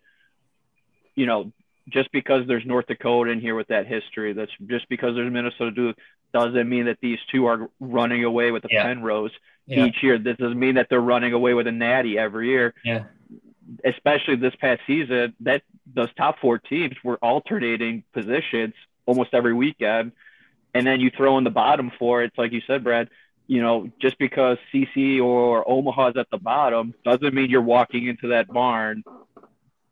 [1.14, 1.52] you know,
[1.90, 5.72] just because there's North Dakota in here with that history, that's just because there's Minnesota
[5.72, 5.96] Duluth,
[6.34, 8.84] doesn't mean that these two are running away with the yeah.
[8.84, 9.32] Penrose
[9.68, 9.86] yeah.
[9.86, 10.18] each year.
[10.18, 12.74] This doesn't mean that they're running away with a Natty every year.
[12.84, 13.04] Yeah
[13.84, 18.74] especially this past season, that those top four teams were alternating positions
[19.06, 20.12] almost every weekend.
[20.74, 22.24] And then you throw in the bottom four.
[22.24, 23.10] It's like you said, Brad.
[23.46, 28.30] You know, just because CC or Omaha's at the bottom doesn't mean you're walking into
[28.30, 29.04] that barn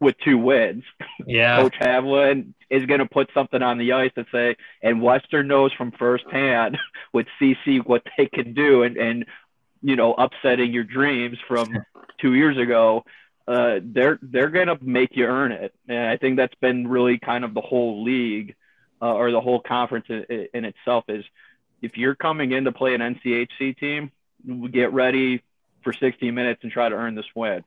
[0.02, 0.84] with two wins.
[1.26, 5.48] Yeah, Coach Haviland is going to put something on the ice to say, and Western
[5.48, 6.78] knows from firsthand
[7.14, 9.26] with CC what they can do, and and
[9.82, 11.70] you know, upsetting your dreams from
[12.20, 13.06] two years ago
[13.48, 17.44] uh, they're they're gonna make you earn it, and I think that's been really kind
[17.44, 18.56] of the whole league
[19.02, 21.26] uh, or the whole conference in, in, itself is
[21.82, 24.12] if you're coming in to play an NCHC team,
[24.72, 25.42] get ready
[25.84, 27.64] for 60 minutes and try to earn this win.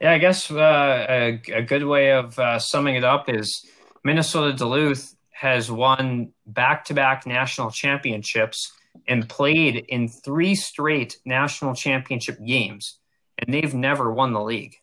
[0.00, 3.64] Yeah, I guess uh, a, a, good way of uh, summing it up is
[4.02, 8.72] Minnesota Duluth has won back-to-back national championships
[9.06, 12.98] and played in three straight national championship games,
[13.38, 14.76] and they've never won the league.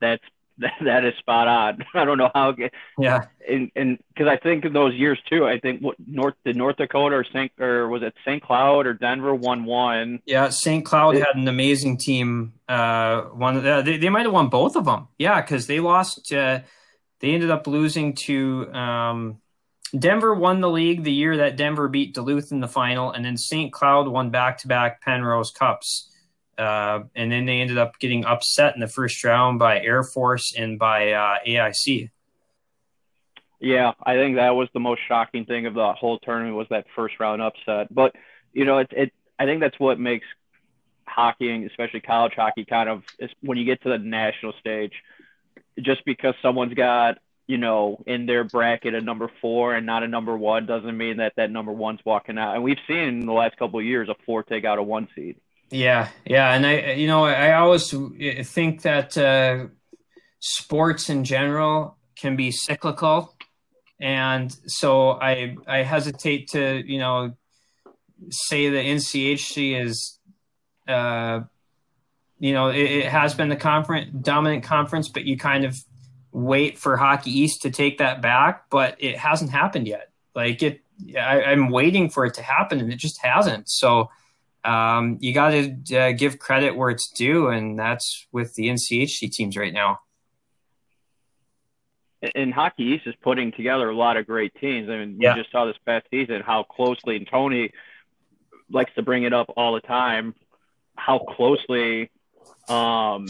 [0.00, 0.24] That's
[0.58, 1.84] that, that is spot on.
[1.94, 2.54] I don't know how.
[2.98, 6.56] Yeah, and and because I think in those years too, I think what North did
[6.56, 8.42] North Dakota or Saint or was it St.
[8.42, 10.20] Cloud or Denver won one.
[10.24, 10.84] Yeah, St.
[10.84, 12.54] Cloud had an amazing team.
[12.68, 15.08] Uh, one uh, they they might have won both of them.
[15.18, 16.32] Yeah, because they lost.
[16.32, 16.60] Uh,
[17.20, 18.72] they ended up losing to.
[18.72, 19.40] Um,
[19.96, 23.36] Denver won the league the year that Denver beat Duluth in the final, and then
[23.36, 23.72] St.
[23.72, 26.10] Cloud won back to back Penrose Cups.
[26.58, 30.54] Uh, and then they ended up getting upset in the first round by Air Force
[30.56, 32.10] and by uh, AIC.
[33.60, 36.86] Yeah, I think that was the most shocking thing of the whole tournament was that
[36.94, 37.92] first round upset.
[37.94, 38.14] But
[38.52, 40.26] you know, it, it I think that's what makes
[41.06, 44.92] hockey, especially college hockey, kind of is when you get to the national stage.
[45.80, 50.08] Just because someone's got you know in their bracket a number four and not a
[50.08, 52.54] number one doesn't mean that that number one's walking out.
[52.54, 55.08] And we've seen in the last couple of years a four take out a one
[55.14, 55.36] seed.
[55.70, 57.92] Yeah, yeah, and I, you know, I always
[58.48, 59.66] think that uh,
[60.38, 63.34] sports in general can be cyclical,
[64.00, 67.34] and so I, I hesitate to, you know,
[68.30, 70.18] say the NCHC is,
[70.86, 71.40] uh,
[72.38, 75.76] you know, it, it has been the conference dominant conference, but you kind of
[76.30, 80.10] wait for Hockey East to take that back, but it hasn't happened yet.
[80.34, 80.80] Like it,
[81.18, 83.68] I, I'm waiting for it to happen, and it just hasn't.
[83.68, 84.10] So
[84.66, 89.30] um, you got to uh, give credit where it's due, and that's with the NCHC
[89.30, 90.00] teams right now.
[92.34, 94.90] And Hockey East is putting together a lot of great teams.
[94.90, 95.34] I mean, yeah.
[95.34, 97.70] we just saw this past season how closely, and Tony
[98.68, 100.34] likes to bring it up all the time,
[100.96, 102.10] how closely
[102.68, 103.26] um,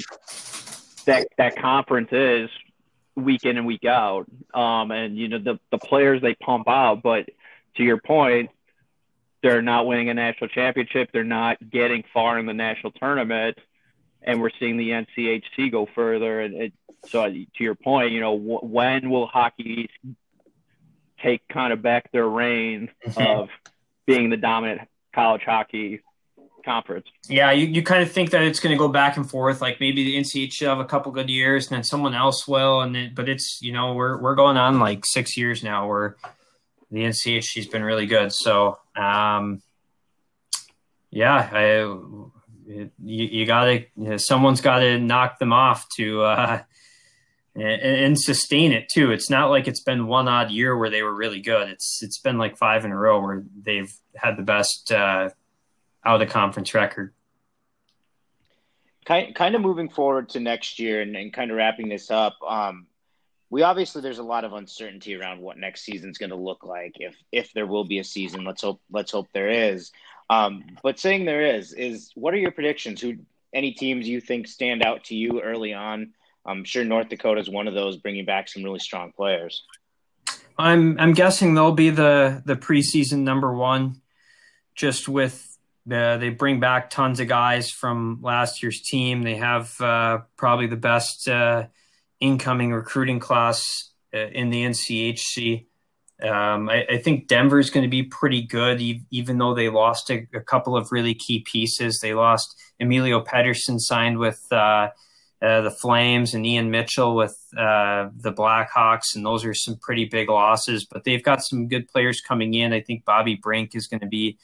[1.04, 2.48] that that conference is
[3.14, 4.26] week in and week out.
[4.54, 7.28] Um, and you know the the players they pump out, but
[7.76, 8.50] to your point,
[9.46, 11.10] they're not winning a national championship.
[11.12, 13.56] They're not getting far in the national tournament,
[14.20, 16.40] and we're seeing the NCHC go further.
[16.40, 16.72] And it,
[17.06, 19.88] so, to your point, you know, w- when will Hockey
[21.22, 23.40] take kind of back their reign mm-hmm.
[23.40, 23.48] of
[24.04, 24.80] being the dominant
[25.14, 26.00] college hockey
[26.64, 27.06] conference.
[27.28, 29.60] Yeah, you, you kind of think that it's going to go back and forth.
[29.60, 32.80] Like maybe the NCHC should have a couple good years, and then someone else will.
[32.80, 36.16] And then, but it's you know we're we're going on like six years now where
[36.90, 38.32] the NCHC's been really good.
[38.32, 39.62] So um,
[41.10, 41.68] yeah, I,
[42.68, 46.22] you, you got to someone's got to knock them off to.
[46.22, 46.62] Uh,
[47.56, 49.10] and, and sustain it too.
[49.10, 51.68] It's not like it's been one odd year where they were really good.
[51.68, 55.30] It's it's been like five in a row where they've had the best uh,
[56.04, 57.14] out of conference record.
[59.06, 62.36] Kind kind of moving forward to next year and, and kind of wrapping this up.
[62.46, 62.86] Um,
[63.50, 66.94] we obviously there's a lot of uncertainty around what next season's going to look like
[66.96, 68.44] if if there will be a season.
[68.44, 69.92] Let's hope let's hope there is.
[70.28, 73.00] Um, but saying there is is what are your predictions?
[73.00, 73.18] Who
[73.54, 76.12] any teams you think stand out to you early on?
[76.44, 79.64] I'm sure North Dakota is one of those, bringing back some really strong players.
[80.58, 84.00] I'm I'm guessing they'll be the the preseason number one,
[84.74, 85.56] just with
[85.86, 89.22] the, they bring back tons of guys from last year's team.
[89.22, 91.66] They have uh, probably the best uh,
[92.20, 93.62] incoming recruiting class
[94.14, 95.66] uh, in the NCHC.
[96.22, 98.80] Um, I, I, think Denver is going to be pretty good,
[99.10, 101.98] even though they lost a, a, couple of really key pieces.
[102.00, 104.88] They lost Emilio Pettersen, signed with uh,
[105.42, 110.06] uh, the Flames, and Ian Mitchell with uh, the Blackhawks, and those are some pretty
[110.06, 110.86] big losses.
[110.90, 112.72] But they've got some good players coming in.
[112.72, 114.38] I think Bobby Brink is going to be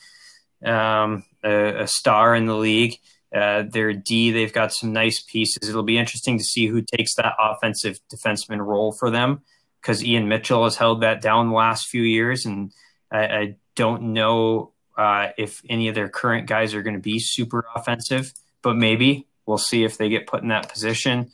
[0.63, 2.99] um, a, a, star in the league.
[3.35, 5.69] Uh, their D, they've got some nice pieces.
[5.69, 9.43] It'll be interesting to see who takes that offensive defenseman role for them
[9.81, 12.73] because Ian Mitchell has held that down the last few years, and
[13.11, 17.19] I, I don't know uh, if any of their current guys are going to be
[17.19, 18.33] super offensive,
[18.63, 21.31] but maybe we'll see if they get put in that position.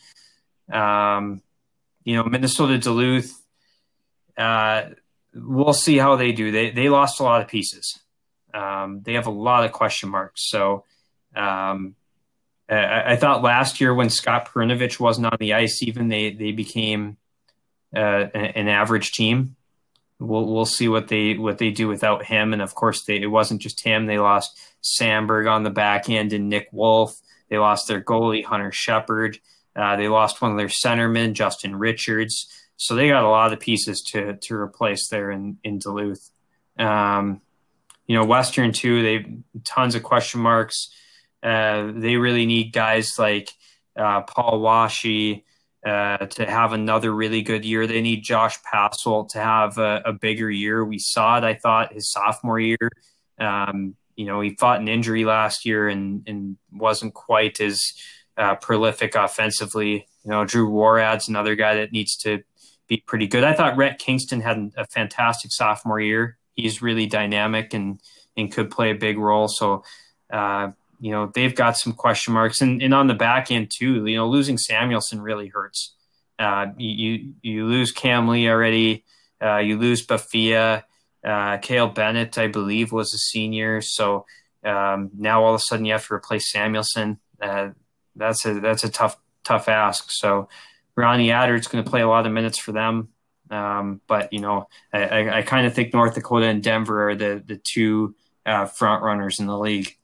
[0.73, 1.43] Um,
[2.05, 3.39] you know, Minnesota Duluth,
[4.37, 4.85] uh,
[5.35, 6.51] we'll see how they do.
[6.51, 7.99] They they lost a lot of pieces.
[8.55, 10.49] Um, they have a lot of question marks.
[10.49, 10.85] So
[11.39, 11.95] um,
[12.69, 16.53] I, I, thought last year when Scott Perunovich wasn't on the ice, even they they
[16.53, 17.17] became
[17.95, 19.57] uh, an, average team.
[20.19, 22.53] We'll we'll see what they what they do without him.
[22.53, 24.07] And of course, they, it wasn't just him.
[24.07, 27.17] They lost Samberg on the back end and Nick Wolff.
[27.49, 29.39] They lost their goalie Hunter Shepard.
[29.75, 32.53] Uh, they lost one of their centermen, Justin Richards.
[32.77, 36.31] So they got a lot of pieces to to replace there in in Duluth.
[36.79, 37.41] Um,
[38.07, 39.03] you know, Western too.
[39.03, 40.91] They tons of question marks.
[41.43, 43.51] Uh, they really need guys like
[43.97, 45.43] uh, Paul Washe
[45.87, 47.87] uh, to have another really good year.
[47.87, 50.85] They need Josh Passolt to have a, a, bigger year.
[50.85, 51.45] We saw it.
[51.45, 52.91] I thought his sophomore year.
[53.39, 57.81] Um, you know, he fought an injury last year and and wasn't quite as
[58.37, 60.09] uh, prolific offensively.
[60.25, 62.43] You know, Drew Worrad's another guy that needs to
[62.89, 63.45] be pretty good.
[63.45, 68.01] I thought Rhett Kingston had a fantastic sophomore year he's really dynamic and
[68.37, 69.49] and could play a big role.
[69.49, 69.83] So,
[70.31, 74.07] uh, you know, they've got some question marks, and, and on the back end too.
[74.07, 75.95] You know, losing Samuelsson really hurts.
[76.39, 79.05] Uh, you you lose Cam Lee already.
[79.43, 80.85] Uh, you lose Bafia.
[81.25, 83.81] Uh, Kale Bennett, I believe, was a senior.
[83.81, 84.25] So
[84.65, 87.19] um, now all of a sudden you have to replace Samuelsson.
[87.41, 87.71] Uh,
[88.15, 90.11] that's a that's a tough tough ask.
[90.11, 90.49] So
[90.97, 93.09] Ronnie Attard's going to play a lot of minutes for them.
[93.51, 97.15] Um, but you know, I, I, I kind of think North Dakota and Denver are
[97.15, 98.15] the the two
[98.45, 99.97] uh, front runners in the league.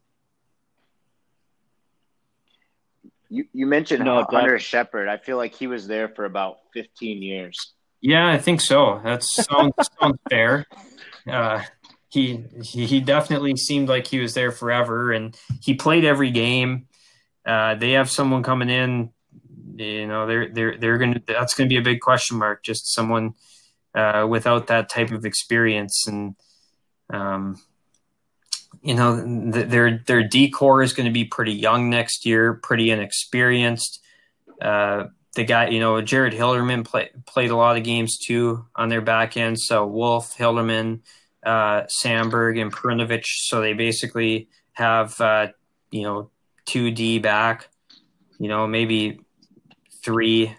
[3.35, 5.09] You you mentioned no, Hunter Shepard.
[5.09, 7.73] I feel like he was there for about fifteen years.
[8.01, 9.01] Yeah, I think so.
[9.03, 10.67] That sounds, sounds fair.
[11.27, 11.63] Uh,
[12.09, 16.87] he he definitely seemed like he was there forever, and he played every game.
[17.45, 19.11] Uh, they have someone coming in
[19.77, 22.63] you know they're they're they're gonna that's gonna be a big question mark.
[22.63, 23.35] Just someone
[23.95, 26.37] uh, without that type of experience, and
[27.11, 27.61] um,
[28.85, 32.53] you know th- their their D corps is going to be pretty young next year,
[32.53, 34.01] pretty inexperienced.
[34.61, 35.05] Uh,
[35.35, 39.01] the guy, you know, Jared Hilderman play, played a lot of games too on their
[39.01, 39.59] back end.
[39.59, 41.01] So Wolff, Hilderman,
[41.45, 43.25] uh, Samberg, and Perunovich.
[43.25, 45.49] So they basically have uh,
[45.91, 46.31] you know
[46.67, 47.71] two D back,
[48.39, 49.21] you know maybe
[50.05, 50.55] three,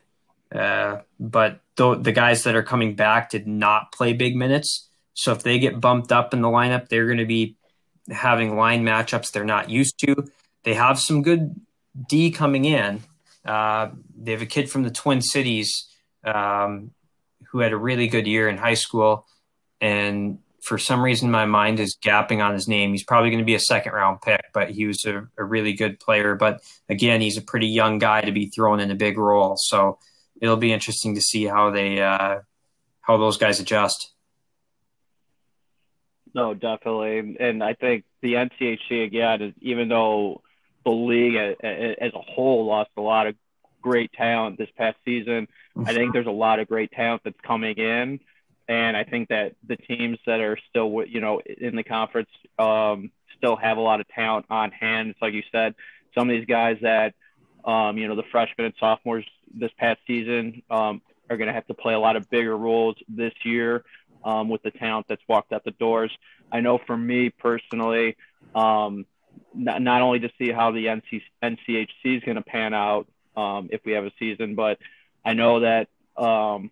[0.54, 4.90] uh, but th- the guys that are coming back did not play big minutes.
[5.14, 7.56] So if they get bumped up in the lineup, they're going to be
[8.10, 10.16] having line matchups they're not used to.
[10.64, 11.60] They have some good
[12.10, 13.02] D coming in.
[13.46, 15.88] Uh, they have a kid from the Twin Cities
[16.24, 16.92] um,
[17.52, 19.28] who had a really good year in high school,
[19.80, 22.92] and for some reason my mind is gapping on his name.
[22.92, 25.74] He's probably going to be a second round pick, but he was a, a, really
[25.74, 26.34] good player.
[26.34, 30.00] But again, he's a pretty young guy to be thrown in a big role, so
[30.42, 32.40] it'll be interesting to see how they uh,
[33.02, 34.15] how those guys adjust.
[36.36, 40.42] No, definitely, and I think the NCHC again is even though
[40.84, 43.36] the league as, a whole lost a lot of
[43.82, 45.48] great talent this past season.
[45.86, 48.20] I think there's a lot of great talent that's coming in,
[48.68, 52.30] and I think that the teams that are still, you know, in the conference
[52.60, 55.12] um, still have a lot of talent on hand.
[55.12, 55.76] It's like you said,
[56.14, 57.14] some of these guys that,
[57.64, 61.68] um, you know, the freshmen and sophomores this past season um, are going to have
[61.68, 63.86] to play a lot of bigger roles this year
[64.26, 66.12] um, with the talent that's walked out the doors.
[66.52, 68.18] I know for me personally,
[68.54, 69.06] um,
[69.54, 73.08] not, not only to see how the NC, NCHC is going to pan out
[73.38, 74.80] um, if we have a season, but
[75.24, 75.88] I know that
[76.18, 76.72] um,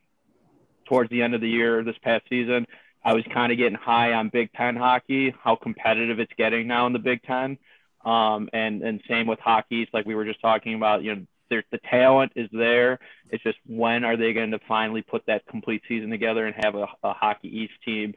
[0.85, 2.65] towards the end of the year this past season,
[3.05, 6.87] I was kind of getting high on Big Ten hockey, how competitive it's getting now
[6.87, 7.57] in the Big Ten.
[8.03, 11.65] Um, and, and same with hockey, like we were just talking about, you know, there's
[11.71, 12.99] the talent is there.
[13.29, 16.75] It's just when are they going to finally put that complete season together and have
[16.75, 18.15] a, a hockey East team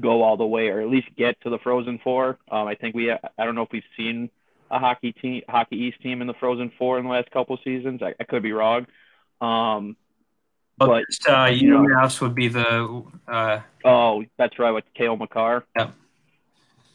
[0.00, 2.38] go all the way or at least get to the Frozen Four.
[2.50, 4.30] Um, I think we I don't know if we've seen
[4.70, 8.02] a hockey team hockey East team in the Frozen Four in the last couple seasons.
[8.02, 8.86] I, I could be wrong.
[9.40, 9.96] Um,
[10.78, 13.02] but uh, you know, UMass would be the.
[13.26, 13.60] Uh...
[13.84, 15.64] Oh, that's right with Cale Makar.
[15.76, 15.90] Yeah.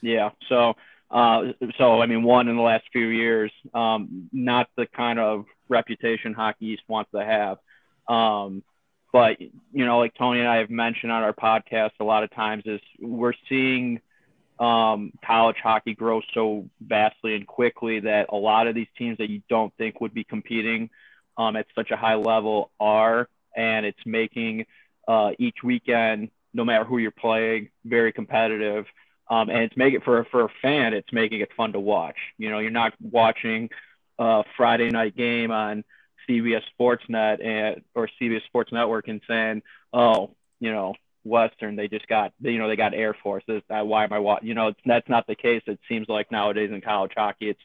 [0.01, 0.30] Yeah.
[0.47, 0.76] So,
[1.77, 6.34] so I mean, one in the last few years, um, not the kind of reputation
[6.34, 7.57] Hockey East wants to have.
[8.07, 8.64] Um,
[9.11, 12.31] but you know, like Tony and I have mentioned on our podcast a lot of
[12.31, 14.02] times, is we're seeing
[14.60, 19.30] um, college hockey grow so vastly and quickly that a lot of these teams that
[19.30, 20.90] you don't think would be competing
[21.38, 24.65] um, at such a high level are, and it's making
[25.07, 28.85] uh, each weekend, no matter who you're playing, very competitive.
[29.30, 32.18] Um, and it's making for for a fan, it's making it fun to watch.
[32.38, 33.70] You know, you're not watching
[34.20, 35.84] a Friday night game on
[36.30, 39.62] CBS Sportsnet and or CBS Sports Network and saying,
[39.94, 40.94] "Oh, you know,
[41.24, 43.44] Western, they just got you know they got Air Force.
[43.48, 44.50] Uh, why am I watching?
[44.50, 45.62] You know, that's not the case.
[45.68, 47.62] It seems like nowadays in college hockey, it's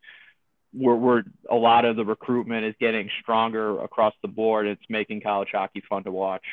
[0.72, 4.66] we're, we're a lot of the recruitment is getting stronger across the board.
[4.66, 6.44] It's making college hockey fun to watch.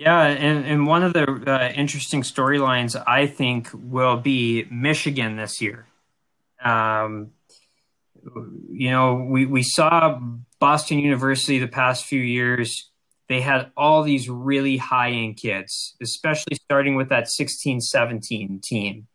[0.00, 5.60] Yeah, and, and one of the uh, interesting storylines I think will be Michigan this
[5.60, 5.84] year.
[6.64, 7.32] Um,
[8.70, 10.18] you know, we, we saw
[10.58, 12.88] Boston University the past few years.
[13.28, 19.06] They had all these really high end kids, especially starting with that 16 17 team.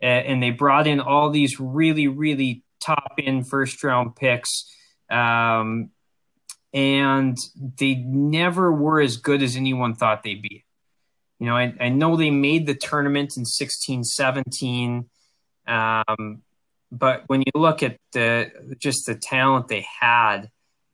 [0.00, 4.64] And they brought in all these really, really top end first round picks.
[5.10, 5.90] Um,
[6.72, 7.36] and
[7.78, 10.64] they never were as good as anyone thought they'd be.
[11.38, 15.08] You know, I, I know they made the tournament in 16 17.
[15.66, 16.42] Um,
[16.90, 20.50] but when you look at the just the talent they had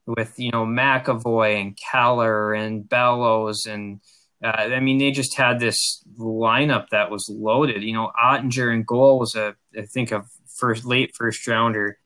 [0.06, 4.00] with you know McAvoy and Keller and Bellows and
[4.42, 7.82] uh, I mean they just had this lineup that was loaded.
[7.82, 10.24] You know Oettinger and goal was a I think a
[10.56, 11.98] first late first rounder,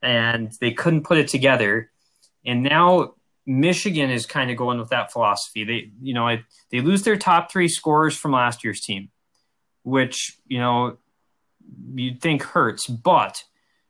[0.00, 1.90] and they couldn't put it together.
[2.44, 3.14] And now
[3.46, 5.64] Michigan is kind of going with that philosophy.
[5.64, 6.38] They you know
[6.70, 9.10] they lose their top three scorers from last year's team,
[9.82, 10.96] which you know
[11.94, 13.42] you'd think hurts, but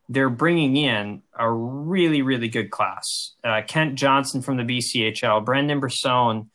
[0.09, 3.35] they're bringing in a really, really good class.
[3.43, 6.51] Uh, Kent Johnson from the BCHL, Brendan Brisson,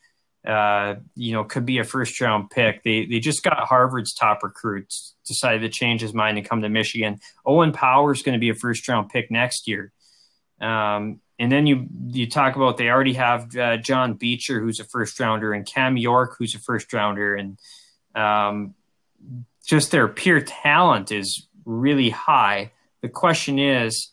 [0.46, 2.82] uh, you know, could be a first round pick.
[2.82, 6.68] They they just got Harvard's top recruits, decided to change his mind and come to
[6.68, 7.18] Michigan.
[7.44, 9.92] Owen Power is going to be a first round pick next year.
[10.60, 14.84] Um, and then you you talk about they already have uh, John Beecher, who's a
[14.84, 17.58] first rounder, and Cam York, who's a first rounder, and
[18.14, 18.74] um,
[19.64, 22.72] just their pure talent is really high.
[23.02, 24.10] The question is,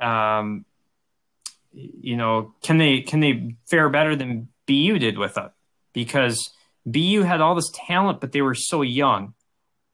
[0.00, 0.64] um,
[1.72, 5.50] you know, can they can they fare better than BU did with it?
[5.92, 6.50] Because
[6.86, 9.34] BU had all this talent, but they were so young,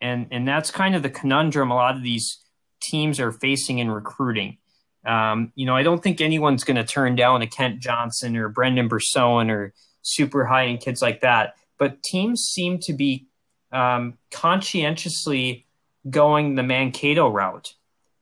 [0.02, 2.38] and and that's kind of the conundrum a lot of these
[2.82, 4.58] teams are facing in recruiting.
[5.04, 8.48] Um, you know, I don't think anyone's going to turn down a Kent Johnson or
[8.48, 11.54] Brendan Brisson or super high end kids like that.
[11.78, 13.26] But teams seem to be
[13.72, 15.66] um, conscientiously
[16.08, 17.74] going the Mankato route.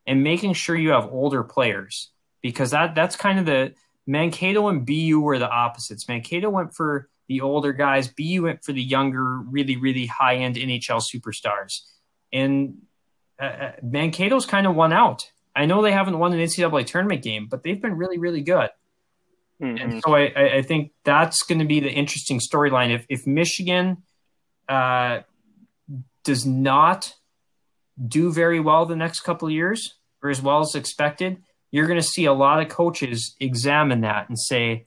[0.06, 2.10] and making sure you have older players
[2.42, 3.74] because that that's kind of the
[4.06, 6.08] Mankato and BU were the opposites.
[6.08, 10.56] Mankato went for the older guys, BU went for the younger, really, really high end
[10.56, 11.82] NHL superstars.
[12.32, 12.78] And
[13.40, 15.30] uh, uh, Mankato's kind of won out.
[15.54, 18.70] I know they haven't won an NCAA tournament game, but they've been really, really good.
[19.62, 19.76] Mm-hmm.
[19.76, 22.94] And so I, I think that's going to be the interesting storyline.
[22.94, 23.98] If, if Michigan
[24.68, 25.20] uh,
[26.24, 27.14] does not
[28.06, 32.00] do very well the next couple of years or as well as expected, you're going
[32.00, 34.86] to see a lot of coaches examine that and say,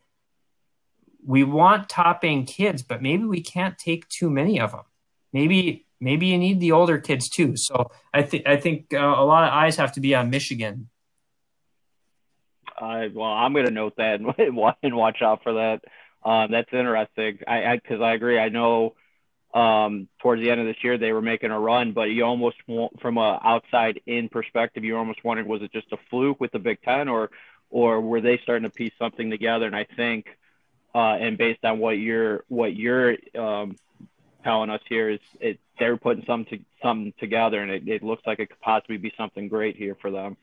[1.26, 4.84] we want top end kids, but maybe we can't take too many of them.
[5.32, 7.54] Maybe maybe you need the older kids too.
[7.56, 10.90] So I think I think uh, a lot of eyes have to be on Michigan.
[12.80, 14.20] Uh, well, I'm going to note that
[14.84, 15.82] and watch out for that.
[16.24, 17.40] Um, that's interesting.
[17.48, 18.40] I because I, I, agree.
[18.40, 18.96] I know
[19.54, 22.58] um, towards the end of this year they were making a run, but you almost
[23.02, 26.60] from a outside in perspective, you almost wondered was it just a fluke with the
[26.60, 27.30] Big Ten or
[27.70, 29.66] or were they starting to piece something together?
[29.66, 30.28] And I think,
[30.94, 33.76] uh, and based on what you're what you're um,
[34.44, 38.24] telling us here is it they're putting some to, something together, and it, it looks
[38.26, 40.38] like it could possibly be something great here for them.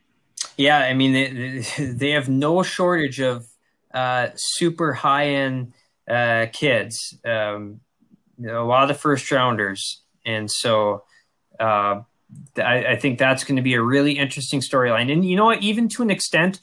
[0.57, 3.47] Yeah, I mean they they have no shortage of
[3.93, 5.73] uh, super high end
[6.09, 7.19] uh, kids.
[7.25, 7.81] Um,
[8.47, 11.05] a lot of the first rounders, and so
[11.59, 12.03] uh,
[12.57, 15.13] I, I, think that's going to be a really interesting storyline.
[15.13, 15.63] And you know what?
[15.63, 16.61] Even to an extent,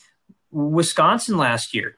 [0.52, 1.98] Wisconsin last year,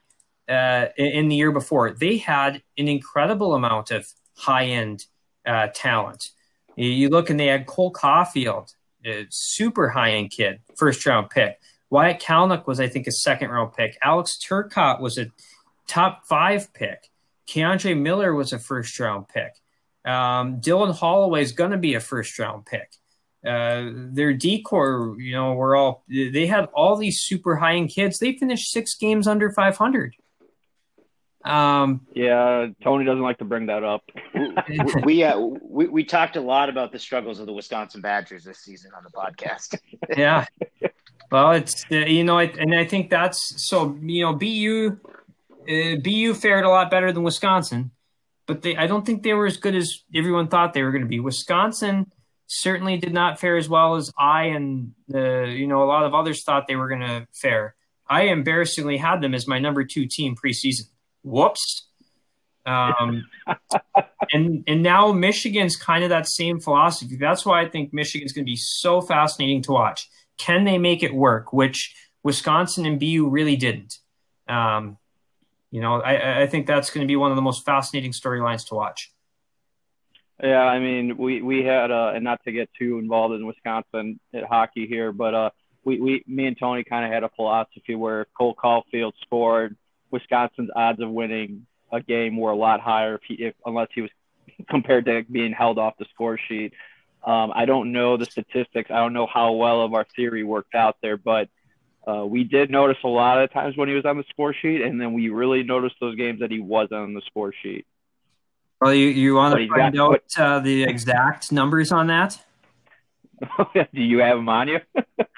[0.49, 5.05] uh, in the year before, they had an incredible amount of high end
[5.45, 6.29] uh, talent.
[6.75, 8.73] You look and they had Cole Caufield,
[9.05, 11.59] a super high end kid, first round pick.
[11.89, 13.97] Wyatt Kalynuk was, I think, a second round pick.
[14.03, 15.31] Alex Turcotte was a
[15.87, 17.09] top five pick.
[17.47, 19.53] K'Andre Miller was a first round pick.
[20.05, 22.93] Um, Dylan Holloway is going to be a first round pick.
[23.45, 27.89] Uh, their D corps, you know, were all they had all these super high end
[27.89, 28.19] kids.
[28.19, 30.15] They finished six games under 500.
[31.49, 34.03] Um, yeah, Tony doesn't like to bring that up.
[35.03, 38.59] we, uh, we we talked a lot about the struggles of the Wisconsin Badgers this
[38.59, 39.79] season on the podcast.
[40.17, 40.45] yeah,
[41.31, 44.99] well, it's uh, you know, and I think that's so you know, BU
[45.69, 47.91] uh, BU fared a lot better than Wisconsin
[48.49, 51.03] but they I don't think they were as good as everyone thought they were going
[51.03, 51.19] to be.
[51.19, 52.11] Wisconsin
[52.47, 56.15] certainly did not fare as well as I and the you know a lot of
[56.15, 57.75] others thought they were going to fare.
[58.09, 60.89] I embarrassingly had them as my number two team preseason.
[61.23, 61.87] Whoops.
[62.65, 63.25] Um,
[64.31, 67.15] and and now Michigan's kind of that same philosophy.
[67.15, 70.09] That's why I think Michigan's going to be so fascinating to watch.
[70.37, 71.51] Can they make it work?
[71.51, 73.97] Which Wisconsin and BU really didn't.
[74.47, 74.97] Um,
[75.71, 78.67] you know, I, I think that's going to be one of the most fascinating storylines
[78.69, 79.11] to watch.
[80.41, 84.19] Yeah, I mean, we we had uh, and not to get too involved in Wisconsin
[84.33, 85.49] at hockey here, but uh,
[85.83, 89.75] we we me and Tony kind of had a philosophy where Cole Caufield scored,
[90.11, 94.01] Wisconsin's odds of winning a game were a lot higher if he if unless he
[94.01, 94.11] was
[94.69, 96.73] compared to being held off the score sheet.
[97.23, 98.89] Um, I don't know the statistics.
[98.89, 101.49] I don't know how well of our theory worked out there, but
[102.07, 104.81] uh, we did notice a lot of times when he was on the score sheet,
[104.81, 107.85] and then we really noticed those games that he wasn't on the score sheet.
[108.79, 112.39] Well, you, you want to find got, out uh, the exact numbers on that?
[113.73, 114.79] do you have them on you?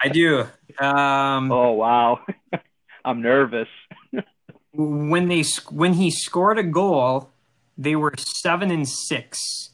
[0.01, 0.47] I do.
[0.79, 2.21] Um, oh wow,
[3.03, 3.67] I'm nervous.
[4.73, 7.29] When they when he scored a goal,
[7.77, 9.69] they were seven and six.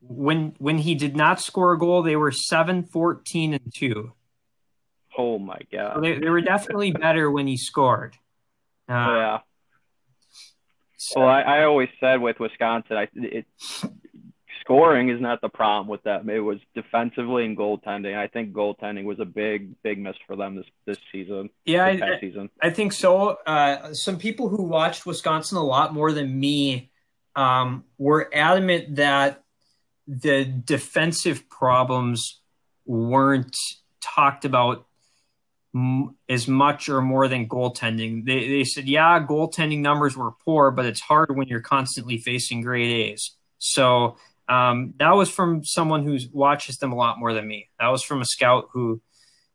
[0.00, 4.12] When when he did not score a goal, they were seven, 14, and two.
[5.16, 5.94] Oh my god!
[5.96, 8.16] So they, they were definitely better when he scored.
[8.88, 9.38] Uh, yeah.
[10.96, 11.20] So.
[11.20, 13.46] Well, I, I always said with Wisconsin, I it
[14.62, 16.30] scoring is not the problem with them.
[16.30, 18.16] It was defensively and goaltending.
[18.16, 21.50] I think goaltending was a big, big miss for them this this season.
[21.64, 22.50] Yeah, this I, season.
[22.60, 23.36] I think so.
[23.46, 26.90] Uh, some people who watched Wisconsin a lot more than me
[27.36, 29.42] um, were adamant that
[30.06, 32.40] the defensive problems
[32.84, 33.56] weren't
[34.00, 34.86] talked about
[36.28, 38.26] as much or more than goaltending.
[38.26, 42.60] They, they said, yeah, goaltending numbers were poor, but it's hard when you're constantly facing
[42.60, 43.36] grade A's.
[43.58, 44.16] So
[44.48, 47.68] um, that was from someone who watches them a lot more than me.
[47.78, 49.00] That was from a scout who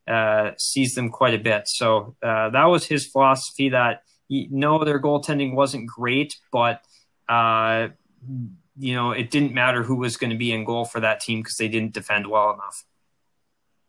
[0.07, 1.67] uh, sees them quite a bit.
[1.67, 6.81] So uh, that was his philosophy that no, their goaltending wasn't great, but
[7.29, 7.89] uh,
[8.77, 11.41] you know it didn't matter who was going to be in goal for that team
[11.41, 12.83] because they didn't defend well enough.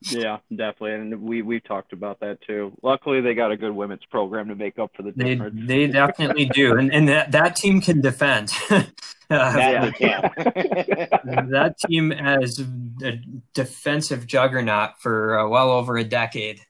[0.03, 2.73] Yeah, definitely, and we we talked about that too.
[2.83, 5.57] Luckily, they got a good women's program to make up for the difference.
[5.67, 8.53] They, they definitely do, and and that, that team can defend.
[9.31, 9.95] uh, that,
[11.51, 12.59] that team has
[13.03, 13.21] a
[13.55, 16.61] defensive juggernaut for uh, well over a decade.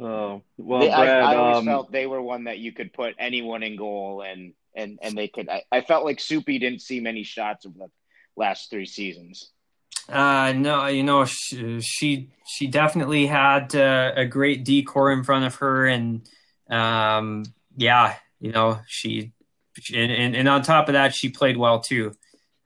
[0.00, 1.08] Oh well, They, Brad.
[1.08, 4.22] I, I always um, felt they were one that you could put anyone in goal
[4.22, 5.48] and and and they could.
[5.48, 7.90] I, I felt like Soupy didn't see many shots over the
[8.36, 9.50] last three seasons.
[10.08, 15.24] Uh, no, you know she she, she definitely had uh, a great D corps in
[15.24, 16.28] front of her, and
[16.68, 17.44] um,
[17.76, 19.32] yeah, you know she,
[19.94, 22.12] and, and and on top of that, she played well too.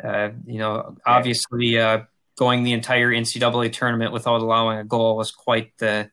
[0.02, 2.02] Uh, you know, obviously, uh,
[2.36, 6.10] going the entire NCAA tournament without allowing a goal was quite the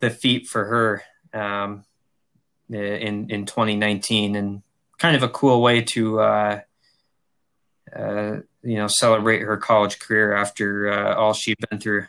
[0.00, 1.02] the feat for her
[1.32, 1.84] um,
[2.70, 4.62] in in 2019, and
[4.98, 6.20] kind of a cool way to.
[6.20, 6.60] Uh,
[7.94, 12.06] uh, you know, celebrate her college career after uh, all she'd been through.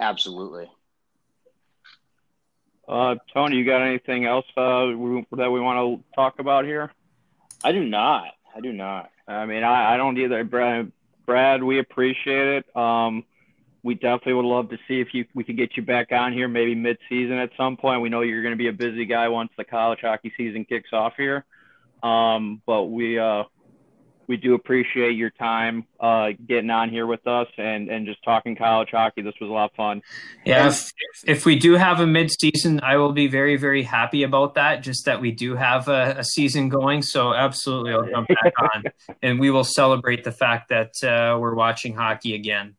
[0.00, 0.68] Absolutely.
[2.86, 6.92] Uh, Tony, you got anything else uh, we, that we want to talk about here?
[7.62, 8.34] I do not.
[8.54, 9.10] I do not.
[9.26, 10.44] I mean, I, I don't either.
[10.44, 10.92] Brad,
[11.26, 12.76] Brad, we appreciate it.
[12.76, 13.24] Um,
[13.82, 16.48] we definitely would love to see if you we could get you back on here,
[16.48, 18.00] maybe mid-season at some point.
[18.00, 20.90] We know you're going to be a busy guy once the college hockey season kicks
[20.92, 21.44] off here.
[22.02, 23.44] Um, but we uh,
[24.26, 28.56] we do appreciate your time uh, getting on here with us and, and just talking
[28.56, 29.22] college hockey.
[29.22, 30.02] This was a lot of fun.
[30.44, 30.92] Yeah, if,
[31.26, 34.82] if we do have a mid-season, I will be very, very happy about that.
[34.82, 38.84] Just that we do have a, a season going, so absolutely, I'll jump back on,
[39.22, 42.76] and we will celebrate the fact that uh, we're watching hockey again.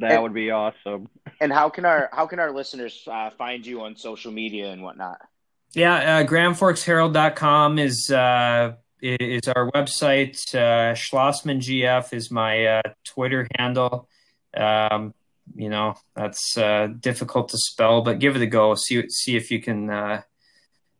[0.00, 1.08] That and, would be awesome.
[1.40, 4.82] And how can our how can our listeners uh, find you on social media and
[4.82, 5.20] whatnot?
[5.74, 10.38] Yeah, uh, GrandForksHerald.com is uh, is our website.
[10.54, 14.08] Uh, Schlossman GF is my uh, Twitter handle.
[14.56, 15.14] Um,
[15.54, 18.74] you know that's uh, difficult to spell, but give it a go.
[18.74, 20.22] See see if you can uh,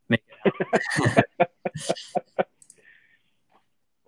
[0.09, 1.25] make it.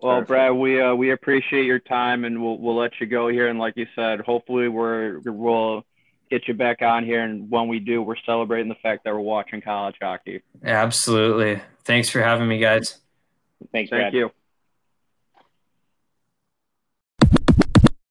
[0.01, 3.47] well, Brad, we uh, we appreciate your time, and we'll we'll let you go here.
[3.47, 5.85] And like you said, hopefully we're we'll
[6.29, 7.23] get you back on here.
[7.23, 10.41] And when we do, we're celebrating the fact that we're watching college hockey.
[10.63, 11.61] Absolutely.
[11.83, 12.99] Thanks for having me, guys.
[13.71, 14.13] Thanks, Thank Brad.
[14.13, 14.31] you.